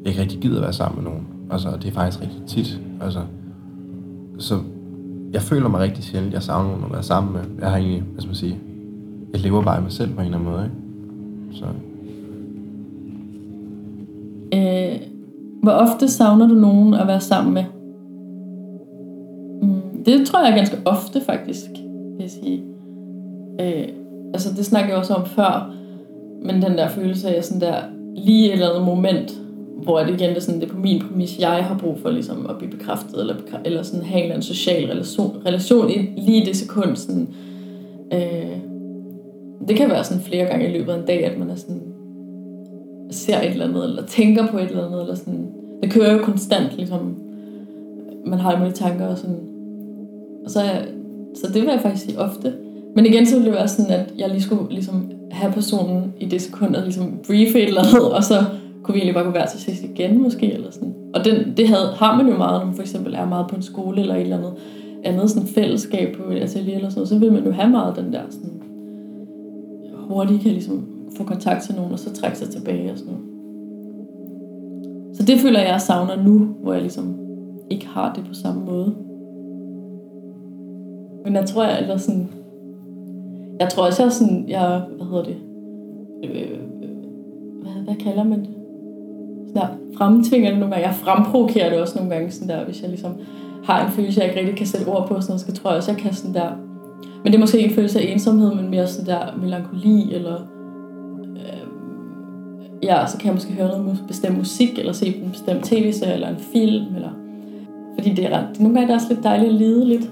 jeg 0.00 0.08
ikke 0.08 0.20
rigtig 0.20 0.40
gider 0.40 0.56
at 0.56 0.62
være 0.62 0.72
sammen 0.72 1.02
med 1.02 1.10
nogen. 1.10 1.26
Altså, 1.50 1.68
det 1.82 1.88
er 1.88 1.92
faktisk 1.92 2.22
rigtig 2.22 2.42
tit. 2.46 2.80
Altså, 3.00 3.20
så 4.38 4.60
jeg 5.32 5.42
føler 5.42 5.68
mig 5.68 5.80
rigtig 5.80 6.04
sjældent, 6.04 6.34
jeg 6.34 6.42
savner 6.42 6.68
nogen 6.68 6.84
at 6.84 6.92
være 6.92 7.02
sammen 7.02 7.32
med. 7.32 7.42
Jeg 7.60 7.70
har 7.70 7.76
egentlig, 7.76 8.02
hvad 8.02 8.20
skal 8.20 8.28
man 8.28 8.34
sige, 8.34 8.58
jeg 9.32 9.40
lever 9.40 9.62
bare 9.62 9.78
i 9.78 9.82
mig 9.82 9.92
selv 9.92 10.14
på 10.14 10.20
en 10.20 10.24
eller 10.24 10.38
anden 10.38 10.52
måde, 10.52 10.64
ikke? 10.64 11.58
Så 11.58 11.66
Øh, 14.54 15.13
hvor 15.64 15.72
ofte 15.72 16.08
savner 16.08 16.48
du 16.48 16.54
nogen 16.54 16.94
at 16.94 17.06
være 17.06 17.20
sammen 17.20 17.54
med? 17.54 17.64
Mm, 19.62 20.04
det 20.04 20.26
tror 20.26 20.40
jeg 20.40 20.50
er 20.50 20.56
ganske 20.56 20.76
ofte 20.84 21.20
faktisk, 21.20 21.70
vil 22.16 22.20
jeg 22.20 22.30
sige. 22.30 22.62
Øh, 23.60 23.88
altså 24.34 24.54
det 24.56 24.64
snakker 24.64 24.88
jeg 24.88 24.98
også 24.98 25.14
om 25.14 25.26
før, 25.26 25.74
men 26.42 26.62
den 26.62 26.72
der 26.72 26.88
følelse 26.88 27.36
af 27.36 27.44
sådan 27.44 27.60
der, 27.60 27.76
lige 28.16 28.46
et 28.46 28.52
eller 28.52 28.68
andet 28.68 28.84
moment, 28.84 29.40
hvor 29.82 29.98
det 29.98 30.20
igen 30.20 30.36
er 30.36 30.40
sådan, 30.40 30.60
det 30.60 30.68
er 30.68 30.72
på 30.72 30.78
min 30.78 31.02
præmis, 31.02 31.38
jeg 31.38 31.64
har 31.64 31.78
brug 31.78 31.98
for 31.98 32.10
ligesom 32.10 32.46
at 32.50 32.58
blive 32.58 32.70
bekræftet, 32.70 33.20
eller, 33.20 33.34
eller 33.64 33.82
sådan 33.82 34.04
have 34.04 34.18
en 34.18 34.22
eller 34.22 34.34
anden 34.34 34.46
social 34.46 34.90
relation, 34.90 35.42
relation 35.46 35.90
i 35.90 36.20
lige 36.20 36.42
i 36.42 36.44
det 36.44 36.56
sekund. 36.56 36.96
Sådan, 36.96 37.28
øh, 38.12 38.58
det 39.68 39.76
kan 39.76 39.88
være 39.88 40.04
sådan 40.04 40.22
flere 40.22 40.46
gange 40.46 40.68
i 40.68 40.72
løbet 40.72 40.92
af 40.92 40.98
en 40.98 41.06
dag, 41.06 41.24
at 41.24 41.38
man 41.38 41.50
er 41.50 41.54
sådan, 41.54 41.82
ser 43.10 43.40
et 43.40 43.50
eller 43.50 43.68
andet, 43.68 43.84
eller 43.84 44.06
tænker 44.06 44.46
på 44.46 44.58
et 44.58 44.68
eller 44.68 44.86
andet, 44.86 45.00
eller 45.00 45.14
sådan. 45.14 45.53
Jeg 45.84 45.92
kører 45.92 46.12
jo 46.12 46.18
konstant, 46.18 46.76
ligesom, 46.76 47.16
man 48.26 48.38
har 48.38 48.52
alle 48.52 48.72
tanker 48.72 49.06
og 49.06 49.18
sådan. 49.18 49.38
Og 50.44 50.50
så, 50.50 50.60
så 51.34 51.46
det 51.46 51.62
vil 51.62 51.68
jeg 51.70 51.80
faktisk 51.82 52.04
sige 52.04 52.18
ofte. 52.18 52.52
Men 52.94 53.06
igen, 53.06 53.26
så 53.26 53.34
ville 53.34 53.50
det 53.50 53.58
være 53.58 53.68
sådan, 53.68 53.92
at 53.92 54.14
jeg 54.18 54.28
lige 54.28 54.42
skulle 54.42 54.70
ligesom 54.70 55.10
have 55.30 55.52
personen 55.52 56.12
i 56.20 56.24
det 56.24 56.42
sekund, 56.42 56.76
og 56.76 56.82
ligesom 56.82 57.18
briefe 57.26 57.58
et 57.58 57.68
eller 57.68 57.80
andet, 57.80 58.12
og 58.12 58.24
så 58.24 58.44
kunne 58.82 58.92
vi 58.92 58.98
egentlig 58.98 59.14
bare 59.14 59.24
gå 59.24 59.30
hver 59.30 59.46
til 59.46 59.60
sidst 59.60 59.84
igen, 59.84 60.22
måske, 60.22 60.52
eller 60.52 60.70
sådan. 60.70 60.94
Og 61.14 61.24
den, 61.24 61.56
det 61.56 61.68
havde, 61.68 61.86
har 61.96 62.16
man 62.16 62.28
jo 62.28 62.36
meget, 62.36 62.60
når 62.60 62.66
man 62.66 62.74
for 62.74 62.82
eksempel 62.82 63.14
er 63.14 63.28
meget 63.28 63.46
på 63.48 63.56
en 63.56 63.62
skole, 63.62 64.00
eller 64.00 64.14
et 64.14 64.20
eller 64.20 64.38
andet 64.38 64.52
andet 65.04 65.30
sådan 65.30 65.48
fællesskab 65.48 66.16
på 66.16 66.30
et 66.30 66.38
atelier, 66.38 66.76
eller 66.76 66.88
sådan 66.88 66.98
noget, 66.98 67.08
så 67.08 67.18
vil 67.18 67.32
man 67.32 67.44
jo 67.44 67.52
have 67.52 67.70
meget 67.70 67.96
den 67.96 68.12
der 68.12 68.22
sådan, 68.30 68.62
hurtigt 69.94 70.42
kan 70.42 70.52
ligesom 70.52 70.86
få 71.16 71.24
kontakt 71.24 71.62
til 71.62 71.74
nogen, 71.74 71.92
og 71.92 71.98
så 71.98 72.12
trække 72.12 72.38
sig 72.38 72.50
tilbage 72.50 72.92
og 72.92 72.98
sådan 72.98 73.12
noget. 73.12 73.33
Så 75.14 75.22
det 75.22 75.40
føler 75.40 75.60
jeg, 75.60 75.68
jeg 75.68 75.80
savner 75.80 76.22
nu, 76.22 76.38
hvor 76.38 76.72
jeg 76.72 76.82
ligesom 76.82 77.18
ikke 77.70 77.86
har 77.86 78.12
det 78.12 78.24
på 78.28 78.34
samme 78.34 78.64
måde. 78.64 78.94
Men 81.24 81.34
jeg 81.34 81.46
tror, 81.46 81.64
jeg, 81.64 81.80
eller 81.80 81.96
sådan, 81.96 82.28
jeg 83.60 83.68
tror 83.68 83.86
også, 83.86 84.02
jeg 84.02 84.06
er 84.06 84.12
sådan, 84.12 84.44
jeg, 84.48 84.82
hvad 84.96 85.06
hedder 85.06 85.24
det, 85.24 85.36
øh, 86.24 86.58
hvad, 87.62 87.84
hvad 87.84 87.94
kalder 87.94 88.24
man 88.24 88.40
det? 88.40 88.54
Sådan 89.46 89.62
der, 89.62 89.68
fremtvinger 89.98 90.50
det 90.50 90.58
nogle 90.58 90.74
gange. 90.74 90.88
Jeg 90.88 90.94
fremprovokerer 90.94 91.70
det 91.70 91.80
også 91.80 91.98
nogle 91.98 92.14
gange, 92.14 92.30
sådan 92.30 92.48
der, 92.48 92.64
hvis 92.64 92.82
jeg 92.82 92.88
ligesom 92.90 93.12
har 93.64 93.86
en 93.86 93.92
følelse, 93.92 94.20
jeg 94.20 94.28
ikke 94.28 94.40
rigtig 94.40 94.56
kan 94.56 94.66
sætte 94.66 94.86
ord 94.86 95.08
på, 95.08 95.20
sådan 95.20 95.30
noget, 95.32 95.40
så 95.40 95.52
tror 95.52 95.70
jeg 95.70 95.76
også, 95.76 95.90
jeg 95.90 96.00
kan 96.00 96.14
sådan 96.14 96.34
der, 96.34 96.50
men 97.24 97.32
det 97.32 97.34
er 97.34 97.40
måske 97.40 97.58
ikke 97.58 97.68
en 97.68 97.74
følelse 97.74 98.00
af 98.00 98.12
ensomhed, 98.12 98.54
men 98.54 98.70
mere 98.70 98.86
sådan 98.86 99.06
der 99.06 99.36
melankoli, 99.36 100.14
eller 100.14 100.53
ja, 102.84 103.06
så 103.06 103.18
kan 103.18 103.26
jeg 103.26 103.34
måske 103.34 103.52
høre 103.52 103.68
noget 103.68 104.04
bestemt 104.08 104.38
musik, 104.38 104.78
eller 104.78 104.92
se 104.92 105.06
en 105.06 105.30
bestemt 105.30 105.64
tv-serie, 105.64 106.14
eller 106.14 106.28
en 106.28 106.40
film, 106.52 106.94
eller 106.94 107.10
fordi 107.94 108.14
det 108.14 108.26
er 108.26 108.38
ret, 108.38 108.60
nogle 108.60 108.74
gange 108.74 108.82
er 108.82 108.86
det 108.86 108.94
også 108.94 109.14
lidt 109.14 109.24
dejligt 109.24 109.48
at 109.48 109.54
lide 109.54 109.84
lidt. 109.84 110.10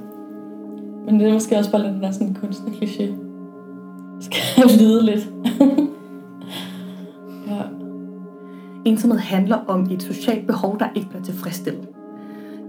Men 1.06 1.20
det 1.20 1.28
er 1.28 1.32
måske 1.32 1.58
også 1.58 1.70
bare 1.70 1.82
lidt 1.82 1.94
den 1.94 2.02
der 2.02 2.11
sådan 2.11 2.37
kunstnerkliché. 2.42 3.12
Skal 4.20 4.42
jeg 4.56 4.76
lide 4.80 5.04
lidt. 5.04 5.28
ja. 7.48 7.61
Ensomhed 8.85 9.18
handler 9.18 9.56
om 9.66 9.88
et 9.90 10.02
socialt 10.02 10.46
behov, 10.46 10.78
der 10.78 10.87
ikke 10.94 11.08
bliver 11.08 11.22
tilfredsstillet. 11.22 11.88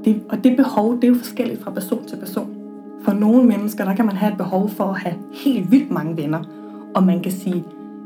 Det, 0.06 0.22
og 0.30 0.44
det 0.44 0.58
behov, 0.58 0.96
det 0.96 1.04
er 1.04 1.08
jo 1.08 1.16
forskelligt 1.16 1.64
fra 1.64 1.72
person 1.72 2.06
til 2.06 2.16
person. 2.16 2.56
For 3.04 3.14
nogle 3.14 3.44
mennesker, 3.44 3.86
der 3.86 3.96
kan 3.96 4.06
man 4.06 4.16
have 4.16 4.32
et 4.32 4.38
behov 4.38 4.70
for 4.70 4.84
at 4.84 5.00
have 5.00 5.16
helt 5.32 5.72
vildt 5.72 5.92
mange 5.92 6.18
venner. 6.18 6.44
Og 6.96 7.04
man 7.04 7.20
kan 7.20 7.32
sige, 7.32 7.64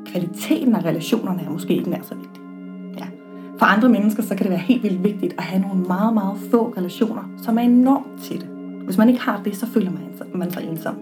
kvaliteten 0.07 0.75
af 0.75 0.85
relationerne 0.85 1.43
er 1.45 1.49
måske 1.49 1.75
ikke 1.75 1.89
nær 1.89 2.01
så 2.03 2.15
vigtig. 2.15 2.41
Ja. 2.99 3.05
For 3.59 3.65
andre 3.65 3.89
mennesker, 3.89 4.23
så 4.23 4.35
kan 4.35 4.43
det 4.43 4.49
være 4.49 4.59
helt 4.59 4.83
vildt 4.83 5.03
vigtigt 5.03 5.33
at 5.37 5.43
have 5.43 5.61
nogle 5.61 5.83
meget, 5.83 6.13
meget 6.13 6.37
få 6.51 6.73
relationer, 6.77 7.23
som 7.43 7.57
er 7.57 7.61
enormt 7.61 8.23
tætte. 8.23 8.45
Hvis 8.85 8.97
man 8.97 9.09
ikke 9.09 9.21
har 9.21 9.41
det, 9.45 9.55
så 9.55 9.65
føler 9.65 9.91
man 9.91 10.01
sig, 10.17 10.27
man 10.33 10.51
sig 10.51 10.63
ensom. 10.63 10.95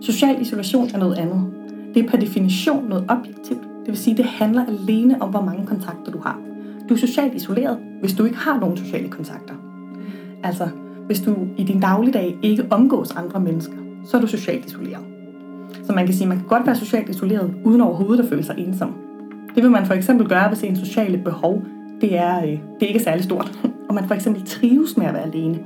Social 0.00 0.40
isolation 0.40 0.88
er 0.94 0.98
noget 0.98 1.14
andet. 1.14 1.52
Det 1.94 2.04
er 2.04 2.08
per 2.08 2.18
definition 2.18 2.88
noget 2.88 3.04
objektivt. 3.08 3.60
Det 3.60 3.88
vil 3.88 3.96
sige, 3.96 4.16
det 4.16 4.24
handler 4.24 4.66
alene 4.66 5.22
om, 5.22 5.30
hvor 5.30 5.40
mange 5.40 5.66
kontakter 5.66 6.12
du 6.12 6.18
har. 6.18 6.40
Du 6.88 6.94
er 6.94 6.98
socialt 6.98 7.34
isoleret, 7.34 7.78
hvis 8.00 8.14
du 8.14 8.24
ikke 8.24 8.36
har 8.36 8.60
nogen 8.60 8.76
sociale 8.76 9.08
kontakter. 9.08 9.54
Altså, 10.42 10.68
hvis 11.06 11.20
du 11.20 11.36
i 11.56 11.64
din 11.64 11.80
dagligdag 11.80 12.38
ikke 12.42 12.66
omgås 12.70 13.10
andre 13.10 13.40
mennesker, 13.40 13.76
så 14.04 14.16
er 14.16 14.20
du 14.20 14.26
socialt 14.26 14.66
isoleret. 14.66 15.11
Så 15.82 15.92
man 15.92 16.06
kan 16.06 16.14
sige, 16.14 16.24
at 16.24 16.28
man 16.28 16.38
kan 16.38 16.46
godt 16.46 16.66
være 16.66 16.76
socialt 16.76 17.08
isoleret, 17.08 17.54
uden 17.64 17.80
overhovedet 17.80 18.22
at 18.22 18.28
føle 18.28 18.42
sig 18.42 18.54
ensom. 18.58 18.94
Det 19.54 19.62
vil 19.62 19.70
man 19.70 19.86
for 19.86 19.94
eksempel 19.94 20.28
gøre, 20.28 20.48
hvis 20.48 20.62
ens 20.62 20.78
sociale 20.78 21.18
behov 21.18 21.62
det 22.00 22.18
er, 22.18 22.42
øh, 22.42 22.48
det 22.50 22.82
er 22.82 22.86
ikke 22.86 23.00
særlig 23.00 23.24
stort, 23.24 23.52
og 23.88 23.94
man 23.94 24.04
for 24.04 24.14
eksempel 24.14 24.46
trives 24.46 24.96
med 24.96 25.06
at 25.06 25.14
være 25.14 25.22
alene. 25.22 25.58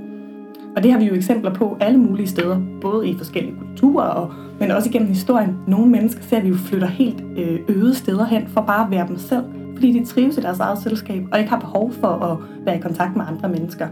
Og 0.76 0.82
det 0.82 0.92
har 0.92 0.98
vi 0.98 1.04
jo 1.04 1.14
eksempler 1.14 1.54
på 1.54 1.76
alle 1.80 1.98
mulige 1.98 2.26
steder, 2.26 2.60
både 2.80 3.08
i 3.08 3.16
forskellige 3.18 3.54
kulturer, 3.58 4.04
og, 4.04 4.32
men 4.60 4.70
også 4.70 4.88
igennem 4.88 5.08
historien. 5.08 5.56
Nogle 5.66 5.90
mennesker 5.90 6.22
ser 6.22 6.40
vi 6.40 6.48
jo 6.48 6.54
flytter 6.54 6.86
helt 6.86 7.24
øh, 7.36 7.60
øde 7.68 7.94
steder 7.94 8.24
hen 8.24 8.48
for 8.48 8.60
bare 8.60 8.84
at 8.84 8.90
være 8.90 9.08
dem 9.08 9.18
selv, 9.18 9.44
fordi 9.74 9.98
de 9.98 10.04
trives 10.04 10.38
i 10.38 10.40
deres 10.40 10.58
eget 10.58 10.78
selskab, 10.78 11.22
og 11.32 11.38
ikke 11.38 11.50
har 11.50 11.60
behov 11.60 11.92
for 11.92 12.08
at 12.08 12.38
være 12.66 12.76
i 12.76 12.80
kontakt 12.80 13.16
med 13.16 13.24
andre 13.28 13.48
mennesker. 13.48 13.88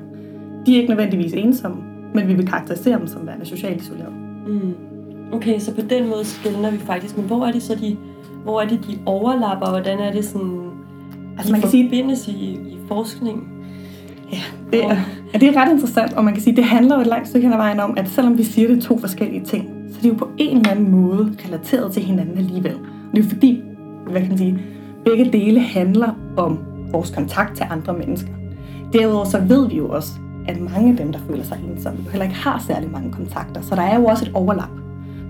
De 0.67 0.75
er 0.75 0.81
ikke 0.81 0.89
nødvendigvis 0.89 1.33
ensomme, 1.33 1.77
men 2.15 2.29
vi 2.29 2.35
vil 2.35 2.49
karakterisere 2.49 2.99
dem 2.99 3.07
som 3.07 3.27
værende 3.27 3.47
socialt 3.47 3.83
isoleret. 3.83 4.13
Mm. 4.47 4.75
Okay, 5.35 5.59
så 5.59 5.75
på 5.75 5.81
den 5.81 6.09
måde 6.09 6.25
skældner 6.25 6.71
vi 6.71 6.79
faktisk. 6.79 7.17
Men 7.17 7.27
hvor 7.27 7.47
er 7.47 7.53
det 7.53 7.63
så, 7.63 7.75
de, 7.75 7.97
hvor 8.45 8.61
er 8.61 8.69
det, 8.69 8.87
de 8.87 8.99
overlapper? 9.07 9.71
Hvordan 9.71 9.99
er 9.99 10.13
det 10.13 10.25
sådan, 10.25 10.61
Altså 11.39 11.49
de 11.49 11.53
man 11.53 11.61
kan 11.61 11.71
sige, 11.71 11.89
forbindes 11.89 12.29
i, 12.29 12.33
i 12.53 12.79
forskning? 12.89 13.49
Ja, 14.33 14.39
det 14.73 14.85
er, 14.85 14.97
ja, 15.35 15.39
det 15.39 15.49
er 15.49 15.63
ret 15.63 15.73
interessant, 15.73 16.13
og 16.13 16.25
man 16.25 16.35
kan 16.35 16.43
sige, 16.43 16.57
det 16.57 16.65
handler 16.65 16.95
jo 16.95 17.01
et 17.01 17.07
langt 17.07 17.29
stykke 17.29 17.47
hen 17.47 17.53
ad 17.53 17.59
vejen 17.59 17.81
om, 17.81 17.95
at 17.97 18.09
selvom 18.09 18.39
vi 18.39 18.43
siger, 18.43 18.69
det 18.69 18.79
er 18.79 18.83
to 18.83 18.99
forskellige 18.99 19.45
ting, 19.45 19.69
så 19.91 19.99
er 19.99 20.03
de 20.03 20.09
jo 20.09 20.15
på 20.15 20.29
en 20.39 20.57
eller 20.57 20.71
anden 20.71 20.91
måde 20.91 21.37
relateret 21.47 21.93
til 21.93 22.03
hinanden 22.03 22.39
alligevel. 22.39 22.75
Og 22.75 23.17
det 23.17 23.19
er 23.19 23.23
jo 23.23 23.29
fordi, 23.29 23.63
hvad 24.11 24.21
kan 24.21 24.29
man 24.29 24.39
sige, 24.39 24.59
begge 25.05 25.33
dele 25.33 25.61
handler 25.61 26.09
om 26.37 26.59
vores 26.93 27.11
kontakt 27.11 27.57
til 27.57 27.67
andre 27.71 27.93
mennesker. 27.93 28.33
Derudover 28.93 29.25
så 29.25 29.39
ved 29.39 29.69
vi 29.69 29.77
jo 29.77 29.89
også, 29.89 30.13
at 30.49 30.61
mange 30.61 30.91
af 30.91 30.97
dem, 30.97 31.13
der 31.13 31.19
føler 31.29 31.45
sig 31.45 31.59
ensomme, 31.71 31.99
heller 32.11 32.25
ikke 32.25 32.37
har 32.37 32.65
særlig 32.67 32.91
mange 32.91 33.13
kontakter, 33.13 33.61
så 33.61 33.75
der 33.75 33.83
er 33.83 33.99
jo 33.99 34.05
også 34.05 34.25
et 34.25 34.31
overlap. 34.35 34.71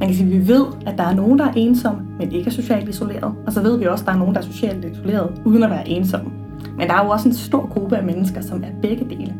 Man 0.00 0.09
kan 0.09 0.16
sige, 0.16 0.35
at 0.35 0.40
vi 0.40 0.48
ved, 0.48 0.64
at 0.87 0.98
der 0.98 1.04
er 1.04 1.14
nogen, 1.14 1.38
der 1.38 1.44
er 1.44 1.52
ensomme, 1.57 2.00
men 2.18 2.33
ikke 2.33 2.46
er 2.46 2.52
socialt 2.52 2.88
isoleret. 2.88 3.33
Og 3.46 3.52
så 3.52 3.62
ved 3.62 3.78
vi 3.78 3.87
også, 3.87 4.02
at 4.02 4.07
der 4.07 4.12
er 4.12 4.18
nogen, 4.18 4.35
der 4.35 4.40
er 4.40 4.44
socialt 4.44 4.85
isoleret, 4.85 5.28
uden 5.44 5.62
at 5.62 5.70
være 5.70 5.88
ensomme. 5.88 6.30
Men 6.78 6.88
der 6.88 6.94
er 6.94 7.04
jo 7.04 7.11
også 7.11 7.28
en 7.28 7.35
stor 7.35 7.68
gruppe 7.72 7.96
af 7.96 8.04
mennesker, 8.04 8.40
som 8.40 8.62
er 8.62 8.80
begge 8.83 9.04
dele. 9.04 9.35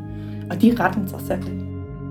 Og 0.51 0.61
de 0.61 0.71
er 0.71 0.81
ret 0.81 0.97
interessante. 0.97 1.51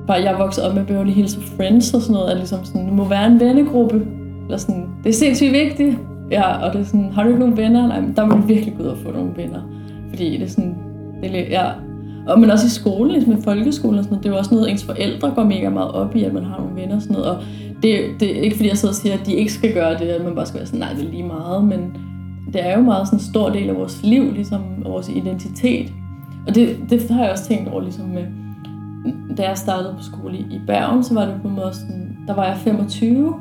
Bare 0.07 0.17
jeg 0.17 0.33
er 0.33 0.37
vokset 0.37 0.63
op 0.63 0.75
med 0.75 0.85
Beverly 0.85 1.11
Hills 1.11 1.37
og 1.37 1.43
Friends 1.43 1.93
og 1.93 2.01
sådan 2.01 2.13
noget, 2.13 2.31
at 2.31 2.37
ligesom 2.37 2.65
sådan, 2.65 2.85
det 2.85 2.93
må 2.93 3.07
være 3.07 3.27
en 3.27 3.39
vennegruppe. 3.39 4.07
Eller 4.43 4.57
sådan, 4.57 4.85
det 5.03 5.09
er 5.09 5.13
sindssygt 5.13 5.51
vigtigt. 5.51 5.97
Ja, 6.31 6.57
og 6.57 6.73
det 6.73 6.81
er 6.81 6.85
sådan, 6.85 7.11
har 7.11 7.23
du 7.23 7.29
ikke 7.29 7.39
nogen 7.39 7.57
venner? 7.57 7.87
Nej, 7.87 8.01
der 8.15 8.25
må 8.25 8.35
du 8.35 8.41
virkelig 8.41 8.75
gå 8.77 8.83
ud 8.83 8.87
og 8.87 8.97
få 8.97 9.11
nogle 9.11 9.31
venner. 9.35 9.61
Fordi 10.09 10.37
det 10.37 10.41
er 10.41 10.47
sådan, 10.47 10.75
det 11.21 11.39
er 11.39 11.49
ja. 11.49 11.71
Og 12.27 12.39
men 12.39 12.49
også 12.49 12.65
i 12.65 12.69
skolen, 12.69 13.11
ligesom 13.11 13.33
i 13.33 13.41
folkeskolen 13.41 13.99
og 13.99 14.03
sådan 14.03 14.13
noget, 14.13 14.23
det 14.23 14.29
er 14.29 14.33
jo 14.33 14.39
også 14.39 14.53
noget, 14.55 14.71
ens 14.71 14.83
forældre 14.83 15.31
går 15.35 15.43
mega 15.43 15.69
meget 15.69 15.91
op 15.91 16.15
i, 16.15 16.23
at 16.23 16.33
man 16.33 16.43
har 16.43 16.57
nogle 16.57 16.75
venner 16.75 16.95
og 16.95 17.01
sådan 17.01 17.15
noget. 17.15 17.31
Og 17.31 17.43
det, 17.83 18.19
det 18.19 18.37
er 18.37 18.41
ikke 18.41 18.55
fordi, 18.55 18.69
jeg 18.69 18.77
sidder 18.77 18.91
og 18.91 18.95
siger, 18.95 19.13
at 19.13 19.25
de 19.25 19.33
ikke 19.33 19.53
skal 19.53 19.73
gøre 19.73 19.93
det, 19.99 20.05
at 20.05 20.25
man 20.25 20.35
bare 20.35 20.45
skal 20.45 20.57
være 20.57 20.67
sådan, 20.67 20.79
nej, 20.79 20.93
det 20.93 21.05
er 21.05 21.09
lige 21.09 21.23
meget, 21.23 21.63
men 21.63 21.97
det 22.53 22.67
er 22.67 22.77
jo 22.77 22.83
meget 22.83 23.07
sådan 23.07 23.19
en 23.19 23.23
stor 23.23 23.49
del 23.49 23.69
af 23.69 23.75
vores 23.75 24.03
liv, 24.03 24.31
ligesom 24.33 24.61
vores 24.83 25.09
identitet. 25.09 25.93
Og 26.47 26.55
det, 26.55 26.77
det 26.89 27.09
har 27.11 27.23
jeg 27.23 27.31
også 27.31 27.45
tænkt 27.47 27.69
over, 27.69 27.81
ligesom 27.81 28.09
med, 28.09 28.25
da 29.37 29.47
jeg 29.47 29.57
startede 29.57 29.95
på 29.97 30.03
skole 30.03 30.37
i 30.37 30.61
Bergen, 30.67 31.03
så 31.03 31.13
var 31.13 31.25
det 31.25 31.35
på 31.41 31.47
en 31.47 31.55
måde 31.55 31.73
sådan, 31.73 32.17
der 32.27 32.35
var 32.35 32.45
jeg 32.45 32.57
25, 32.57 33.35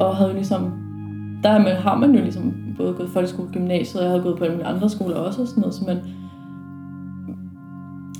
og 0.00 0.16
havde 0.16 0.32
ligesom, 0.32 0.72
der 1.42 1.50
har 1.50 1.58
man, 1.58 1.76
har 1.76 1.96
man 1.96 2.14
jo 2.14 2.20
ligesom 2.20 2.54
både 2.76 2.94
gået 2.94 3.10
folkeskole, 3.10 3.48
gymnasiet, 3.52 4.00
og 4.00 4.04
jeg 4.04 4.10
havde 4.10 4.22
gået 4.22 4.38
på 4.38 4.44
alle 4.44 4.64
andre 4.64 4.90
skoler 4.90 5.16
også 5.16 5.42
og 5.42 5.48
sådan 5.48 5.60
noget, 5.60 5.74
så 5.74 5.84
man, 5.84 5.98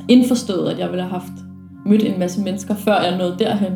indforstået, 0.09 0.71
at 0.71 0.79
jeg 0.79 0.89
ville 0.89 1.03
have 1.03 1.13
haft 1.13 1.33
mødt 1.87 2.03
en 2.03 2.19
masse 2.19 2.43
mennesker, 2.43 2.75
før 2.75 3.03
jeg 3.03 3.19
nåede 3.19 3.37
derhen. 3.39 3.73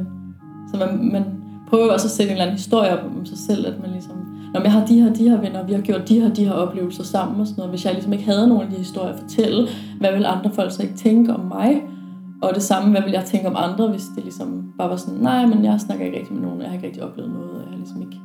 Så 0.72 0.78
man, 0.78 1.12
man 1.12 1.24
prøve 1.68 1.92
også 1.92 2.06
at 2.06 2.10
sætte 2.10 2.30
en 2.30 2.32
eller 2.32 2.44
anden 2.44 2.56
historie 2.56 2.98
op 2.98 3.04
om 3.04 3.26
sig 3.26 3.38
selv, 3.38 3.66
at 3.66 3.74
man 3.82 3.90
ligesom, 3.90 4.16
når 4.54 4.60
jeg 4.60 4.72
har 4.72 4.86
de 4.86 5.00
her, 5.00 5.12
de 5.14 5.28
her 5.28 5.40
venner, 5.40 5.62
vi 5.62 5.72
har 5.72 5.80
gjort 5.80 6.08
de 6.08 6.20
her, 6.20 6.34
de 6.34 6.44
her 6.44 6.52
oplevelser 6.52 7.04
sammen 7.04 7.40
og 7.40 7.46
sådan 7.46 7.56
noget. 7.58 7.72
Hvis 7.72 7.84
jeg 7.84 7.92
ligesom 7.92 8.12
ikke 8.12 8.24
havde 8.24 8.48
nogen 8.48 8.62
af 8.62 8.70
de 8.70 8.76
historier 8.76 9.12
at 9.12 9.20
fortælle, 9.20 9.68
hvad 10.00 10.12
vil 10.12 10.26
andre 10.26 10.50
folk 10.50 10.72
så 10.72 10.82
ikke 10.82 10.94
tænke 10.94 11.34
om 11.34 11.40
mig? 11.40 11.82
Og 12.42 12.54
det 12.54 12.62
samme, 12.62 12.90
hvad 12.90 13.02
vil 13.02 13.12
jeg 13.12 13.24
tænke 13.24 13.48
om 13.48 13.56
andre, 13.56 13.88
hvis 13.88 14.04
det 14.16 14.24
ligesom 14.24 14.72
bare 14.78 14.90
var 14.90 14.96
sådan, 14.96 15.20
nej, 15.20 15.46
men 15.46 15.64
jeg 15.64 15.80
snakker 15.80 16.06
ikke 16.06 16.18
rigtig 16.18 16.34
med 16.34 16.42
nogen, 16.42 16.60
jeg 16.60 16.68
har 16.68 16.74
ikke 16.74 16.86
rigtig 16.86 17.02
oplevet 17.02 17.30
noget, 17.30 17.50
og 17.50 17.60
jeg 17.60 17.70
har 17.70 17.76
ligesom 17.76 18.00
ikke... 18.00 18.20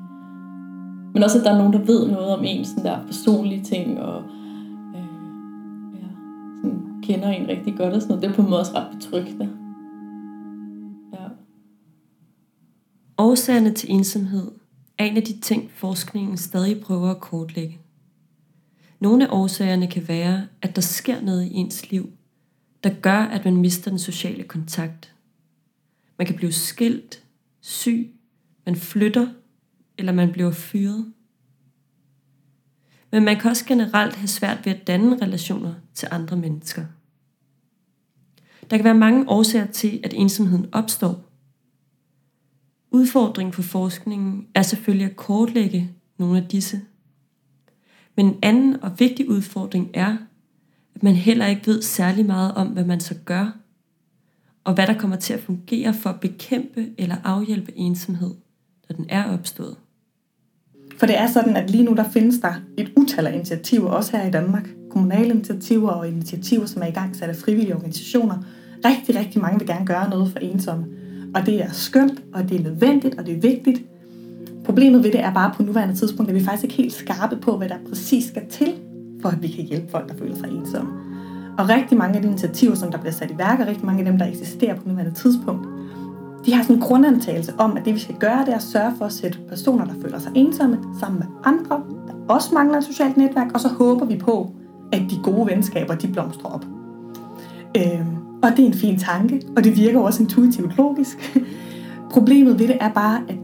Men 1.13 1.23
også, 1.23 1.37
at 1.39 1.45
der 1.45 1.51
er 1.51 1.57
nogen, 1.57 1.73
der 1.73 1.79
ved 1.79 2.07
noget 2.07 2.27
om 2.27 2.43
en 2.43 2.65
sådan 2.65 2.83
der 2.83 2.97
personlige 3.05 3.63
ting, 3.63 3.99
og 4.01 4.21
øh, 4.95 5.01
ja, 5.99 6.07
sådan, 6.61 6.81
kender 7.03 7.29
en 7.29 7.47
rigtig 7.49 7.73
godt 7.77 7.93
og 7.93 8.01
sådan 8.01 8.15
noget. 8.15 8.23
Det 8.23 8.29
er 8.29 8.35
på 8.35 8.41
en 8.41 8.49
måde 8.49 8.59
også 8.59 8.71
ret 8.75 8.87
betryggende. 8.95 9.49
Årsagerne 13.17 13.73
til 13.73 13.91
ensomhed 13.91 14.51
er 14.97 15.05
en 15.05 15.17
af 15.17 15.23
de 15.23 15.39
ting, 15.39 15.71
forskningen 15.71 16.37
stadig 16.37 16.81
prøver 16.81 17.09
at 17.09 17.21
kortlægge. 17.21 17.79
Nogle 18.99 19.27
af 19.27 19.33
årsagerne 19.33 19.87
kan 19.87 20.07
være, 20.07 20.47
at 20.61 20.75
der 20.75 20.81
sker 20.81 21.21
noget 21.21 21.45
i 21.45 21.53
ens 21.53 21.91
liv, 21.91 22.09
der 22.83 22.89
gør, 23.01 23.19
at 23.19 23.45
man 23.45 23.57
mister 23.57 23.89
den 23.91 23.99
sociale 23.99 24.43
kontakt. 24.43 25.15
Man 26.17 26.27
kan 26.27 26.35
blive 26.35 26.51
skilt, 26.51 27.23
syg, 27.61 28.13
man 28.65 28.75
flytter, 28.75 29.27
eller 29.97 30.11
man 30.11 30.31
bliver 30.31 30.51
fyret. 30.51 31.13
Men 33.11 33.23
man 33.23 33.39
kan 33.39 33.51
også 33.51 33.65
generelt 33.65 34.15
have 34.15 34.27
svært 34.27 34.65
ved 34.65 34.73
at 34.73 34.87
danne 34.87 35.21
relationer 35.21 35.73
til 35.93 36.07
andre 36.11 36.37
mennesker. 36.37 36.85
Der 38.69 38.77
kan 38.77 38.83
være 38.83 38.93
mange 38.93 39.29
årsager 39.29 39.67
til, 39.67 39.99
at 40.03 40.13
ensomheden 40.13 40.67
opstår. 40.71 41.32
Udfordringen 42.93 43.53
for 43.53 43.61
forskningen 43.61 44.47
er 44.55 44.61
selvfølgelig 44.61 45.09
at 45.09 45.15
kortlægge 45.15 45.91
nogle 46.17 46.37
af 46.37 46.47
disse. 46.47 46.81
Men 48.15 48.25
en 48.25 48.35
anden 48.43 48.83
og 48.83 48.91
vigtig 48.99 49.29
udfordring 49.29 49.89
er, 49.93 50.17
at 50.95 51.03
man 51.03 51.15
heller 51.15 51.45
ikke 51.45 51.67
ved 51.67 51.81
særlig 51.81 52.25
meget 52.25 52.53
om, 52.53 52.67
hvad 52.67 52.85
man 52.85 52.99
så 52.99 53.15
gør, 53.25 53.57
og 54.63 54.73
hvad 54.73 54.87
der 54.87 54.97
kommer 54.97 55.15
til 55.15 55.33
at 55.33 55.39
fungere 55.39 55.93
for 55.93 56.09
at 56.09 56.19
bekæmpe 56.19 56.87
eller 56.97 57.15
afhjælpe 57.23 57.77
ensomhed, 57.77 58.31
når 58.89 58.95
den 58.95 59.05
er 59.09 59.33
opstået. 59.33 59.75
For 60.97 61.05
det 61.05 61.17
er 61.17 61.27
sådan, 61.27 61.55
at 61.55 61.69
lige 61.69 61.83
nu 61.83 61.93
der 61.93 62.09
findes 62.09 62.39
der 62.39 62.53
et 62.77 62.91
utal 62.97 63.27
af 63.27 63.33
initiativer, 63.33 63.89
også 63.89 64.17
her 64.17 64.27
i 64.27 64.31
Danmark. 64.31 64.69
Kommunale 64.89 65.29
initiativer 65.29 65.89
og 65.89 66.07
initiativer, 66.07 66.65
som 66.65 66.81
er 66.81 66.87
i 66.87 66.91
gang 66.91 67.15
sat 67.15 67.29
af 67.29 67.35
frivillige 67.35 67.75
organisationer. 67.75 68.43
Rigtig, 68.85 69.15
rigtig 69.15 69.41
mange 69.41 69.59
vil 69.59 69.67
gerne 69.67 69.85
gøre 69.85 70.09
noget 70.09 70.31
for 70.31 70.39
ensomme. 70.39 71.02
Og 71.35 71.45
det 71.45 71.63
er 71.63 71.71
skønt, 71.71 72.23
og 72.33 72.49
det 72.49 72.59
er 72.59 72.63
nødvendigt, 72.63 73.19
og 73.19 73.25
det 73.25 73.35
er 73.35 73.39
vigtigt. 73.41 73.81
Problemet 74.65 75.03
ved 75.03 75.11
det 75.11 75.19
er 75.19 75.33
bare 75.33 75.53
på 75.55 75.63
nuværende 75.63 75.95
tidspunkt, 75.95 76.29
at 76.29 76.35
vi 76.35 76.43
faktisk 76.43 76.63
ikke 76.63 76.75
helt 76.75 76.93
skarpe 76.93 77.35
på, 77.35 77.57
hvad 77.57 77.69
der 77.69 77.75
præcis 77.89 78.25
skal 78.25 78.43
til, 78.49 78.73
for 79.21 79.29
at 79.29 79.41
vi 79.41 79.47
kan 79.47 79.63
hjælpe 79.63 79.91
folk, 79.91 80.09
der 80.09 80.15
føler 80.15 80.35
sig 80.35 80.49
ensomme. 80.49 80.91
Og 81.57 81.69
rigtig 81.69 81.97
mange 81.97 82.15
af 82.15 82.21
de 82.21 82.27
initiativer, 82.27 82.75
som 82.75 82.91
der 82.91 82.97
bliver 82.97 83.13
sat 83.13 83.31
i 83.31 83.37
værk, 83.37 83.59
og 83.59 83.67
rigtig 83.67 83.85
mange 83.85 83.99
af 83.99 84.05
dem, 84.05 84.17
der 84.17 84.25
eksisterer 84.25 84.75
på 84.75 84.89
nuværende 84.89 85.13
tidspunkt, 85.13 85.67
de 86.45 86.53
har 86.53 86.63
sådan 86.63 86.75
en 86.75 86.81
grundantagelse 86.81 87.53
om, 87.57 87.77
at 87.77 87.85
det 87.85 87.93
vi 87.93 87.99
skal 87.99 88.15
gøre, 88.15 88.39
det 88.45 88.49
er 88.49 88.55
at 88.55 88.63
sørge 88.63 88.93
for 88.97 89.05
at 89.05 89.11
sætte 89.11 89.37
personer, 89.49 89.85
der 89.85 89.93
føler 90.01 90.19
sig 90.19 90.31
ensomme, 90.35 90.79
sammen 90.99 91.19
med 91.19 91.27
andre, 91.43 91.83
der 92.07 92.33
også 92.33 92.53
mangler 92.53 92.77
et 92.77 92.83
socialt 92.83 93.17
netværk, 93.17 93.47
og 93.53 93.59
så 93.59 93.67
håber 93.67 94.05
vi 94.05 94.17
på, 94.17 94.51
at 94.91 95.01
de 95.09 95.19
gode 95.23 95.47
venskaber, 95.47 95.95
de 95.95 96.07
blomstrer 96.07 96.49
op. 96.49 96.65
Øh, 97.77 98.22
og 98.43 98.49
det 98.49 98.59
er 98.59 98.67
en 98.67 98.73
fin 98.73 98.99
tanke, 98.99 99.41
og 99.57 99.63
det 99.63 99.77
virker 99.77 99.99
også 99.99 100.23
intuitivt 100.23 100.77
logisk. 100.77 101.39
Problemet 102.11 102.59
ved 102.59 102.67
det 102.67 102.77
er 102.81 102.89
bare, 102.89 103.21
at 103.29 103.35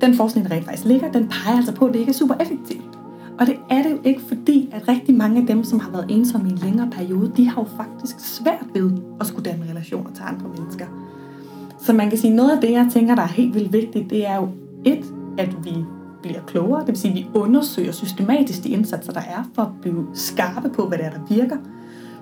den 0.00 0.14
forskning, 0.14 0.48
der 0.48 0.54
rent 0.54 0.64
faktisk 0.64 0.84
ligger, 0.84 1.12
den 1.12 1.28
peger 1.28 1.56
altså 1.56 1.74
på, 1.74 1.86
at 1.86 1.92
det 1.92 2.00
ikke 2.00 2.10
er 2.10 2.14
super 2.14 2.34
effektivt. 2.40 2.98
Og 3.40 3.46
det 3.46 3.56
er 3.70 3.82
det 3.82 3.90
jo 3.90 3.98
ikke, 4.04 4.20
fordi 4.28 4.68
at 4.72 4.88
rigtig 4.88 5.14
mange 5.14 5.40
af 5.40 5.46
dem, 5.46 5.64
som 5.64 5.80
har 5.80 5.90
været 5.90 6.06
ensomme 6.08 6.48
i 6.48 6.52
en 6.52 6.58
længere 6.58 6.90
periode, 6.90 7.32
de 7.36 7.48
har 7.48 7.62
jo 7.62 7.66
faktisk 7.76 8.20
svært 8.20 8.66
ved 8.74 8.92
at 9.20 9.26
skulle 9.26 9.50
danne 9.50 9.64
relationer 9.70 10.10
til 10.14 10.22
andre 10.26 10.48
mennesker. 10.48 10.86
Så 11.80 11.92
man 11.92 12.08
kan 12.08 12.18
sige, 12.18 12.34
noget 12.34 12.50
af 12.50 12.60
det, 12.60 12.70
jeg 12.72 12.88
tænker, 12.92 13.14
der 13.14 13.22
er 13.22 13.26
helt 13.26 13.54
vildt 13.54 13.72
vigtigt, 13.72 14.10
det 14.10 14.26
er 14.26 14.36
jo 14.36 14.48
et, 14.84 15.04
at 15.38 15.64
vi 15.64 15.74
bliver 16.22 16.40
klogere, 16.46 16.80
det 16.80 16.88
vil 16.88 16.96
sige, 16.96 17.10
at 17.10 17.16
vi 17.16 17.26
undersøger 17.34 17.92
systematisk 17.92 18.64
de 18.64 18.68
indsatser, 18.68 19.12
der 19.12 19.20
er, 19.20 19.50
for 19.54 19.62
at 19.62 19.68
blive 19.82 20.06
skarpe 20.14 20.68
på, 20.68 20.86
hvad 20.86 20.98
det 20.98 21.06
er, 21.06 21.10
der 21.10 21.20
virker. 21.28 21.56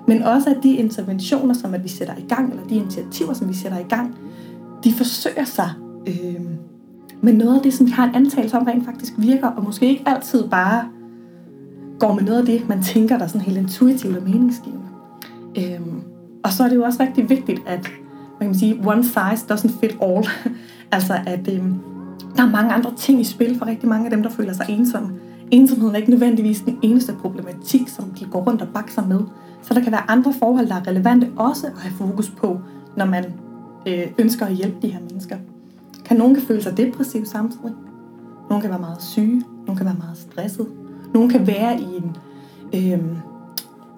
Men 0.07 0.23
også 0.23 0.49
at 0.49 0.57
de 0.63 0.73
interventioner, 0.73 1.53
som 1.53 1.73
at 1.73 1.83
vi 1.83 1.89
sætter 1.89 2.13
i 2.17 2.25
gang, 2.29 2.49
eller 2.49 2.67
de 2.67 2.75
initiativer, 2.75 3.33
som 3.33 3.49
vi 3.49 3.53
sætter 3.53 3.77
i 3.77 3.85
gang, 3.89 4.15
de 4.83 4.93
forsøger 4.93 5.45
sig 5.45 5.69
øh, 6.07 6.41
med 7.21 7.33
noget 7.33 7.55
af 7.55 7.61
det, 7.61 7.73
som 7.73 7.85
vi 7.85 7.91
har 7.91 8.07
en 8.09 8.15
antagelse 8.15 8.57
om, 8.57 8.63
rent 8.63 8.85
faktisk 8.85 9.13
virker, 9.17 9.47
og 9.47 9.63
måske 9.63 9.87
ikke 9.87 10.03
altid 10.05 10.47
bare 10.47 10.85
går 11.99 12.13
med 12.13 12.23
noget 12.23 12.39
af 12.39 12.45
det, 12.45 12.69
man 12.69 12.83
tænker, 12.83 13.17
der 13.17 13.23
er 13.23 13.27
sådan 13.27 13.41
helt 13.41 13.57
intuitivt 13.57 14.17
og 14.17 14.23
meningsgivende. 14.23 14.85
Øh, 15.57 15.79
og 16.43 16.51
så 16.51 16.63
er 16.63 16.69
det 16.69 16.75
jo 16.75 16.83
også 16.83 17.03
rigtig 17.03 17.29
vigtigt, 17.29 17.61
at 17.65 17.87
man 18.39 18.49
kan 18.49 18.55
sige, 18.55 18.81
one 18.85 19.03
size 19.03 19.53
doesn't 19.53 19.79
fit 19.79 19.97
all. 20.01 20.27
altså 20.91 21.13
at 21.25 21.47
øh, 21.53 21.63
der 22.35 22.43
er 22.43 22.49
mange 22.49 22.73
andre 22.73 22.93
ting 22.97 23.21
i 23.21 23.23
spil 23.23 23.57
for 23.57 23.65
rigtig 23.65 23.89
mange 23.89 24.05
af 24.05 24.11
dem, 24.11 24.23
der 24.23 24.29
føler 24.29 24.53
sig 24.53 24.65
ensomme. 24.69 25.09
Ensomheden 25.51 25.95
er 25.95 25.99
ikke 25.99 26.11
nødvendigvis 26.11 26.61
den 26.61 26.79
eneste 26.81 27.13
problematik, 27.13 27.87
som 27.87 28.05
de 28.19 28.25
går 28.25 28.43
rundt 28.43 28.61
og 28.61 28.67
bakser 28.73 29.05
med. 29.05 29.19
Så 29.67 29.73
der 29.73 29.81
kan 29.81 29.91
være 29.91 30.11
andre 30.11 30.33
forhold, 30.33 30.67
der 30.67 30.75
er 30.75 30.87
relevante 30.87 31.31
også 31.35 31.67
at 31.67 31.81
have 31.81 31.93
fokus 31.93 32.29
på, 32.29 32.59
når 32.97 33.05
man 33.05 33.25
øh, 33.87 34.07
ønsker 34.17 34.45
at 34.45 34.53
hjælpe 34.53 34.77
de 34.81 34.87
her 34.87 34.99
mennesker. 34.99 35.37
Kan 36.05 36.17
nogen 36.17 36.35
kan 36.35 36.43
føle 36.43 36.61
sig 36.61 36.77
depressiv 36.77 37.25
samtidig. 37.25 37.71
Nogen 38.49 38.61
kan 38.61 38.69
være 38.69 38.79
meget 38.79 39.03
syge. 39.03 39.43
Nogen 39.65 39.77
kan 39.77 39.85
være 39.85 39.95
meget 39.99 40.17
stresset. 40.17 40.67
Nogen 41.13 41.29
kan 41.29 41.47
være 41.47 41.79
i 41.79 41.83
en... 41.83 42.17
Øh, 42.73 43.05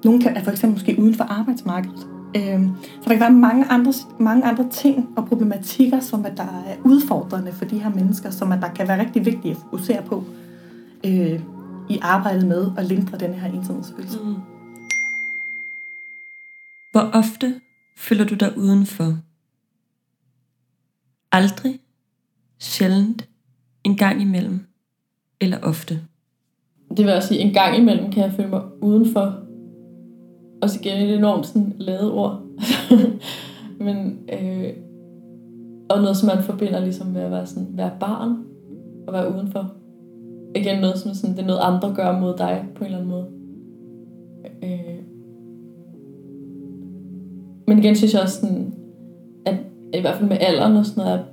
nogen 0.03 0.21
kan 0.21 0.37
er 0.37 0.43
for 0.43 0.51
eksempel 0.51 0.75
måske 0.75 1.01
uden 1.01 1.13
for 1.13 1.23
arbejdsmarkedet. 1.23 2.07
Øh, 2.35 2.67
så 3.01 3.03
der 3.03 3.09
kan 3.09 3.19
være 3.19 3.31
mange 3.31 3.65
andre, 3.65 3.93
mange 4.19 4.43
andre 4.45 4.69
ting 4.69 5.09
og 5.15 5.25
problematikker, 5.25 5.99
som 5.99 6.25
at 6.25 6.37
der 6.37 6.43
er 6.43 6.75
udfordrende 6.83 7.51
for 7.51 7.65
de 7.65 7.79
her 7.79 7.89
mennesker, 7.89 8.29
som 8.29 8.51
at 8.51 8.61
der 8.61 8.69
kan 8.69 8.87
være 8.87 8.99
rigtig 8.99 9.25
vigtigt 9.25 9.51
at 9.51 9.61
fokusere 9.61 10.01
på 10.01 10.23
øh, 11.05 11.39
i 11.89 11.99
arbejdet 12.01 12.47
med 12.47 12.71
at 12.77 12.85
lindre 12.85 13.17
den 13.17 13.33
her 13.33 13.51
ensomhedsfølelse. 13.51 14.19
Mm. 14.23 14.58
Hvor 16.99 17.09
ofte 17.13 17.53
føler 17.97 18.25
du 18.25 18.35
dig 18.35 18.57
udenfor? 18.57 19.17
Aldrig, 21.31 21.79
sjældent, 22.59 23.29
en 23.83 23.97
gang 23.97 24.21
imellem, 24.21 24.59
eller 25.41 25.57
ofte. 25.63 26.01
Det 26.97 27.05
vil 27.05 27.13
også 27.13 27.27
sige, 27.27 27.39
en 27.39 27.53
gang 27.53 27.77
imellem 27.77 28.11
kan 28.11 28.23
jeg 28.23 28.33
føle 28.33 28.49
mig 28.49 28.61
udenfor. 28.81 29.43
Og 30.61 30.69
så 30.69 30.79
igen 30.79 31.09
et 31.09 31.15
enormt 31.15 31.47
sådan 31.47 31.75
lavet 31.77 32.11
ord. 32.11 32.41
Men, 33.85 34.19
øh, 34.33 34.73
og 35.89 36.01
noget, 36.01 36.17
som 36.17 36.35
man 36.35 36.43
forbinder 36.43 36.79
ligesom 36.79 37.07
med 37.07 37.21
at 37.21 37.31
være, 37.31 37.47
sådan, 37.47 37.67
være 37.77 37.91
barn 37.99 38.37
og 39.07 39.13
være 39.13 39.35
udenfor. 39.35 39.73
Igen 40.55 40.81
noget, 40.81 40.99
som 40.99 41.13
sådan, 41.13 41.35
det 41.35 41.41
er 41.41 41.47
noget 41.47 41.61
andre 41.63 41.93
gør 41.95 42.19
mod 42.19 42.37
dig 42.37 42.65
på 42.75 42.83
en 42.83 42.85
eller 42.85 42.97
anden 42.97 43.11
måde. 43.11 43.27
Øh, 44.63 44.98
men 47.69 47.79
igen 47.79 47.95
synes 47.95 48.13
jeg 48.13 48.21
også 48.21 48.39
sådan, 48.39 48.73
at 49.45 49.55
i 49.93 50.01
hvert 50.01 50.15
fald 50.15 50.29
med 50.29 50.37
alderen 50.39 50.77
og 50.77 50.85
sådan 50.85 51.03
noget, 51.03 51.19
at 51.19 51.25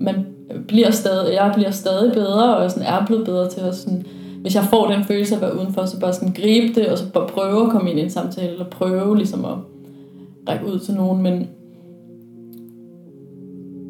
man 0.00 0.26
bliver 0.68 0.90
stadig, 0.90 1.34
jeg 1.34 1.52
bliver 1.54 1.70
stadig 1.70 2.12
bedre, 2.12 2.56
og 2.56 2.70
sådan 2.70 2.88
er 2.88 3.06
blevet 3.06 3.24
bedre 3.24 3.48
til 3.50 3.60
at 3.60 3.74
sådan, 3.74 4.04
hvis 4.40 4.54
jeg 4.54 4.64
får 4.64 4.86
den 4.86 5.04
følelse 5.04 5.34
af 5.34 5.38
at 5.38 5.42
være 5.42 5.56
udenfor, 5.56 5.84
så 5.84 6.00
bare 6.00 6.12
sådan 6.12 6.34
gribe 6.34 6.80
det, 6.80 6.88
og 6.88 6.98
så 6.98 7.12
bare 7.12 7.28
prøve 7.28 7.64
at 7.64 7.70
komme 7.70 7.90
ind 7.90 7.98
i 7.98 8.02
en 8.02 8.10
samtale, 8.10 8.52
eller 8.52 8.64
prøve 8.64 9.16
ligesom 9.16 9.44
at 9.44 9.54
række 10.48 10.66
ud 10.66 10.78
til 10.78 10.94
nogen, 10.94 11.22
men 11.22 11.48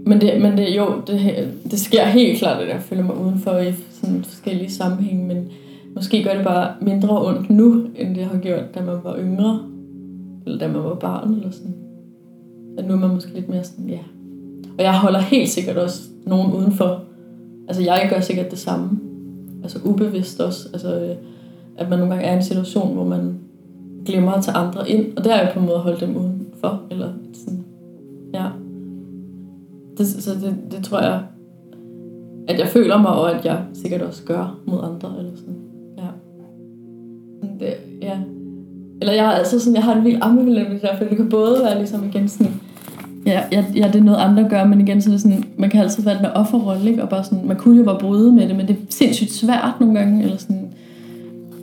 men 0.06 0.20
det, 0.20 0.40
men 0.40 0.58
det, 0.58 0.76
jo, 0.76 0.86
det, 1.06 1.48
det 1.70 1.80
sker 1.80 2.04
helt 2.04 2.38
klart, 2.38 2.62
at 2.62 2.68
jeg 2.68 2.80
føler 2.80 3.04
mig 3.04 3.16
udenfor 3.16 3.58
i 3.58 3.72
sådan 3.90 4.24
forskellige 4.24 4.70
sammenhænge, 4.70 5.26
men 5.26 5.48
måske 5.94 6.22
gør 6.22 6.34
det 6.34 6.44
bare 6.44 6.74
mindre 6.80 7.26
ondt 7.26 7.50
nu, 7.50 7.86
end 7.96 8.14
det 8.14 8.24
har 8.24 8.38
gjort, 8.38 8.74
da 8.74 8.80
man 8.80 8.96
var 9.04 9.16
yngre, 9.18 9.71
eller 10.46 10.58
da 10.58 10.68
man 10.68 10.84
var 10.84 10.94
barn, 10.94 11.34
eller 11.34 11.50
sådan. 11.50 11.74
At 12.78 12.86
nu 12.86 12.94
er 12.94 12.98
man 12.98 13.14
måske 13.14 13.34
lidt 13.34 13.48
mere 13.48 13.64
sådan, 13.64 13.88
ja. 13.88 13.98
Og 14.78 14.84
jeg 14.84 14.98
holder 14.98 15.18
helt 15.18 15.48
sikkert 15.48 15.76
også 15.76 16.02
nogen 16.26 16.52
udenfor. 16.52 17.02
Altså 17.68 17.82
jeg 17.82 18.08
gør 18.10 18.20
sikkert 18.20 18.50
det 18.50 18.58
samme. 18.58 18.98
Altså 19.62 19.78
ubevidst 19.84 20.40
også. 20.40 20.68
Altså, 20.72 21.00
øh, 21.00 21.16
at 21.76 21.88
man 21.88 21.98
nogle 21.98 22.14
gange 22.14 22.28
er 22.28 22.32
i 22.32 22.36
en 22.36 22.42
situation, 22.42 22.94
hvor 22.94 23.04
man 23.04 23.38
glemmer 24.06 24.32
at 24.32 24.44
tage 24.44 24.56
andre 24.56 24.90
ind, 24.90 25.16
og 25.16 25.24
der 25.24 25.34
er 25.34 25.42
jeg 25.42 25.50
på 25.54 25.60
en 25.60 25.66
måde 25.66 25.76
at 25.76 25.82
holde 25.82 26.06
dem 26.06 26.16
udenfor. 26.16 26.82
Eller 26.90 27.12
sådan, 27.34 27.64
ja. 28.34 28.46
Det, 29.98 30.06
så 30.06 30.34
det, 30.34 30.56
det 30.70 30.84
tror 30.84 31.00
jeg, 31.00 31.22
at 32.48 32.58
jeg 32.58 32.68
føler 32.68 32.98
mig, 32.98 33.10
og 33.10 33.38
at 33.38 33.44
jeg 33.44 33.64
sikkert 33.74 34.02
også 34.02 34.24
gør 34.24 34.58
mod 34.66 34.78
andre. 34.82 35.18
Eller 35.18 35.36
sådan. 35.36 35.56
Ja. 35.98 36.08
Det, 37.60 37.74
ja 38.02 38.18
eller 39.02 39.14
jeg 39.14 39.24
har 39.24 39.32
altså 39.32 39.58
sådan, 39.58 39.74
jeg 39.74 39.82
har 39.82 39.94
en 39.94 40.04
vild 40.04 40.18
ambivalent 40.20 40.68
med 40.68 40.74
det 40.74 40.82
der, 40.82 40.96
for 40.96 41.04
det 41.04 41.16
kan 41.16 41.28
både 41.28 41.60
være 41.64 41.78
ligesom 41.78 42.04
igen 42.04 42.28
sådan, 42.28 42.52
ja, 43.26 43.42
ja, 43.52 43.64
ja, 43.74 43.86
det 43.86 43.96
er 43.96 44.04
noget 44.04 44.18
andre 44.18 44.48
gør, 44.48 44.64
men 44.64 44.80
igen 44.80 45.02
så 45.02 45.10
er 45.10 45.12
det 45.12 45.20
sådan, 45.20 45.44
man 45.56 45.70
kan 45.70 45.80
altid 45.80 46.02
være 46.02 46.16
den 46.16 46.24
der 46.24 46.30
offerrolle, 46.30 46.90
ikke? 46.90 47.02
og 47.02 47.08
bare 47.08 47.24
sådan, 47.24 47.46
man 47.46 47.56
kunne 47.56 47.78
jo 47.78 47.84
bare 47.84 47.98
bryde 47.98 48.32
med 48.32 48.48
det, 48.48 48.56
men 48.56 48.68
det 48.68 48.76
er 48.76 48.80
sindssygt 48.90 49.32
svært 49.32 49.74
nogle 49.80 49.98
gange, 49.98 50.24
eller 50.24 50.36
sådan, 50.36 50.68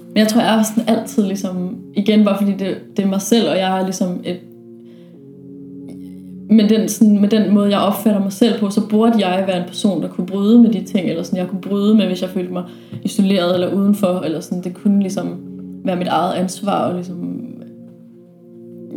men 0.08 0.18
jeg 0.18 0.28
tror, 0.28 0.42
jeg 0.42 0.60
er 0.60 0.64
sådan 0.64 0.98
altid 0.98 1.24
ligesom, 1.24 1.78
igen 1.96 2.26
bare 2.26 2.38
fordi 2.38 2.52
det, 2.52 2.78
det 2.98 3.06
er 3.06 3.10
mig 3.10 3.22
selv, 3.22 3.50
og 3.50 3.58
jeg 3.58 3.80
er 3.80 3.84
ligesom 3.84 4.22
et, 4.24 4.40
med 6.50 6.70
den, 6.70 6.90
sådan, 6.90 7.22
med 7.22 7.30
den 7.30 7.54
måde, 7.54 7.70
jeg 7.70 7.80
opfatter 7.80 8.22
mig 8.22 8.34
selv 8.34 8.60
på, 8.60 8.70
så 8.70 8.88
burde 8.88 9.28
jeg 9.28 9.44
være 9.48 9.58
en 9.58 9.68
person, 9.68 10.02
der 10.02 10.08
kunne 10.08 10.28
bryde 10.28 10.62
med 10.62 10.70
de 10.70 10.84
ting, 10.84 11.10
eller 11.10 11.24
sådan, 11.24 11.40
jeg 11.40 11.48
kunne 11.48 11.62
bryde 11.62 11.96
med, 11.96 12.06
hvis 12.06 12.22
jeg 12.22 12.30
følte 12.30 12.54
mig 12.54 12.64
isoleret 13.04 13.54
eller 13.54 13.74
udenfor, 13.74 14.22
eller 14.26 14.40
sådan, 14.40 14.64
det 14.64 14.74
kunne 14.74 15.00
ligesom 15.00 15.49
være 15.84 15.96
mit 15.96 16.08
eget 16.08 16.34
ansvar, 16.34 16.88
og 16.88 16.94
ligesom 16.94 17.46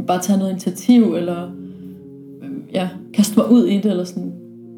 bare 0.07 0.23
tage 0.23 0.39
noget 0.39 0.51
initiativ, 0.51 1.15
eller 1.15 1.51
øhm, 2.43 2.63
ja, 2.75 2.89
kaste 3.15 3.37
mig 3.37 3.51
ud 3.51 3.65
i 3.65 3.77
det, 3.77 3.91
eller 3.91 4.05
sådan. 4.05 4.33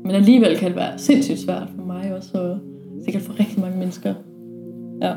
Men 0.04 0.10
alligevel 0.10 0.56
kan 0.56 0.68
det 0.68 0.76
være 0.76 0.98
sindssygt 0.98 1.38
svært 1.38 1.68
for 1.76 1.84
mig 1.84 2.14
også, 2.16 2.38
og 2.38 2.58
sikkert 3.04 3.22
for 3.22 3.40
rigtig 3.40 3.60
mange 3.60 3.78
mennesker. 3.78 4.14
Ja. 5.02 5.14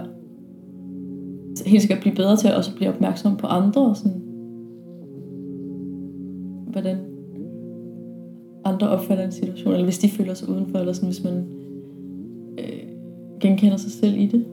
Helt 1.66 1.82
sikkert 1.82 2.00
blive 2.00 2.16
bedre 2.16 2.38
til 2.38 2.48
at 2.48 2.56
også 2.56 2.76
blive 2.76 2.90
opmærksom 2.90 3.38
på 3.38 3.48
andre, 3.48 3.82
og 3.82 3.98
sådan, 3.98 4.22
hvordan 6.68 6.98
andre 8.66 8.90
opfatter 8.90 9.26
en 9.26 9.32
situation, 9.32 9.74
eller 9.74 9.84
hvis 9.84 10.00
de 10.00 10.10
føler 10.10 10.34
sig 10.34 10.50
udenfor, 10.50 10.80
eller 10.80 10.94
sådan, 10.94 11.10
hvis 11.10 11.24
man 11.24 11.46
øh, 12.60 12.80
genkender 13.40 13.78
sig 13.78 13.92
selv 13.92 14.18
i 14.18 14.26
det. 14.26 14.46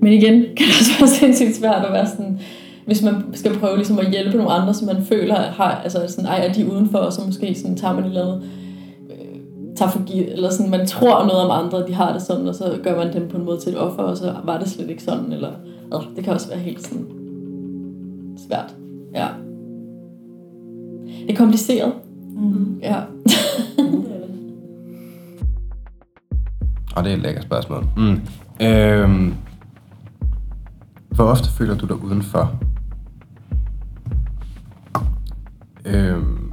Men 0.00 0.12
igen 0.12 0.40
kan 0.56 0.66
det 0.66 0.74
også 0.80 0.98
være 0.98 1.08
sindssygt 1.08 1.56
svært 1.56 1.84
at 1.84 1.92
være 1.92 2.06
sådan, 2.06 2.40
hvis 2.86 3.02
man 3.02 3.14
skal 3.34 3.58
prøve 3.58 3.76
ligesom 3.76 3.98
at 3.98 4.10
hjælpe 4.10 4.36
nogle 4.36 4.52
andre, 4.52 4.74
som 4.74 4.86
man 4.86 5.04
føler 5.04 5.34
har, 5.34 5.80
altså 5.84 6.04
sådan, 6.08 6.26
ej, 6.26 6.46
er 6.46 6.52
de 6.52 6.72
udenfor, 6.72 6.98
og 6.98 7.12
så 7.12 7.22
måske 7.26 7.54
sådan, 7.54 7.76
tager 7.76 7.94
man 7.94 8.04
et 8.04 8.08
eller 8.08 8.22
andet, 8.22 8.42
øh, 9.10 9.76
tager 9.76 9.90
for 9.90 10.04
givet, 10.04 10.32
eller 10.32 10.50
sådan, 10.50 10.70
man 10.70 10.86
tror 10.86 11.26
noget 11.26 11.40
om 11.40 11.64
andre, 11.64 11.86
de 11.86 11.94
har 11.94 12.12
det 12.12 12.22
sådan, 12.22 12.48
og 12.48 12.54
så 12.54 12.78
gør 12.82 12.96
man 12.96 13.12
dem 13.12 13.28
på 13.28 13.36
en 13.36 13.44
måde 13.44 13.60
til 13.60 13.72
et 13.72 13.78
offer, 13.78 14.02
og 14.02 14.16
så 14.16 14.34
var 14.44 14.58
det 14.58 14.68
slet 14.68 14.90
ikke 14.90 15.02
sådan, 15.02 15.32
eller 15.32 15.50
øh, 15.94 16.00
det 16.16 16.24
kan 16.24 16.32
også 16.32 16.48
være 16.48 16.58
helt 16.58 16.86
sådan 16.86 17.06
svært. 18.48 18.74
Ja. 19.14 19.26
Det 21.26 21.30
er 21.30 21.36
kompliceret. 21.36 21.92
Mm. 22.36 22.80
Ja. 22.82 22.96
Og 26.96 27.04
det 27.04 27.12
er 27.12 27.16
et 27.16 27.22
lækkert 27.22 27.44
spørgsmål. 27.44 27.84
Mm. 27.96 28.20
Øhm, 28.66 29.34
hvor 31.20 31.28
ofte 31.30 31.48
føler 31.50 31.76
du 31.76 31.86
dig 31.86 31.96
udenfor? 31.96 32.58
Øhm, 35.84 36.52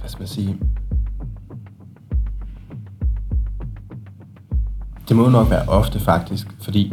hvad 0.00 0.08
skal 0.08 0.20
man 0.20 0.28
sige? 0.28 0.58
Det 5.08 5.16
må 5.16 5.28
nok 5.28 5.50
være 5.50 5.68
ofte 5.68 6.00
faktisk, 6.00 6.62
fordi 6.62 6.92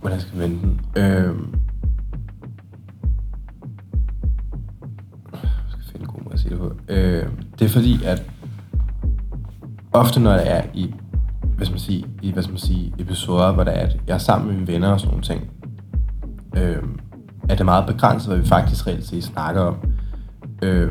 hvordan 0.00 0.20
skal 0.20 0.38
jeg 0.38 0.50
vende 0.50 0.60
den? 0.60 0.80
Øhm, 0.96 1.61
sige 6.42 6.50
det 6.50 6.58
på. 6.58 6.72
Øh, 6.88 7.26
det 7.58 7.64
er 7.64 7.68
fordi, 7.68 8.04
at 8.04 8.22
ofte 9.92 10.20
når 10.20 10.32
jeg 10.32 10.46
er 10.46 10.62
i, 10.74 10.94
hvad 11.56 11.66
skal 11.66 11.74
man 11.74 11.80
sige, 11.80 12.04
i, 12.22 12.32
hvad 12.32 12.42
skal 12.42 12.52
man 12.52 12.60
sige, 12.60 12.94
episoder, 12.98 13.52
hvor 13.52 13.64
der 13.64 13.70
er, 13.70 13.86
at 13.86 13.96
jeg 14.06 14.14
er 14.14 14.18
sammen 14.18 14.48
med 14.48 14.54
mine 14.54 14.66
venner 14.66 14.88
og 14.88 15.00
sådan 15.00 15.10
nogle 15.10 15.22
ting, 15.22 15.50
øh, 16.56 16.82
er 17.48 17.54
det 17.54 17.64
meget 17.64 17.86
begrænset, 17.86 18.28
hvad 18.28 18.42
vi 18.42 18.48
faktisk 18.48 18.86
reelt 18.86 19.06
set 19.06 19.24
snakker 19.24 19.60
om. 19.60 19.76
Øh, 20.62 20.90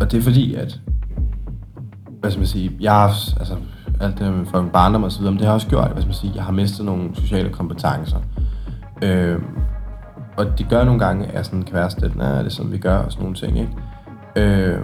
og 0.00 0.10
det 0.10 0.18
er 0.18 0.22
fordi, 0.22 0.54
at 0.54 0.80
hvad 2.20 2.30
skal 2.30 2.40
man 2.40 2.46
sige, 2.46 2.76
jeg 2.80 2.92
har 2.92 3.08
altså, 3.38 3.56
alt 4.00 4.18
det 4.18 4.32
med 4.32 4.46
folk 4.46 4.72
barndom 4.72 5.02
og 5.02 5.12
så 5.12 5.18
videre, 5.18 5.32
men 5.32 5.38
det 5.38 5.46
har 5.46 5.54
også 5.54 5.68
gjort, 5.68 5.90
hvad 5.90 6.02
skal 6.02 6.08
man 6.08 6.14
sige, 6.14 6.32
jeg 6.34 6.44
har 6.44 6.52
mistet 6.52 6.84
nogle 6.84 7.10
sociale 7.14 7.50
kompetencer. 7.50 8.18
Øh, 9.02 9.38
og 10.36 10.58
det 10.58 10.68
gør 10.68 10.84
nogle 10.84 11.00
gange, 11.00 11.26
at 11.26 11.34
jeg 11.34 11.44
sådan 11.44 11.62
kan 11.62 11.74
være 11.74 11.90
sådan 11.90 12.08
lidt, 12.08 12.18
nej, 12.18 12.38
det 12.38 12.46
er 12.46 12.50
sådan, 12.50 12.72
vi 12.72 12.78
gør, 12.78 12.96
og 12.96 13.12
sådan 13.12 13.22
nogle 13.22 13.36
ting, 13.36 13.58
ikke? 13.58 13.72
Øh, 14.36 14.80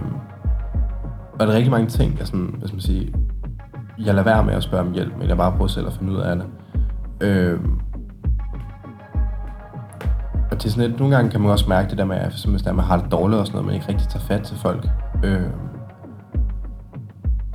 og 1.33 1.39
der 1.39 1.53
er 1.53 1.57
rigtig 1.57 1.71
mange 1.71 1.87
ting, 1.87 2.19
jeg 2.19 2.27
sådan, 2.27 2.55
hvad 2.57 2.67
skal 2.67 2.75
man 2.75 2.81
sige, 2.81 3.13
jeg 3.97 4.13
lader 4.13 4.23
være 4.23 4.43
med 4.43 4.53
at 4.53 4.63
spørge 4.63 4.87
om 4.87 4.93
hjælp, 4.93 5.17
men 5.17 5.29
jeg 5.29 5.37
bare 5.37 5.51
prøver 5.51 5.67
selv 5.67 5.87
at 5.87 5.93
finde 5.93 6.13
ud 6.13 6.17
af 6.17 6.35
det. 6.35 6.45
Øh, 7.21 7.59
og 10.51 10.57
det 10.61 10.65
er 10.65 10.69
sådan 10.69 10.89
lidt, 10.89 10.99
nogle 10.99 11.15
gange 11.15 11.31
kan 11.31 11.41
man 11.41 11.51
også 11.51 11.69
mærke 11.69 11.89
det 11.89 11.97
der 11.97 12.05
med, 12.05 12.15
at 12.15 12.45
hvis 12.47 12.61
der, 12.61 12.73
man 12.73 12.85
har 12.85 12.97
det 12.97 13.11
dårligt 13.11 13.39
og 13.39 13.47
sådan 13.47 13.55
noget, 13.55 13.65
man 13.65 13.75
ikke 13.75 13.87
rigtig 13.87 14.07
tager 14.07 14.25
fat 14.25 14.41
til 14.41 14.57
folk. 14.57 14.87
Øh, 15.23 15.47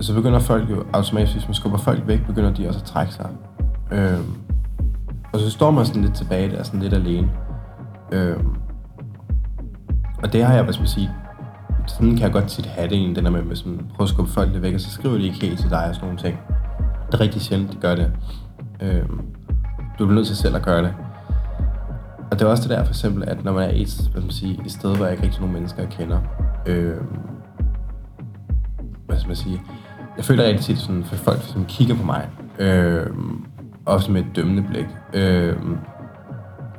så 0.00 0.14
begynder 0.14 0.38
folk 0.38 0.70
jo 0.70 0.84
automatisk, 0.92 1.34
hvis 1.34 1.48
man 1.48 1.54
skubber 1.54 1.78
folk 1.78 2.06
væk, 2.06 2.26
begynder 2.26 2.54
de 2.54 2.68
også 2.68 2.80
at 2.80 2.86
trække 2.86 3.12
sig. 3.14 3.30
Øh, 3.92 4.18
og 5.32 5.40
så 5.40 5.50
står 5.50 5.70
man 5.70 5.86
sådan 5.86 6.02
lidt 6.02 6.14
tilbage 6.14 6.50
der, 6.50 6.62
sådan 6.62 6.80
lidt 6.80 6.94
alene. 6.94 7.30
Øh, 8.12 8.36
og 10.22 10.32
det 10.32 10.44
har 10.44 10.54
jeg, 10.54 10.62
hvad 10.62 10.72
skal 10.72 10.82
man 10.82 10.88
sige, 10.88 11.10
sådan 11.88 12.10
kan 12.10 12.22
jeg 12.22 12.32
godt 12.32 12.48
tit 12.48 12.66
have 12.66 12.88
det 12.88 12.96
egentlig, 12.96 13.16
den 13.16 13.24
der 13.24 13.30
med, 13.30 13.42
hvis 13.42 13.66
man 13.66 13.76
prøver 13.76 14.02
at 14.02 14.08
skubbe 14.08 14.32
folk 14.32 14.52
lidt 14.52 14.62
væk, 14.62 14.74
og 14.74 14.80
så 14.80 14.90
skriver 14.90 15.18
de 15.18 15.24
ikke 15.24 15.40
helt 15.40 15.60
til 15.60 15.70
dig 15.70 15.88
og 15.88 15.94
sådan 15.94 16.06
nogle 16.08 16.22
ting. 16.22 16.38
Det 17.06 17.14
er 17.14 17.20
rigtig 17.20 17.42
sjældent, 17.42 17.72
de 17.72 17.76
gør 17.76 17.94
det. 17.94 18.12
Øh, 18.82 19.02
du 19.98 20.06
bliver 20.06 20.14
nødt 20.14 20.26
til 20.26 20.36
selv 20.36 20.56
at 20.56 20.62
gøre 20.62 20.82
det. 20.82 20.94
Og 22.30 22.38
det 22.38 22.42
er 22.42 22.46
også 22.46 22.62
det 22.62 22.70
der 22.70 22.84
for 22.84 22.92
eksempel, 22.92 23.28
at 23.28 23.44
når 23.44 23.52
man 23.52 23.62
er 23.62 23.72
et, 23.74 24.08
hvad 24.12 24.22
man 24.22 24.30
sige, 24.30 24.60
et 24.66 24.72
sted, 24.72 24.96
hvor 24.96 25.04
jeg 25.04 25.12
ikke 25.12 25.24
rigtig 25.24 25.40
nogen 25.40 25.54
mennesker, 25.54 25.82
jeg 25.82 25.90
kender, 25.90 26.20
øh, 26.66 26.96
hvad 29.06 29.18
skal 29.18 29.28
man 29.28 29.36
sige, 29.36 29.60
jeg 30.16 30.24
føler 30.24 30.44
rigtig 30.44 30.64
tit 30.64 30.78
sådan, 30.78 31.04
for 31.04 31.16
folk 31.16 31.42
som 31.42 31.64
kigger 31.64 31.94
på 31.94 32.02
mig, 32.02 32.28
øh, 32.58 33.06
ofte 33.86 34.12
med 34.12 34.20
et 34.20 34.36
dømmende 34.36 34.62
blik. 34.62 34.86
Øh, 35.14 35.56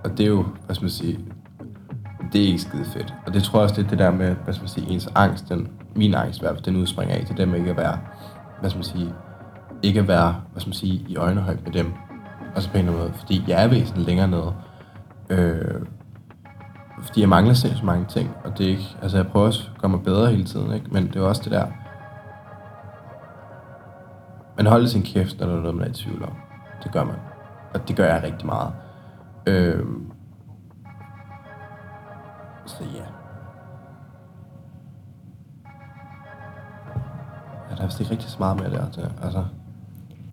og 0.03 0.18
det 0.18 0.20
er 0.20 0.28
jo, 0.28 0.45
hvad 0.66 0.76
skal 0.76 0.84
man 0.84 0.89
sige, 0.89 1.20
det 2.34 2.41
er 2.41 2.45
ikke 2.45 2.59
skide 2.59 2.86
fedt. 2.86 3.13
Og 3.25 3.34
det 3.34 3.43
tror 3.43 3.59
jeg 3.59 3.63
også, 3.63 3.75
lidt 3.75 3.89
det 3.89 3.99
der 3.99 4.11
med, 4.11 4.36
hvad 4.43 4.53
skal 4.53 4.63
man 4.63 4.69
sige, 4.69 4.89
ens 4.89 5.09
angst, 5.15 5.49
den, 5.49 5.67
min 5.95 6.13
angst 6.13 6.39
i 6.39 6.41
hvert 6.41 6.55
fald, 6.55 6.63
den 6.63 6.75
udspringer 6.75 7.15
af 7.15 7.25
til 7.25 7.38
dem 7.38 7.55
ikke 7.55 7.69
at 7.69 7.77
være, 7.77 7.99
hvad 8.59 8.69
skal 8.69 8.77
man 8.77 8.84
sige, 8.84 9.13
ikke 9.84 9.99
at 9.99 10.07
være, 10.07 10.36
hvad 10.51 10.61
skal 10.61 10.69
man 10.69 10.73
sige, 10.73 11.05
i 11.07 11.15
øjnehøjde 11.15 11.59
med 11.65 11.71
dem. 11.71 11.93
Og 12.55 12.61
så 12.61 12.69
på 12.69 12.77
en 12.77 12.80
eller 12.80 12.91
anden 12.91 13.07
måde, 13.07 13.19
fordi 13.19 13.43
jeg 13.47 13.63
er 13.63 13.67
væsentligt 13.67 14.07
længere 14.07 14.27
nede. 14.27 14.53
Øh, 15.30 15.82
fordi 17.03 17.21
jeg 17.21 17.30
mangler 17.30 17.53
selv 17.53 17.75
så 17.75 17.86
mange 17.86 18.05
ting, 18.05 18.32
og 18.43 18.57
det 18.57 18.65
er 18.65 18.69
ikke, 18.69 18.97
altså 19.01 19.17
jeg 19.17 19.27
prøver 19.27 19.45
også 19.45 19.69
at 19.75 19.82
gøre 19.82 19.89
mig 19.89 20.03
bedre 20.03 20.32
hele 20.32 20.43
tiden, 20.43 20.73
ikke? 20.73 20.86
men 20.91 21.07
det 21.07 21.15
er 21.15 21.21
også 21.21 21.41
det 21.43 21.51
der, 21.51 21.65
man 24.57 24.65
holder 24.65 24.88
sin 24.88 25.03
kæft, 25.03 25.39
når 25.39 25.47
der 25.47 25.55
er 25.55 25.59
noget, 25.59 25.75
man 25.75 25.86
er 25.86 25.89
i 25.89 25.93
tvivl 25.93 26.23
om. 26.23 26.34
Det 26.84 26.91
gør 26.91 27.03
man. 27.03 27.15
Og 27.73 27.88
det 27.88 27.95
gør 27.95 28.05
jeg 28.05 28.23
rigtig 28.23 28.45
meget. 28.45 28.73
Øh, 29.47 29.84
Altså, 37.80 37.80
der 37.80 37.84
er 37.84 37.88
vist 37.88 37.99
ikke 37.99 38.11
rigtig 38.11 38.30
så 38.30 38.39
meget 38.39 38.57
mere 38.57 38.69
der. 38.69 38.86
Altså. 38.86 39.09
altså. 39.21 39.45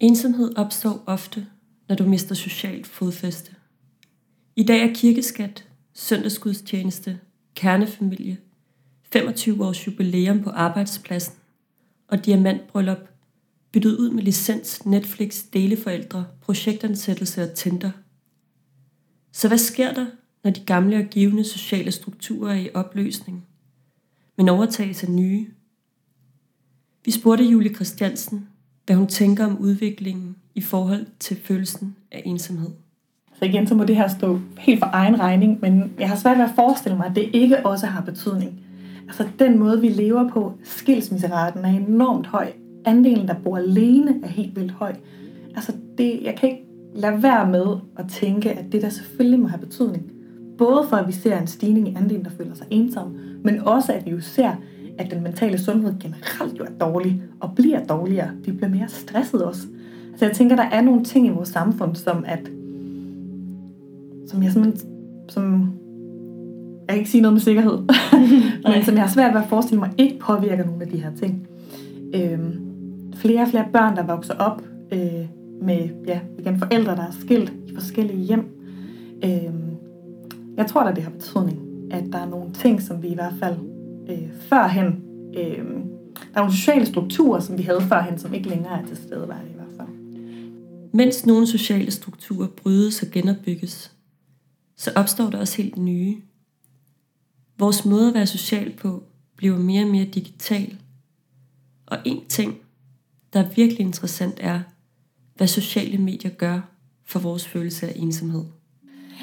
Ensomhed 0.00 0.56
opstår 0.56 1.02
ofte, 1.06 1.46
når 1.88 1.96
du 1.96 2.04
mister 2.04 2.34
socialt 2.34 2.86
fodfæste. 2.86 3.52
I 4.56 4.64
dag 4.64 4.90
er 4.90 4.94
kirkeskat, 4.94 5.68
søndagsgudstjeneste, 5.94 7.18
kernefamilie, 7.54 8.36
25 9.12 9.64
års 9.64 9.86
jubilæum 9.86 10.42
på 10.42 10.50
arbejdspladsen 10.50 11.34
og 12.08 12.26
diamantbryllup 12.26 13.08
byttet 13.72 13.96
ud 13.96 14.10
med 14.10 14.22
licens, 14.22 14.86
Netflix, 14.86 15.44
deleforældre, 15.52 16.24
projektansættelse 16.40 17.42
og 17.42 17.54
Tinder. 17.54 17.90
Så 19.32 19.48
hvad 19.48 19.58
sker 19.58 19.94
der, 19.94 20.06
når 20.44 20.50
de 20.50 20.60
gamle 20.60 20.96
og 20.96 21.04
givende 21.04 21.44
sociale 21.44 21.92
strukturer 21.92 22.54
er 22.54 22.60
i 22.60 22.70
opløsning, 22.74 23.46
men 24.36 24.48
overtages 24.48 25.02
af 25.02 25.10
nye? 25.10 25.46
Vi 27.06 27.10
spurgte 27.10 27.44
Julie 27.44 27.74
Christiansen, 27.74 28.48
hvad 28.86 28.96
hun 28.96 29.06
tænker 29.06 29.46
om 29.46 29.58
udviklingen 29.58 30.36
i 30.54 30.60
forhold 30.60 31.06
til 31.20 31.36
følelsen 31.44 31.96
af 32.12 32.22
ensomhed. 32.24 32.70
Så 33.38 33.44
igen, 33.44 33.66
så 33.66 33.74
må 33.74 33.84
det 33.84 33.96
her 33.96 34.08
stå 34.08 34.40
helt 34.58 34.78
for 34.78 34.90
egen 34.92 35.20
regning, 35.20 35.58
men 35.60 35.92
jeg 35.98 36.08
har 36.08 36.16
svært 36.16 36.38
ved 36.38 36.44
at 36.44 36.50
forestille 36.54 36.96
mig, 36.96 37.06
at 37.06 37.16
det 37.16 37.30
ikke 37.32 37.66
også 37.66 37.86
har 37.86 38.00
betydning. 38.00 38.60
Altså 39.06 39.28
den 39.38 39.58
måde, 39.58 39.80
vi 39.80 39.88
lever 39.88 40.28
på, 40.28 40.52
skilsmisseraten 40.64 41.64
er 41.64 41.68
enormt 41.68 42.26
høj. 42.26 42.52
Andelen, 42.84 43.28
der 43.28 43.34
bor 43.44 43.56
alene, 43.56 44.20
er 44.22 44.28
helt 44.28 44.56
vildt 44.56 44.72
høj. 44.72 44.94
Altså 45.56 45.72
det, 45.98 46.20
jeg 46.22 46.36
kan 46.36 46.48
ikke 46.48 46.64
lade 46.94 47.22
være 47.22 47.50
med 47.50 47.76
at 47.96 48.04
tænke, 48.08 48.52
at 48.52 48.72
det 48.72 48.82
der 48.82 48.88
selvfølgelig 48.88 49.40
må 49.40 49.48
have 49.48 49.60
betydning. 49.60 50.12
Både 50.58 50.86
for, 50.88 50.96
at 50.96 51.08
vi 51.08 51.12
ser 51.12 51.38
en 51.38 51.46
stigning 51.46 51.88
i 51.88 51.94
andelen, 51.94 52.24
der 52.24 52.30
føler 52.30 52.54
sig 52.54 52.66
ensom, 52.70 53.16
men 53.44 53.60
også, 53.60 53.92
at 53.92 54.06
vi 54.06 54.10
jo 54.10 54.20
ser, 54.20 54.52
at 54.98 55.10
den 55.10 55.22
mentale 55.22 55.58
sundhed 55.58 55.94
generelt 56.00 56.58
jo 56.58 56.64
er 56.64 56.78
dårlig, 56.80 57.22
og 57.40 57.54
bliver 57.56 57.84
dårligere. 57.84 58.30
Vi 58.44 58.52
bliver 58.52 58.68
mere 58.68 58.88
stresset 58.88 59.42
også. 59.42 59.66
Så 60.16 60.24
jeg 60.24 60.34
tænker, 60.34 60.56
der 60.56 60.62
er 60.62 60.80
nogle 60.80 61.04
ting 61.04 61.26
i 61.26 61.30
vores 61.30 61.48
samfund, 61.48 61.94
som 61.94 62.24
at 62.26 62.50
som 64.26 64.42
jeg 64.42 64.52
simpelthen, 64.52 64.90
som 65.28 65.72
jeg 66.78 66.88
kan 66.88 66.98
ikke 66.98 67.10
sige 67.10 67.20
noget 67.20 67.32
med 67.32 67.40
sikkerhed, 67.40 67.78
men 68.72 68.84
som 68.84 68.94
jeg 68.94 69.02
har 69.02 69.10
svært 69.10 69.34
ved 69.34 69.40
at 69.40 69.48
forestille 69.48 69.80
mig 69.80 69.90
ikke 69.98 70.18
påvirker 70.18 70.64
nogle 70.64 70.82
af 70.82 70.88
de 70.88 71.02
her 71.02 71.10
ting. 71.14 71.48
Øhm, 72.14 72.60
flere 73.14 73.42
og 73.42 73.48
flere 73.48 73.66
børn, 73.72 73.96
der 73.96 74.06
vokser 74.06 74.34
op 74.34 74.62
øh, 74.92 75.26
med 75.62 75.88
ja, 76.06 76.20
igen, 76.38 76.58
forældre, 76.58 76.96
der 76.96 77.02
er 77.02 77.10
skilt 77.20 77.52
i 77.66 77.74
forskellige 77.74 78.18
hjem. 78.18 78.44
Øhm, 79.24 79.76
jeg 80.56 80.66
tror 80.66 80.84
da, 80.84 80.92
det 80.92 81.02
har 81.02 81.10
betydning, 81.10 81.58
at 81.90 82.04
der 82.12 82.18
er 82.18 82.28
nogle 82.28 82.52
ting, 82.52 82.82
som 82.82 83.02
vi 83.02 83.08
i 83.08 83.14
hvert 83.14 83.34
fald 83.40 83.56
øh, 84.08 84.28
førhen, 84.48 85.02
øh, 85.36 85.64
der 86.16 86.34
er 86.34 86.40
nogle 86.40 86.52
sociale 86.52 86.86
strukturer, 86.86 87.40
som 87.40 87.58
vi 87.58 87.62
havde 87.62 87.80
førhen, 87.80 88.18
som 88.18 88.34
ikke 88.34 88.48
længere 88.48 88.82
er 88.82 88.86
til 88.86 88.96
stede 88.96 89.22
i 89.22 89.54
hvert 89.54 89.72
fald. 89.76 89.88
Mens 90.92 91.26
nogle 91.26 91.46
sociale 91.46 91.90
strukturer 91.90 92.48
brydes 92.48 93.02
og 93.02 93.08
genopbygges, 93.12 93.92
så 94.76 94.90
opstår 94.96 95.30
der 95.30 95.38
også 95.38 95.62
helt 95.62 95.76
nye. 95.76 96.16
Vores 97.58 97.84
måde 97.84 98.08
at 98.08 98.14
være 98.14 98.26
social 98.26 98.72
på 98.72 99.02
bliver 99.36 99.58
mere 99.58 99.84
og 99.84 99.90
mere 99.90 100.04
digital. 100.04 100.78
Og 101.86 101.98
en 102.04 102.26
ting, 102.28 102.56
der 103.32 103.40
er 103.40 103.48
virkelig 103.56 103.80
interessant 103.80 104.34
er, 104.40 104.60
hvad 105.34 105.46
sociale 105.46 105.98
medier 105.98 106.30
gør 106.30 106.60
for 107.04 107.18
vores 107.18 107.48
følelse 107.48 107.88
af 107.88 107.92
ensomhed. 107.96 108.44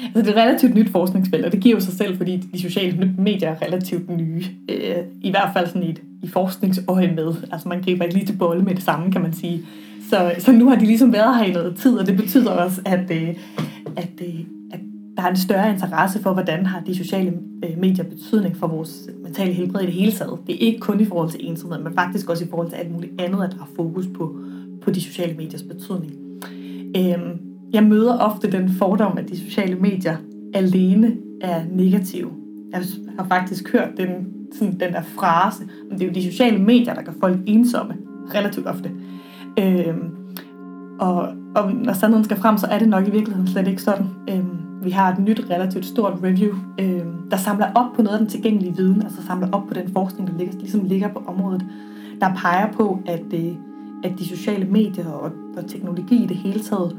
Altså, 0.02 0.22
det 0.22 0.28
er 0.28 0.32
et 0.32 0.48
relativt 0.48 0.74
nyt 0.74 0.90
forskningsfelt, 0.90 1.44
og 1.44 1.52
det 1.52 1.60
giver 1.60 1.74
jo 1.74 1.80
sig 1.80 1.94
selv, 1.94 2.16
fordi 2.16 2.36
de 2.36 2.60
sociale 2.60 3.14
medier 3.18 3.48
er 3.48 3.62
relativt 3.62 4.10
nye. 4.10 4.44
Øh, 4.70 4.96
I 5.20 5.30
hvert 5.30 5.50
fald 5.52 5.66
sådan 5.66 5.82
i, 5.82 5.90
et, 5.90 6.00
i 6.22 6.28
forskningsøje 6.28 7.12
med. 7.16 7.34
Altså 7.52 7.68
man 7.68 7.82
griber 7.82 8.04
ikke 8.04 8.16
lige 8.16 8.26
til 8.26 8.36
bolle 8.36 8.62
med 8.62 8.74
det 8.74 8.82
samme, 8.82 9.12
kan 9.12 9.22
man 9.22 9.32
sige. 9.32 9.62
Så, 10.10 10.34
så 10.38 10.52
nu 10.52 10.68
har 10.68 10.76
de 10.76 10.84
ligesom 10.84 11.12
været 11.12 11.36
her 11.38 11.44
i 11.44 11.52
noget 11.52 11.76
tid, 11.76 11.96
og 11.96 12.06
det 12.06 12.16
betyder 12.16 12.50
også, 12.50 12.80
at, 12.84 13.10
øh, 13.10 13.28
at, 13.96 14.10
øh, 14.20 14.40
at 14.72 14.80
der 15.16 15.22
er 15.22 15.30
en 15.30 15.36
større 15.36 15.70
interesse 15.70 16.22
for, 16.22 16.32
hvordan 16.32 16.66
har 16.66 16.80
de 16.80 16.96
sociale 16.96 17.32
øh, 17.64 17.78
medier 17.78 18.04
betydning 18.04 18.56
for 18.56 18.66
vores 18.66 19.08
mentale 19.22 19.52
helbred 19.52 19.82
i 19.82 19.86
det 19.86 19.94
hele 19.94 20.12
taget. 20.12 20.38
Det 20.46 20.54
er 20.54 20.58
ikke 20.58 20.80
kun 20.80 21.00
i 21.00 21.04
forhold 21.04 21.30
til 21.30 21.48
ensomhed, 21.48 21.82
men 21.82 21.94
faktisk 21.94 22.30
også 22.30 22.44
i 22.44 22.48
forhold 22.50 22.68
til 22.68 22.76
alt 22.76 22.92
muligt 22.92 23.20
andet, 23.20 23.44
at 23.44 23.50
der 23.50 23.58
er 23.58 23.70
fokus 23.76 24.06
på, 24.14 24.36
på 24.82 24.90
de 24.90 25.00
sociale 25.00 25.34
mediers 25.34 25.62
betydning. 25.62 26.12
Øh, 26.96 27.18
jeg 27.74 27.84
møder 27.84 28.18
ofte 28.18 28.52
den 28.52 28.68
fordom, 28.68 29.18
at 29.18 29.28
de 29.28 29.38
sociale 29.38 29.74
medier 29.74 30.16
alene 30.54 31.16
er 31.40 31.62
negative. 31.72 32.30
Jeg 32.72 32.82
har 33.18 33.26
faktisk 33.28 33.72
hørt 33.72 33.88
den, 33.96 34.08
sådan, 34.52 34.72
den 34.72 34.92
der 34.92 35.02
frase, 35.02 35.62
men 35.90 35.98
det 35.98 36.04
er 36.04 36.08
jo 36.08 36.14
de 36.14 36.30
sociale 36.30 36.58
medier, 36.58 36.94
der 36.94 37.02
gør 37.02 37.12
folk 37.20 37.38
ensomme, 37.46 37.94
relativt 38.34 38.66
ofte. 38.66 38.90
Øhm, 39.58 40.10
og, 40.98 41.28
og 41.56 41.72
når 41.72 41.92
sandheden 41.92 42.24
skal 42.24 42.36
frem, 42.36 42.58
så 42.58 42.66
er 42.66 42.78
det 42.78 42.88
nok 42.88 43.08
i 43.08 43.10
virkeligheden 43.10 43.48
slet 43.48 43.68
ikke 43.68 43.82
sådan. 43.82 44.06
Øhm, 44.30 44.58
vi 44.82 44.90
har 44.90 45.12
et 45.12 45.18
nyt, 45.18 45.46
relativt 45.50 45.86
stort 45.86 46.12
review, 46.22 46.54
øhm, 46.80 47.30
der 47.30 47.36
samler 47.36 47.66
op 47.74 47.92
på 47.96 48.02
noget 48.02 48.14
af 48.14 48.18
den 48.18 48.28
tilgængelige 48.28 48.76
viden, 48.76 49.02
altså 49.02 49.26
samler 49.26 49.48
op 49.52 49.66
på 49.68 49.74
den 49.74 49.92
forskning, 49.92 50.30
der 50.30 50.38
ligger, 50.38 50.54
ligesom 50.58 50.84
ligger 50.84 51.08
på 51.08 51.22
området, 51.26 51.64
der 52.20 52.34
peger 52.34 52.72
på, 52.72 52.98
at, 53.06 53.24
øh, 53.34 53.52
at 54.04 54.12
de 54.18 54.28
sociale 54.28 54.64
medier 54.64 55.08
og, 55.08 55.32
og 55.56 55.66
teknologi 55.68 56.24
i 56.24 56.26
det 56.26 56.36
hele 56.36 56.60
taget 56.60 56.96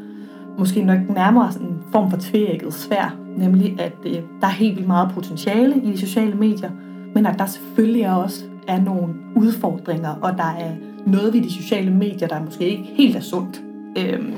måske 0.58 0.84
nok 0.84 1.00
nærmere 1.16 1.52
sådan 1.52 1.68
en 1.68 1.84
form 1.92 2.12
for 2.12 2.18
tvægget 2.18 2.74
svær, 2.74 3.18
nemlig 3.38 3.80
at 3.80 3.94
øh, 4.06 4.14
der 4.14 4.48
er 4.48 4.52
helt 4.52 4.76
vildt 4.76 4.88
meget 4.88 5.12
potentiale 5.14 5.76
i 5.84 5.92
de 5.92 5.98
sociale 5.98 6.36
medier, 6.36 6.70
men 7.14 7.26
at 7.26 7.40
der 7.40 7.46
selvfølgelig 7.46 8.10
også 8.10 8.44
er 8.68 8.82
nogle 8.82 9.14
udfordringer, 9.36 10.10
og 10.22 10.38
der 10.38 10.56
er 10.60 10.72
noget 11.06 11.34
ved 11.34 11.42
de 11.42 11.54
sociale 11.54 11.92
medier, 11.92 12.28
der 12.28 12.44
måske 12.44 12.70
ikke 12.70 12.84
helt 12.84 13.16
er 13.16 13.22
sundt. 13.22 13.62
Øhm, 13.98 14.34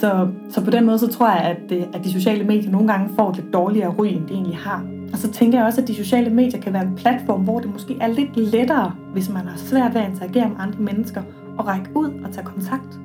så, 0.00 0.28
så 0.50 0.64
på 0.64 0.70
den 0.70 0.86
måde, 0.86 0.98
så 0.98 1.06
tror 1.06 1.28
jeg, 1.28 1.40
at, 1.40 1.78
øh, 1.78 1.82
at 1.92 2.04
de 2.04 2.12
sociale 2.12 2.44
medier 2.44 2.70
nogle 2.70 2.92
gange 2.92 3.14
får 3.16 3.30
et 3.30 3.36
lidt 3.36 3.52
dårligere 3.52 3.94
ry, 3.98 4.06
end 4.06 4.26
de 4.26 4.34
egentlig 4.34 4.56
har. 4.56 4.86
Og 5.12 5.18
så 5.18 5.30
tænker 5.30 5.58
jeg 5.58 5.66
også, 5.66 5.80
at 5.80 5.88
de 5.88 5.94
sociale 5.94 6.30
medier 6.30 6.60
kan 6.60 6.72
være 6.72 6.82
en 6.82 6.94
platform, 6.96 7.40
hvor 7.40 7.58
det 7.58 7.72
måske 7.72 7.96
er 8.00 8.06
lidt 8.06 8.36
lettere, 8.36 8.92
hvis 9.12 9.28
man 9.28 9.46
har 9.46 9.56
svært 9.56 9.94
ved 9.94 10.00
at 10.00 10.10
interagere 10.10 10.48
med 10.48 10.56
andre 10.58 10.80
mennesker, 10.80 11.22
og 11.58 11.66
række 11.66 11.90
ud 11.94 12.10
og 12.24 12.32
tage 12.32 12.46
kontakt. 12.46 13.01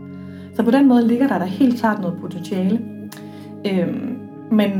Så 0.57 0.63
på 0.63 0.71
den 0.71 0.87
måde 0.87 1.07
ligger 1.07 1.27
der 1.27 1.39
da 1.39 1.45
helt 1.45 1.79
klart 1.79 2.01
noget 2.01 2.17
potentiale. 2.21 2.81
Øhm, 3.67 4.17
men 4.51 4.71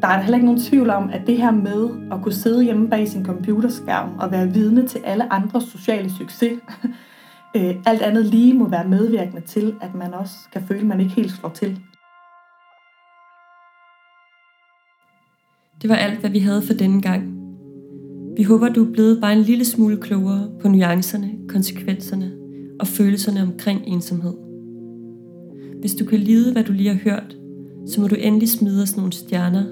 der 0.00 0.08
er 0.08 0.20
heller 0.20 0.36
ikke 0.36 0.46
nogen 0.46 0.60
tvivl 0.60 0.90
om, 0.90 1.10
at 1.12 1.26
det 1.26 1.36
her 1.36 1.50
med 1.50 1.88
at 2.12 2.22
kunne 2.22 2.34
sidde 2.34 2.64
hjemme 2.64 2.90
bag 2.90 3.08
sin 3.08 3.24
computerskærm 3.24 4.18
og 4.18 4.32
være 4.32 4.52
vidne 4.52 4.86
til 4.86 5.00
alle 5.04 5.32
andres 5.32 5.64
sociale 5.64 6.10
succes, 6.18 6.58
øh, 7.56 7.74
alt 7.86 8.02
andet 8.02 8.26
lige 8.26 8.54
må 8.54 8.68
være 8.68 8.88
medvirkende 8.88 9.40
til, 9.40 9.74
at 9.80 9.94
man 9.94 10.14
også 10.14 10.34
kan 10.52 10.62
føle, 10.68 10.80
at 10.80 10.86
man 10.86 11.00
ikke 11.00 11.12
helt 11.12 11.32
slår 11.32 11.50
til. 11.50 11.80
Det 15.82 15.90
var 15.90 15.96
alt, 15.96 16.20
hvad 16.20 16.30
vi 16.30 16.38
havde 16.38 16.62
for 16.62 16.74
denne 16.74 17.02
gang. 17.02 17.22
Vi 18.36 18.42
håber, 18.42 18.68
du 18.68 18.84
er 18.88 18.92
blevet 18.92 19.20
bare 19.20 19.32
en 19.32 19.42
lille 19.42 19.64
smule 19.64 19.96
klogere 19.96 20.50
på 20.62 20.68
nuancerne, 20.68 21.30
konsekvenserne 21.48 22.32
og 22.80 22.86
følelserne 22.86 23.42
omkring 23.42 23.82
ensomhed. 23.86 24.49
Hvis 25.80 25.94
du 25.94 26.04
kan 26.04 26.18
lide, 26.18 26.52
hvad 26.52 26.64
du 26.64 26.72
lige 26.72 26.88
har 26.88 27.00
hørt, 27.04 27.36
så 27.86 28.00
må 28.00 28.08
du 28.08 28.14
endelig 28.14 28.48
smide 28.48 28.82
os 28.82 28.96
nogle 28.96 29.12
stjerner 29.12 29.64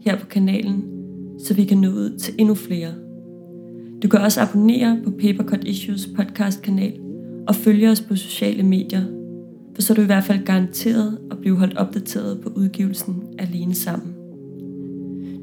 her 0.00 0.18
på 0.18 0.26
kanalen, 0.26 0.84
så 1.38 1.54
vi 1.54 1.64
kan 1.64 1.78
nå 1.78 1.88
ud 1.88 2.18
til 2.18 2.34
endnu 2.38 2.54
flere. 2.54 2.94
Du 4.02 4.08
kan 4.08 4.20
også 4.20 4.40
abonnere 4.40 5.00
på 5.04 5.10
Papercut 5.10 5.64
Issues 5.64 6.08
podcast 6.16 6.62
kanal 6.62 7.00
og 7.48 7.54
følge 7.54 7.90
os 7.90 8.00
på 8.00 8.16
sociale 8.16 8.62
medier, 8.62 9.02
for 9.74 9.82
så 9.82 9.92
er 9.92 9.94
du 9.94 10.02
i 10.02 10.06
hvert 10.06 10.24
fald 10.24 10.44
garanteret 10.44 11.18
at 11.30 11.38
blive 11.38 11.56
holdt 11.56 11.76
opdateret 11.76 12.40
på 12.40 12.48
udgivelsen 12.56 13.22
Alene 13.38 13.74
Sammen. 13.74 14.14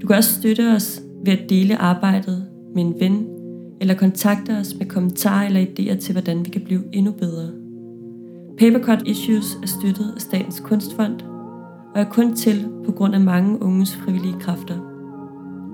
Du 0.02 0.08
kan 0.08 0.16
også 0.16 0.34
støtte 0.34 0.72
os 0.76 1.02
ved 1.26 1.34
at 1.34 1.50
dele 1.50 1.78
arbejdet 1.78 2.46
med 2.76 2.84
en 2.84 2.96
ven, 3.00 3.28
eller 3.82 3.94
kontakte 3.94 4.52
os 4.52 4.76
med 4.76 4.86
kommentarer 4.86 5.46
eller 5.46 5.66
idéer 5.66 6.00
til, 6.00 6.12
hvordan 6.12 6.46
vi 6.46 6.50
kan 6.50 6.62
blive 6.62 6.84
endnu 6.94 7.12
bedre. 7.12 7.50
Papercut 8.60 9.08
Issues 9.08 9.56
er 9.64 9.68
støttet 9.68 10.14
af 10.16 10.22
Statens 10.22 10.60
Kunstfond 10.60 11.22
og 11.96 12.02
er 12.02 12.10
kun 12.10 12.36
til 12.36 12.68
på 12.86 12.92
grund 12.92 13.16
af 13.16 13.22
mange 13.22 13.62
unges 13.62 13.96
frivillige 13.96 14.40
kræfter. 14.40 14.76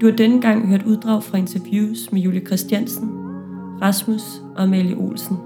Du 0.01 0.05
har 0.05 0.15
denne 0.15 0.41
gang 0.41 0.67
hørt 0.67 0.83
uddrag 0.83 1.23
fra 1.23 1.37
interviews 1.37 2.11
med 2.11 2.21
Julie 2.21 2.45
Christiansen, 2.45 3.09
Rasmus 3.81 4.41
og 4.55 4.63
Amalie 4.63 4.95
Olsen. 4.95 5.37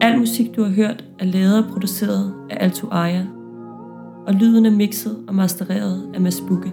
Al 0.00 0.18
musik, 0.18 0.56
du 0.56 0.62
har 0.62 0.70
hørt, 0.70 1.04
er 1.18 1.24
lavet 1.24 1.64
og 1.64 1.70
produceret 1.72 2.34
af 2.50 2.64
Alto 2.64 2.88
Aya, 2.90 3.24
og 4.26 4.34
lyden 4.34 4.66
er 4.66 4.70
mixet 4.70 5.16
og 5.28 5.34
mastereret 5.34 6.10
af 6.14 6.20
Mads 6.20 6.40
Bukke. 6.40 6.72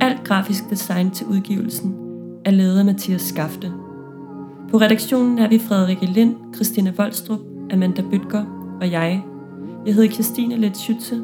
Alt 0.00 0.24
grafisk 0.24 0.70
design 0.70 1.10
til 1.10 1.26
udgivelsen 1.26 1.94
er 2.44 2.50
lavet 2.50 2.78
af 2.78 2.84
Mathias 2.84 3.22
Skafte. 3.22 3.72
På 4.70 4.76
redaktionen 4.76 5.38
er 5.38 5.48
vi 5.48 5.58
Frederikke 5.58 6.06
Lind, 6.06 6.34
Christina 6.54 6.92
Voldstrup, 6.96 7.55
Amanda 7.72 8.02
Bøtger 8.02 8.44
og 8.80 8.90
jeg. 8.90 9.24
Jeg 9.86 9.94
hedder 9.94 10.10
Christine 10.10 10.54
Letschütze, 10.54 11.14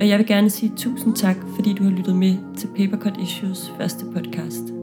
og 0.00 0.08
jeg 0.08 0.18
vil 0.18 0.26
gerne 0.26 0.50
sige 0.50 0.72
tusind 0.76 1.14
tak, 1.14 1.36
fordi 1.54 1.72
du 1.72 1.84
har 1.84 1.90
lyttet 1.90 2.16
med 2.16 2.36
til 2.56 2.68
Papercut 2.76 3.16
Issues 3.22 3.72
første 3.78 4.04
podcast. 4.14 4.79